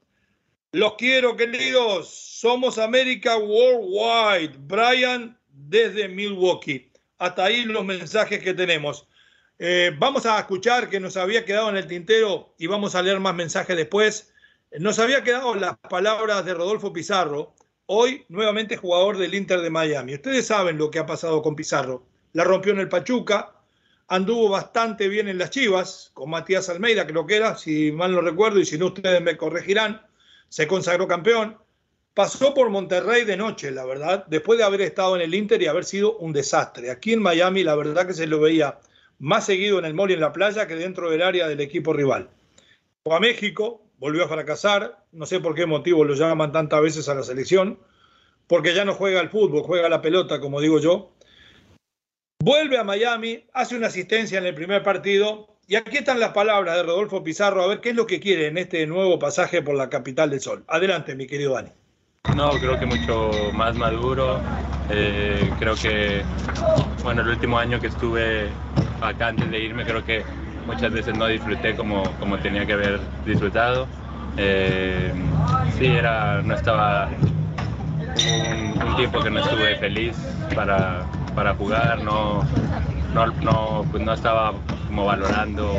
Los 0.72 0.94
quiero, 0.94 1.36
queridos. 1.36 2.08
Somos 2.08 2.78
América 2.78 3.36
Worldwide. 3.36 4.56
Brian 4.60 5.38
desde 5.50 6.08
Milwaukee. 6.08 6.90
Hasta 7.18 7.44
ahí 7.44 7.64
los 7.64 7.84
mensajes 7.84 8.42
que 8.42 8.54
tenemos. 8.54 9.06
Eh, 9.62 9.94
vamos 9.98 10.24
a 10.24 10.38
escuchar 10.38 10.88
que 10.88 11.00
nos 11.00 11.18
había 11.18 11.44
quedado 11.44 11.68
en 11.68 11.76
el 11.76 11.86
tintero 11.86 12.54
y 12.56 12.66
vamos 12.66 12.94
a 12.94 13.02
leer 13.02 13.20
más 13.20 13.34
mensajes 13.34 13.76
después. 13.76 14.32
Nos 14.78 14.98
había 14.98 15.22
quedado 15.22 15.54
las 15.54 15.76
palabras 15.76 16.46
de 16.46 16.54
Rodolfo 16.54 16.94
Pizarro, 16.94 17.54
hoy 17.84 18.24
nuevamente 18.30 18.78
jugador 18.78 19.18
del 19.18 19.34
Inter 19.34 19.60
de 19.60 19.68
Miami. 19.68 20.14
Ustedes 20.14 20.46
saben 20.46 20.78
lo 20.78 20.90
que 20.90 20.98
ha 20.98 21.04
pasado 21.04 21.42
con 21.42 21.54
Pizarro 21.54 22.06
la 22.32 22.44
rompió 22.44 22.72
en 22.72 22.78
el 22.78 22.88
Pachuca, 22.88 23.52
anduvo 24.08 24.48
bastante 24.48 25.08
bien 25.08 25.28
en 25.28 25.36
las 25.36 25.50
Chivas, 25.50 26.10
con 26.14 26.30
Matías 26.30 26.68
Almeida, 26.68 27.06
creo 27.06 27.26
que 27.26 27.36
era, 27.36 27.56
si 27.56 27.92
mal 27.92 28.12
no 28.12 28.20
recuerdo, 28.20 28.60
y 28.60 28.64
si 28.64 28.78
no 28.78 28.86
ustedes 28.86 29.20
me 29.20 29.36
corregirán, 29.36 30.00
se 30.48 30.66
consagró 30.66 31.06
campeón. 31.06 31.58
Pasó 32.14 32.54
por 32.54 32.70
Monterrey 32.70 33.24
de 33.24 33.36
noche, 33.36 33.70
la 33.70 33.84
verdad, 33.84 34.24
después 34.26 34.58
de 34.58 34.64
haber 34.64 34.80
estado 34.80 35.16
en 35.16 35.22
el 35.22 35.34
Inter 35.34 35.60
y 35.60 35.66
haber 35.66 35.84
sido 35.84 36.16
un 36.18 36.32
desastre. 36.32 36.90
Aquí 36.90 37.12
en 37.12 37.20
Miami, 37.22 37.62
la 37.62 37.74
verdad 37.74 38.06
que 38.06 38.14
se 38.14 38.26
lo 38.26 38.40
veía 38.40 38.78
más 39.20 39.46
seguido 39.46 39.78
en 39.78 39.84
el 39.84 39.94
mall 39.94 40.10
y 40.10 40.14
en 40.14 40.20
la 40.20 40.32
playa 40.32 40.66
que 40.66 40.74
dentro 40.74 41.10
del 41.10 41.22
área 41.22 41.46
del 41.46 41.60
equipo 41.60 41.92
rival. 41.92 42.30
Fue 43.04 43.14
a 43.14 43.20
México, 43.20 43.82
volvió 43.98 44.24
a 44.24 44.28
fracasar, 44.28 45.04
no 45.12 45.26
sé 45.26 45.38
por 45.38 45.54
qué 45.54 45.66
motivo 45.66 46.04
lo 46.04 46.14
llaman 46.14 46.50
tantas 46.50 46.82
veces 46.82 47.08
a 47.08 47.14
la 47.14 47.22
selección, 47.22 47.78
porque 48.48 48.74
ya 48.74 48.84
no 48.84 48.94
juega 48.94 49.20
al 49.20 49.30
fútbol, 49.30 49.62
juega 49.62 49.88
la 49.88 50.02
pelota, 50.02 50.40
como 50.40 50.60
digo 50.60 50.80
yo, 50.80 51.12
Vuelve 52.42 52.78
a 52.78 52.84
Miami, 52.84 53.44
hace 53.52 53.76
una 53.76 53.88
asistencia 53.88 54.38
en 54.38 54.46
el 54.46 54.54
primer 54.54 54.82
partido 54.82 55.58
y 55.68 55.76
aquí 55.76 55.98
están 55.98 56.18
las 56.18 56.32
palabras 56.32 56.74
de 56.74 56.84
Rodolfo 56.84 57.22
Pizarro 57.22 57.62
a 57.62 57.66
ver 57.66 57.82
qué 57.82 57.90
es 57.90 57.94
lo 57.94 58.06
que 58.06 58.18
quiere 58.18 58.46
en 58.46 58.56
este 58.56 58.86
nuevo 58.86 59.18
pasaje 59.18 59.60
por 59.60 59.74
la 59.74 59.90
capital 59.90 60.30
del 60.30 60.40
sol. 60.40 60.64
Adelante, 60.66 61.14
mi 61.14 61.26
querido 61.26 61.52
Dani. 61.52 61.70
No, 62.40 62.50
creo 62.52 62.78
que 62.78 62.86
mucho 62.86 63.30
más 63.54 63.76
maduro. 63.76 64.40
Eh, 64.88 65.50
creo 65.58 65.74
que, 65.74 66.22
bueno, 67.02 67.22
el 67.22 67.28
último 67.28 67.58
año 67.58 67.80
que 67.80 67.88
estuve 67.88 68.48
acá 69.00 69.28
antes 69.28 69.50
de 69.50 69.60
irme, 69.60 69.84
creo 69.84 70.04
que 70.04 70.22
muchas 70.66 70.92
veces 70.92 71.16
no 71.16 71.26
disfruté 71.26 71.74
como, 71.74 72.02
como 72.18 72.38
tenía 72.38 72.66
que 72.66 72.74
haber 72.74 73.00
disfrutado. 73.24 73.86
Eh, 74.36 75.12
sí, 75.78 75.86
era, 75.86 76.42
no 76.42 76.54
estaba 76.54 77.08
un, 78.86 78.96
tiempo 78.96 79.20
que 79.20 79.30
no 79.30 79.40
estuve 79.40 79.76
feliz 79.76 80.16
para, 80.54 81.06
para 81.34 81.54
jugar, 81.54 82.02
no, 82.02 82.42
no, 83.14 83.26
no, 83.26 83.84
pues 83.90 84.04
no 84.04 84.12
estaba 84.12 84.52
como 84.86 85.06
valorando 85.06 85.72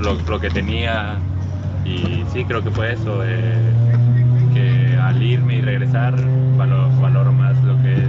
lo, 0.00 0.14
lo, 0.14 0.40
que 0.40 0.50
tenía 0.50 1.18
y 1.84 2.24
sí, 2.32 2.44
creo 2.44 2.62
que 2.62 2.70
fue 2.70 2.92
eso, 2.94 3.22
eh, 3.24 3.72
al 5.12 5.22
irme 5.22 5.56
y 5.56 5.60
regresar 5.60 6.14
valoro, 6.56 6.90
valoro, 7.00 7.32
más 7.32 7.62
lo 7.64 7.80
que 7.82 7.92
es 7.92 8.08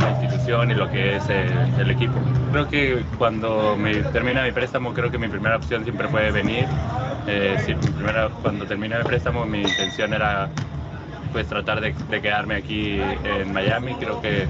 la 0.00 0.10
institución 0.10 0.70
y 0.70 0.74
lo 0.74 0.90
que 0.90 1.16
es 1.16 1.28
el, 1.28 1.80
el 1.80 1.90
equipo. 1.90 2.14
Creo 2.52 2.68
que 2.68 3.04
cuando 3.18 3.76
me 3.76 3.94
termina 4.12 4.42
mi 4.42 4.52
préstamo, 4.52 4.92
creo 4.92 5.10
que 5.10 5.18
mi 5.18 5.28
primera 5.28 5.56
opción 5.56 5.82
siempre 5.84 6.08
fue 6.08 6.30
venir. 6.30 6.66
Eh, 7.26 7.56
sí, 7.64 7.74
cuando 8.42 8.66
terminé 8.66 8.98
mi 8.98 9.04
préstamo, 9.04 9.46
mi 9.46 9.62
intención 9.62 10.12
era 10.12 10.48
pues 11.32 11.46
tratar 11.48 11.80
de, 11.80 11.94
de 12.10 12.20
quedarme 12.20 12.56
aquí 12.56 13.00
en 13.24 13.52
Miami. 13.52 13.94
Creo 13.94 14.20
que 14.20 14.46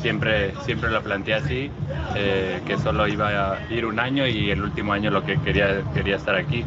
siempre, 0.00 0.52
siempre 0.64 0.90
lo 0.90 1.02
planteé 1.02 1.34
así, 1.34 1.70
eh, 2.16 2.60
que 2.66 2.76
solo 2.78 3.06
iba 3.06 3.52
a 3.52 3.72
ir 3.72 3.84
un 3.84 3.98
año 3.98 4.26
y 4.26 4.50
el 4.50 4.62
último 4.62 4.92
año 4.92 5.10
lo 5.10 5.24
que 5.24 5.38
quería, 5.38 5.82
quería 5.94 6.16
estar 6.16 6.34
aquí. 6.34 6.64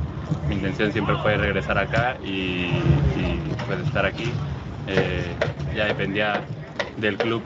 Mi 0.48 0.56
intención 0.56 0.92
siempre 0.92 1.16
fue 1.18 1.38
regresar 1.38 1.78
acá 1.78 2.18
y, 2.24 2.70
pues 3.68 3.80
estar 3.86 4.06
aquí. 4.06 4.32
Eh, 4.88 5.24
ya 5.76 5.86
dependía 5.86 6.42
del 6.98 7.18
club 7.18 7.42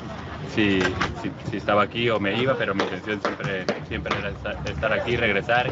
si, 0.56 0.80
si, 1.22 1.32
si, 1.50 1.58
estaba 1.58 1.84
aquí 1.84 2.10
o 2.10 2.20
me 2.20 2.40
iba, 2.40 2.56
pero 2.58 2.74
mi 2.74 2.82
intención 2.84 3.22
siempre, 3.22 3.66
siempre 3.88 4.14
era 4.18 4.30
estar 4.70 4.94
aquí, 4.94 5.16
regresar 5.18 5.72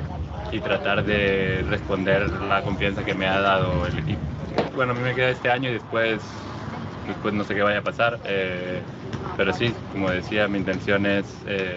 y 0.52 0.60
tratar 0.60 1.04
de 1.04 1.64
responder 1.70 2.30
la 2.30 2.62
confianza 2.62 3.04
que 3.04 3.14
me 3.14 3.28
ha 3.28 3.40
dado 3.40 3.86
el 3.88 4.00
equipo. 4.00 4.22
Bueno, 4.76 4.92
a 4.92 4.96
mí 4.96 5.02
me 5.02 5.14
queda 5.16 5.30
este 5.30 5.50
año 5.50 5.70
y 5.70 5.74
después, 5.74 6.22
después 7.08 7.34
no 7.34 7.44
sé 7.44 7.56
qué 7.56 7.62
vaya 7.62 7.80
a 7.80 7.84
pasar. 7.84 8.20
Eh, 8.26 8.82
pero 9.38 9.54
sí, 9.54 9.74
como 9.92 10.10
decía, 10.10 10.48
mi 10.48 10.60
intención 10.60 11.06
es 11.06 11.26
eh, 11.46 11.76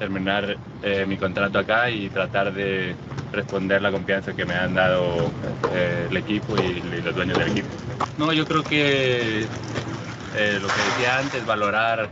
terminar 0.00 0.56
eh, 0.82 1.04
mi 1.06 1.18
contrato 1.18 1.58
acá 1.58 1.90
y 1.90 2.08
tratar 2.08 2.54
de 2.54 2.94
responder 3.32 3.82
la 3.82 3.92
confianza 3.92 4.32
que 4.32 4.46
me 4.46 4.54
han 4.54 4.74
dado 4.74 5.30
eh, 5.74 6.06
el 6.08 6.16
equipo 6.16 6.56
y, 6.56 6.80
los 7.02 7.14
dueños 7.14 7.38
del 7.38 7.48
equipo. 7.48 7.68
No, 8.16 8.32
yo 8.32 8.46
creo 8.46 8.62
que 8.62 9.42
eh, 9.42 10.58
lo 10.60 10.68
que 10.68 10.82
decía 10.90 11.18
antes, 11.18 11.44
valorar 11.46 12.08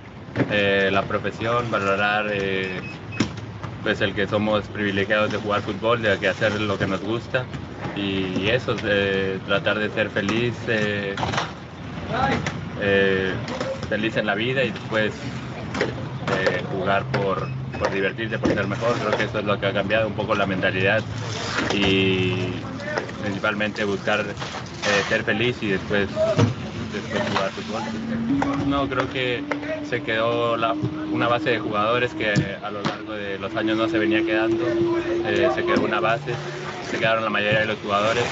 la 0.50 1.02
profesión, 1.02 1.70
valorar 1.70 2.26
pues 3.82 4.00
el 4.00 4.14
que 4.14 4.26
somos 4.26 4.64
privilegiados 4.66 5.32
de 5.32 5.38
jugar 5.38 5.62
fútbol, 5.62 6.00
de 6.00 6.28
hacer 6.28 6.58
lo 6.60 6.78
que 6.78 6.86
nos 6.86 7.00
gusta 7.00 7.44
y 7.96 8.48
eso, 8.48 8.76
tratar 9.46 9.78
de 9.78 9.90
ser 9.90 10.08
feliz 10.10 10.54
feliz 13.88 14.16
en 14.16 14.26
la 14.26 14.34
vida 14.34 14.64
y 14.64 14.70
después 14.70 15.12
eh, 16.38 16.62
jugar 16.72 17.04
por, 17.06 17.48
por, 17.78 17.90
divertirse, 17.90 18.38
por 18.38 18.52
ser 18.52 18.66
mejor. 18.66 18.94
Creo 18.98 19.10
que 19.16 19.24
eso 19.24 19.38
es 19.38 19.44
lo 19.44 19.58
que 19.58 19.66
ha 19.66 19.72
cambiado 19.72 20.08
un 20.08 20.14
poco 20.14 20.34
la 20.34 20.46
mentalidad 20.46 21.02
y 21.74 22.52
principalmente 23.22 23.84
buscar 23.84 24.20
eh, 24.20 25.02
ser 25.08 25.24
feliz 25.24 25.56
y 25.62 25.68
después, 25.68 26.08
después 26.92 27.22
jugar 27.30 27.50
fútbol. 27.50 28.68
No, 28.68 28.88
creo 28.88 29.10
que 29.10 29.42
se 29.88 30.02
quedó 30.02 30.56
la, 30.56 30.72
una 30.72 31.28
base 31.28 31.50
de 31.50 31.58
jugadores 31.58 32.12
que 32.14 32.30
a 32.30 32.70
lo 32.70 32.82
largo 32.82 33.12
de 33.12 33.38
los 33.38 33.54
años 33.56 33.78
no 33.78 33.88
se 33.88 33.98
venía 33.98 34.22
quedando. 34.22 34.64
Eh, 35.26 35.48
se 35.54 35.64
quedó 35.64 35.82
una 35.82 36.00
base, 36.00 36.34
se 36.90 36.98
quedaron 36.98 37.24
la 37.24 37.30
mayoría 37.30 37.60
de 37.60 37.66
los 37.66 37.78
jugadores. 37.78 38.24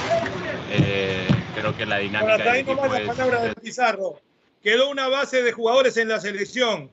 Eh, 0.71 1.27
creo 1.55 1.75
que 1.75 1.85
la 1.85 1.97
dinámica 1.97 2.37
del 2.37 2.55
equipo 2.57 2.85
es, 2.93 3.55
Pizarro 3.61 4.26
quedó 4.67 4.89
una 4.89 5.07
base 5.07 5.43
de 5.43 5.53
jugadores 5.53 5.95
en 5.95 6.09
la 6.09 6.19
selección. 6.19 6.91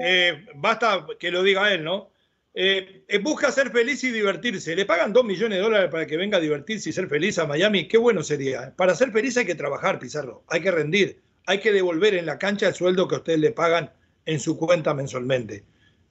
Eh, 0.00 0.46
basta 0.54 1.04
que 1.18 1.32
lo 1.32 1.42
diga 1.42 1.74
él, 1.74 1.82
¿no? 1.82 2.12
Eh, 2.54 3.02
eh, 3.08 3.18
busca 3.18 3.50
ser 3.50 3.72
feliz 3.72 4.04
y 4.04 4.12
divertirse. 4.12 4.76
Le 4.76 4.86
pagan 4.86 5.12
dos 5.12 5.24
millones 5.24 5.58
de 5.58 5.64
dólares 5.64 5.90
para 5.90 6.06
que 6.06 6.16
venga 6.16 6.38
a 6.38 6.40
divertirse 6.40 6.90
y 6.90 6.92
ser 6.92 7.08
feliz 7.08 7.36
a 7.40 7.46
Miami. 7.48 7.88
Qué 7.88 7.98
bueno 7.98 8.22
sería. 8.22 8.72
Para 8.76 8.94
ser 8.94 9.10
feliz 9.10 9.36
hay 9.36 9.46
que 9.46 9.56
trabajar, 9.56 9.98
Pizarro. 9.98 10.44
Hay 10.46 10.60
que 10.60 10.70
rendir. 10.70 11.20
Hay 11.46 11.58
que 11.58 11.72
devolver 11.72 12.14
en 12.14 12.24
la 12.24 12.38
cancha 12.38 12.68
el 12.68 12.74
sueldo 12.74 13.08
que 13.08 13.16
ustedes 13.16 13.40
le 13.40 13.50
pagan 13.50 13.90
en 14.24 14.38
su 14.38 14.56
cuenta 14.56 14.94
mensualmente. 14.94 15.64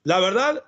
La 0.03 0.19
verdad, 0.19 0.61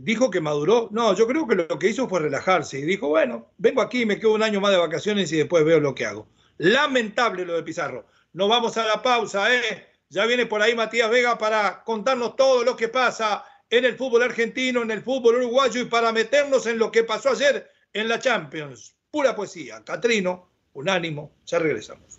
dijo 0.00 0.30
que 0.30 0.42
maduró. 0.42 0.90
No, 0.92 1.16
yo 1.16 1.26
creo 1.26 1.48
que 1.48 1.54
lo 1.54 1.78
que 1.78 1.88
hizo 1.88 2.10
fue 2.10 2.20
relajarse 2.20 2.78
y 2.78 2.82
dijo, 2.82 3.08
bueno, 3.08 3.52
vengo 3.56 3.80
aquí, 3.80 4.04
me 4.04 4.18
quedo 4.18 4.34
un 4.34 4.42
año 4.42 4.60
más 4.60 4.72
de 4.72 4.76
vacaciones 4.76 5.32
y 5.32 5.38
después 5.38 5.64
veo 5.64 5.80
lo 5.80 5.94
que 5.94 6.04
hago. 6.04 6.28
Lamentable 6.58 7.46
lo 7.46 7.54
de 7.54 7.62
Pizarro. 7.62 8.04
Nos 8.32 8.48
vamos 8.48 8.76
a 8.76 8.84
la 8.84 9.02
pausa, 9.02 9.54
¿eh? 9.54 9.86
Ya 10.10 10.24
viene 10.26 10.46
por 10.46 10.62
ahí 10.62 10.74
Matías 10.74 11.10
Vega 11.10 11.36
para 11.36 11.82
contarnos 11.84 12.36
todo 12.36 12.64
lo 12.64 12.76
que 12.76 12.88
pasa 12.88 13.44
en 13.70 13.84
el 13.84 13.96
fútbol 13.96 14.22
argentino, 14.22 14.82
en 14.82 14.90
el 14.90 15.02
fútbol 15.02 15.36
uruguayo 15.36 15.82
y 15.82 15.84
para 15.86 16.12
meternos 16.12 16.66
en 16.66 16.78
lo 16.78 16.90
que 16.90 17.04
pasó 17.04 17.30
ayer 17.30 17.70
en 17.92 18.08
la 18.08 18.18
Champions. 18.18 18.96
Pura 19.10 19.34
poesía. 19.36 19.82
Catrino, 19.84 20.50
unánimo. 20.72 21.32
Ya 21.46 21.58
regresamos. 21.58 22.18